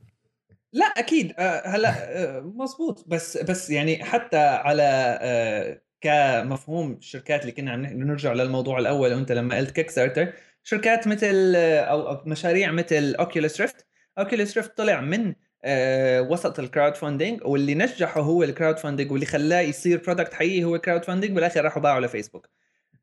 لا 0.73 0.85
أكيد. 0.85 1.33
آه، 1.39 1.67
هلأ 1.67 1.89
آه، 1.89 2.39
مزبوط 2.39 3.05
بس 3.07 3.37
بس 3.37 3.69
يعني 3.69 4.03
حتى 4.03 4.37
على 4.37 5.19
آه، 5.21 5.81
كمفهوم 6.01 6.91
الشركات 6.91 7.41
اللي 7.41 7.51
كنا 7.51 7.71
عم 7.71 7.81
نرجع 7.81 8.33
للموضوع 8.33 8.79
الأول 8.79 9.13
وأنت 9.13 9.31
لما 9.31 9.57
قلت 9.57 9.71
Kickstarter 9.71 10.33
شركات 10.63 11.07
مثل 11.07 11.55
أو 11.55 12.21
مشاريع 12.25 12.71
مثل 12.71 13.15
Oculus 13.15 13.61
Rift 13.61 13.85
Oculus 14.17 14.57
Rift 14.57 14.77
طلع 14.77 15.01
من 15.01 15.33
آه، 15.63 16.21
وسط 16.21 16.59
ال 16.59 16.95
crowdfunding 16.95 17.39
واللي 17.45 17.75
نجحه 17.75 18.21
هو 18.21 18.43
ال 18.43 18.79
crowdfunding 18.79 19.11
واللي 19.11 19.25
خلاه 19.25 19.59
يصير 19.59 20.01
product 20.05 20.33
حقيقي 20.33 20.63
هو 20.63 20.75
ال 20.75 21.05
crowdfunding 21.05 21.31
بالآخر 21.31 21.63
راحوا 21.63 21.81
باعوا 21.81 22.05
لفيسبوك 22.05 22.49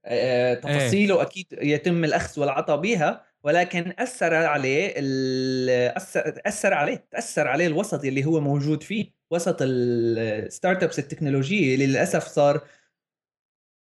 آه، 0.05 0.55
تفاصيله 0.55 1.17
إيه. 1.17 1.23
أكيد 1.23 1.47
يتم 1.53 2.05
الأخذ 2.05 2.41
والعطاء 2.41 2.77
بها 2.77 3.25
ولكن 3.43 3.93
أثر 3.99 4.35
عليه 4.35 4.95
أثر 5.97 6.33
أثر 6.47 6.75
عليه 6.75 7.07
تأثر 7.11 7.49
عليه 7.49 7.67
الوسط 7.67 8.05
اللي 8.05 8.25
هو 8.25 8.41
موجود 8.41 8.83
فيه 8.83 9.13
وسط 9.31 9.57
ال 9.61 10.83
startups 10.83 10.99
التكنولوجية 10.99 11.75
اللي 11.75 11.87
للأسف 11.87 12.27
صار 12.27 12.61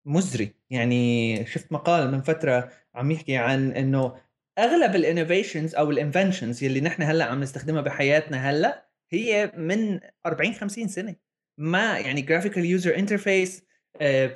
مزري. 0.07 0.55
يعني 0.71 1.47
شفت 1.47 1.73
مقال 1.73 2.11
من 2.11 2.21
فترة 2.21 2.71
عم 2.95 3.11
يحكي 3.11 3.37
عن 3.37 3.73
إنه 3.73 4.15
أغلب 4.59 4.95
ال 4.97 5.03
innovations 5.03 5.75
أو 5.75 5.91
ال 5.91 5.98
inventions 5.98 6.65
يلي 6.65 6.81
نحن 6.81 7.03
هلأ 7.03 7.25
عم 7.25 7.41
نستخدمها 7.41 7.81
بحياتنا 7.81 8.51
هلأ 8.51 8.87
هي 9.11 9.53
من 9.57 10.01
40 10.27 10.55
50 10.55 10.89
سنة. 10.89 11.17
ما 11.59 11.99
يعني 11.99 12.23
graphical 12.23 12.65
user 12.65 12.97
interface 12.97 13.63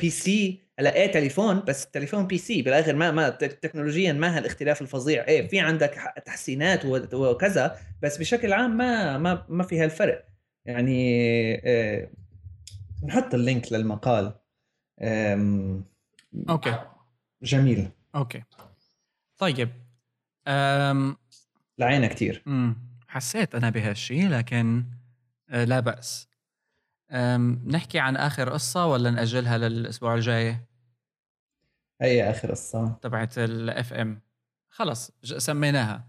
PC 0.00 0.60
هلأ 0.78 0.94
إيه 0.94 1.12
تليفون؟ 1.12 1.62
بس 1.68 1.84
التليفون 1.84 2.26
PC 2.26 2.62
بالآخر 2.62 2.94
ما 2.94 3.10
ما 3.10 3.28
تكنولوجيا 3.28 4.12
ما 4.12 4.36
هالإختلاف 4.36 4.82
الفظيع. 4.82 5.28
إيه 5.28 5.48
في 5.48 5.60
عندك 5.60 6.12
تحسينات 6.26 6.84
وكذا 7.14 7.76
بس 8.02 8.18
بشكل 8.18 8.52
عام 8.52 8.76
ما 8.76 9.18
ما 9.18 9.46
ما 9.48 9.64
في 9.64 9.80
هالفرق. 9.80 10.24
يعني 10.64 11.14
إيه 11.64 12.12
نحط 13.04 13.34
ال 13.34 13.42
link 13.42 13.72
للمقال. 13.72 14.39
okay. 16.48 16.78
جميل 17.42 17.90
okay. 18.14 18.42
طيب 19.38 19.70
أم... 20.48 21.16
لعينا 21.78 22.06
كثير 22.06 22.44
حسيت 23.08 23.54
أنا 23.54 23.70
بهالشيء 23.70 24.28
لكن 24.28 24.84
آه، 25.50 25.64
لا 25.64 25.80
بأس. 25.80 26.28
أم... 27.10 27.62
نحكي 27.66 27.98
عن 27.98 28.16
آخر 28.16 28.50
قصة 28.50 28.86
ولا 28.86 29.10
نأجلها 29.10 29.58
للأسبوع 29.58 30.14
الجاي؟ 30.14 30.60
اي 32.02 32.30
آخر 32.30 32.50
قصة. 32.50 32.98
تبعت 33.02 33.38
ال 33.38 33.92
FM 33.92 34.20
خلص 34.70 35.10
سميناها. 35.22 36.08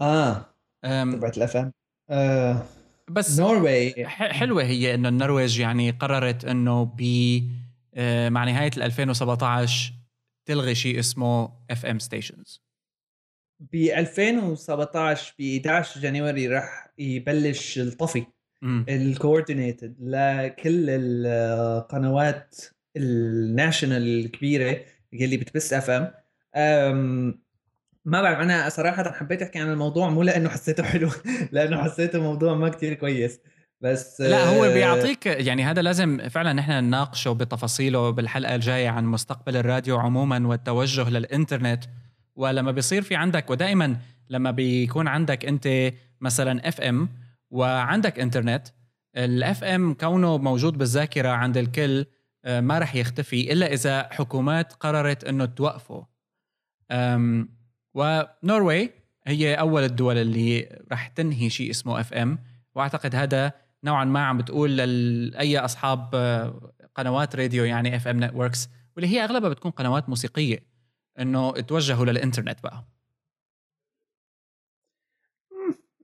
آه 0.00 0.54
تبعت 0.82 1.36
ال 1.36 1.56
FM 1.56 1.72
آه 2.10 2.62
بس 3.08 3.40
Norway. 3.40 4.06
حلوة 4.06 4.62
هي 4.62 4.94
إنه 4.94 5.08
النرويج 5.08 5.58
يعني 5.60 5.90
قررت 5.90 6.44
إنه 6.44 6.84
ب 6.84 7.00
آه، 7.00 7.59
مع 8.28 8.44
نهاية 8.44 8.70
2017 8.76 9.94
تلغي 10.46 10.74
شيء 10.74 10.98
اسمه 10.98 11.52
FM 11.70 11.98
stations 11.98 12.62
ب 13.60 13.74
2017 13.74 15.34
ب 15.38 15.42
11 15.42 16.00
January 16.00 16.48
راح 16.48 16.88
يبلش 16.98 17.78
الطفي 17.78 18.26
ال 18.88 18.97
coordinated 18.97 19.96
لكل 20.00 20.90
القنوات 20.90 22.56
ال 22.96 23.08
national 23.08 24.02
الكبيرة 24.02 24.84
اللي 25.12 25.36
بتبث 25.36 25.72
FM 25.72 27.40
ما 28.04 28.22
بعرف 28.22 28.38
أنا 28.38 28.68
صراحة 28.68 29.12
حبيت 29.12 29.42
أحكي 29.42 29.58
عن 29.58 29.72
الموضوع 29.72 30.08
مو 30.08 30.22
لأنه 30.22 30.48
حسيته 30.48 30.82
حلو 30.82 31.10
لأنه 31.52 31.84
حسيته 31.84 32.22
موضوع 32.22 32.54
ما 32.54 32.68
كتير 32.68 32.94
كويس. 32.94 33.40
بس 33.80 34.20
لا 34.20 34.48
هو 34.48 34.64
آه، 34.64 34.74
بيعطيك 34.74 35.26
يعني 35.26 35.64
هذا 35.64 35.82
لازم 35.82 36.28
فعلا 36.28 36.52
نحن 36.52 36.72
نناقشه 36.72 37.32
بتفاصيله 37.32 38.10
بالحلقة 38.10 38.54
الجاية 38.54 38.88
عن 38.88 39.04
مستقبل 39.04 39.56
الراديو 39.56 39.98
عموما 39.98 40.46
والتوجه 40.46 41.10
للإنترنت. 41.10 41.84
ولما 42.36 42.70
بيصير 42.70 43.02
في 43.02 43.14
عندك 43.14 43.50
ودائما 43.50 43.96
لما 44.30 44.50
بيكون 44.50 45.08
عندك 45.08 45.44
أنت 45.44 45.92
مثلا 46.20 46.68
FM 46.68 47.08
وعندك 47.50 48.20
إنترنت 48.20 48.68
ال 49.16 49.64
FM 49.64 49.94
كونه 49.94 50.38
موجود 50.38 50.78
بالذاكرة 50.78 51.28
عند 51.28 51.56
الكل 51.56 52.06
آه، 52.44 52.60
ما 52.60 52.78
رح 52.78 52.94
يختفي 52.94 53.52
إلا 53.52 53.72
إذا 53.72 54.08
حكومات 54.12 54.72
قررت 54.72 55.24
إنه 55.24 55.44
توقفه. 55.44 56.06
و 57.94 58.08
Norway 58.08 58.90
هي 59.26 59.54
أول 59.54 59.84
الدول 59.84 60.18
اللي 60.18 60.78
رح 60.92 61.08
تنهي 61.08 61.50
شيء 61.50 61.70
اسمه 61.70 62.00
FM 62.00 62.38
وأعتقد 62.74 63.14
هذا 63.14 63.52
نوعا 63.84 64.04
ما 64.04 64.24
عم 64.26 64.38
بتقول 64.38 64.76
لاي 64.76 65.58
أصحاب 65.58 66.10
آه، 66.14 66.72
قنوات 66.94 67.36
راديو 67.36 67.64
يعني 67.64 67.96
FM 67.96 68.24
networks 68.24 68.68
واللي 68.96 69.08
هي 69.16 69.24
أغلبها 69.24 69.48
بتكون 69.48 69.70
قنوات 69.70 70.08
موسيقية 70.08 70.58
إنه 71.20 71.52
توجهوا 71.52 72.04
للإنترنت 72.06 72.62
بقى. 72.62 72.84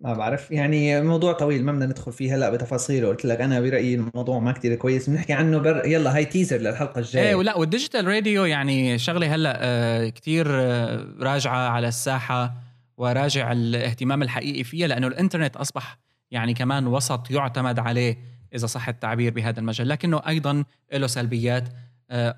ما 0.01 0.14
بعرف. 0.14 0.51
يعني 0.51 1.03
موضوع 1.03 1.33
طويل 1.33 1.64
ما 1.64 1.72
بدنا 1.72 1.87
ندخل 1.87 2.12
فيه 2.12 2.35
هلأ 2.37 2.51
بتفاصيله. 2.51 3.09
قلت 3.09 3.24
لك 3.24 3.41
أنا 3.41 3.61
برأيي 3.61 3.95
الموضوع 3.95 4.39
ما 4.39 4.53
كتير 4.53 4.74
كويس. 4.74 5.11
بنحكي 5.11 5.33
عنه 5.33 5.59
بر... 5.59 5.87
يلا 5.87 6.16
هاي 6.16 6.24
teaser 6.24 6.57
للحلقة 6.57 6.99
الجاية. 6.99 7.29
إيه 7.29 7.35
ولا 7.35 7.57
وال 7.57 7.68
digital 7.68 8.07
radio 8.07 8.45
يعني 8.45 8.99
شغلة 8.99 9.35
هلأ 9.35 9.59
آه 9.61 10.09
كثير 10.09 10.47
آه 10.51 11.07
راجعة 11.20 11.68
على 11.68 11.89
الساحة 11.89 12.55
وراجع 12.97 13.53
الاهتمام 13.53 14.22
الحقيقي 14.22 14.64
فيها 14.64 14.87
لأنه 14.87 15.07
الإنترنت 15.07 15.57
أصبح 15.57 15.99
يعني 16.31 16.55
كمان 16.55 16.87
وسط 16.87 17.31
يعتمد 17.31 17.79
عليه 17.79 18.37
إذا 18.55 18.66
صح 18.66 18.89
التعبير 18.89 19.33
بهذا 19.33 19.61
المجال. 19.61 19.89
لكنه 19.89 20.22
أيضا 20.27 20.64
له 20.93 21.07
سلبيات 21.07 21.68
آه 22.11 22.37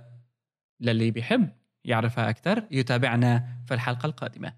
للي 0.80 1.10
بيحب 1.10 1.48
يعرفها 1.84 2.30
أكثر 2.30 2.64
يتابعنا 2.70 3.48
في 3.66 3.74
الحلقة 3.74 4.06
القادمة. 4.06 4.52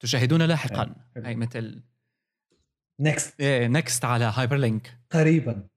تشاهدون 0.00 0.42
لاحقا. 0.42 0.94
هي 1.16 1.34
مثل 1.34 1.82
next 3.00 3.40
إيه 3.40 3.66
next 3.66 4.04
على 4.04 4.24
هايبر 4.24 4.56
لينك 4.56 4.98
قريبا. 5.10 5.68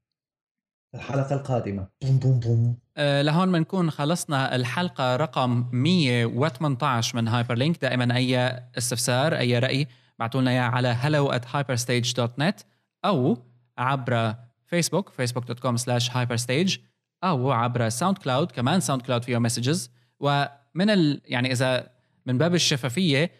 الحلقة 0.96 1.36
القادمة. 1.36 1.88
بوم 2.02 2.20
بوم 2.20 2.40
بوم. 2.40 2.78
أه 2.98 3.22
لهون 3.22 3.52
بنكون 3.52 3.92
خلصنا 3.92 4.56
الحلقة 4.56 5.16
رقم 5.16 5.70
118 5.72 7.16
من 7.18 7.28
هايبر 7.28 7.56
لينك 7.56 7.82
دائما 7.82 8.16
أي 8.16 8.38
استفسار 8.78 9.38
أي 9.38 9.60
رأي 9.60 9.88
بعتوا 10.20 10.42
لنا 10.42 10.52
إياه 10.52 10.62
على 10.62 10.96
hello 10.96 11.34
at 11.36 11.46
hyperstage.net 11.46 12.64
أو 13.06 13.38
عبر 13.78 14.36
فيسبوك 14.66 15.10
facebook.com 15.10 15.78
slash 15.78 16.10
hyperstage 16.10 16.80
أو 17.24 17.52
عبر 17.52 17.90
ساوند 17.90 18.18
كلاود 18.18 18.52
كمان 18.52 18.80
ساوند 18.80 19.02
كلاود 19.02 19.24
فيه 19.24 19.38
messages 19.38 19.92
ومن 20.20 20.90
ال 20.90 21.22
يعني 21.26 21.52
إذا 21.52 21.92
من 22.26 22.38
باب 22.38 22.56
الشفافية 22.56 23.32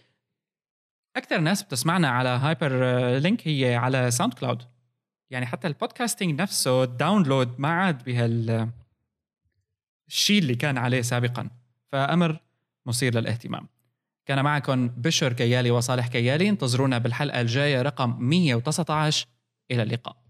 أكثر 1.16 1.40
ناس 1.40 1.64
بتسمعنا 1.64 2.10
على 2.10 2.30
هايبر 2.30 2.72
لينك 3.18 3.48
هي 3.48 3.76
على 3.76 4.12
ساوند 4.12 4.34
كلاود 4.34 4.64
يعني 5.30 5.46
حتى 5.46 5.68
ال 5.68 5.75
podcasting 5.75 6.42
نفسه 6.42 6.84
ال 6.84 6.92
download 6.92 7.60
ما 7.60 7.68
عاد 7.68 8.04
بهال 8.04 8.70
الشيء 10.08 10.42
اللي 10.42 10.56
كان 10.56 10.78
عليه 10.78 11.02
سابقا. 11.02 11.50
فأمر 11.92 12.40
مثير 12.86 13.16
للاهتمام. 13.16 13.68
كان 14.26 14.44
معكم 14.44 14.88
بشر 14.88 15.34
كيالي 15.34 15.72
وصالح 15.72 16.08
كيالي. 16.08 16.50
انتظرونا 16.50 16.98
بالحلقة 16.98 17.42
الجاية 17.42 17.82
رقم 17.82 18.18
119 18.20 19.28
إلى 19.72 19.84
اللقاء. 19.84 20.26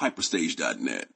Hyperstage.net. 0.00 1.15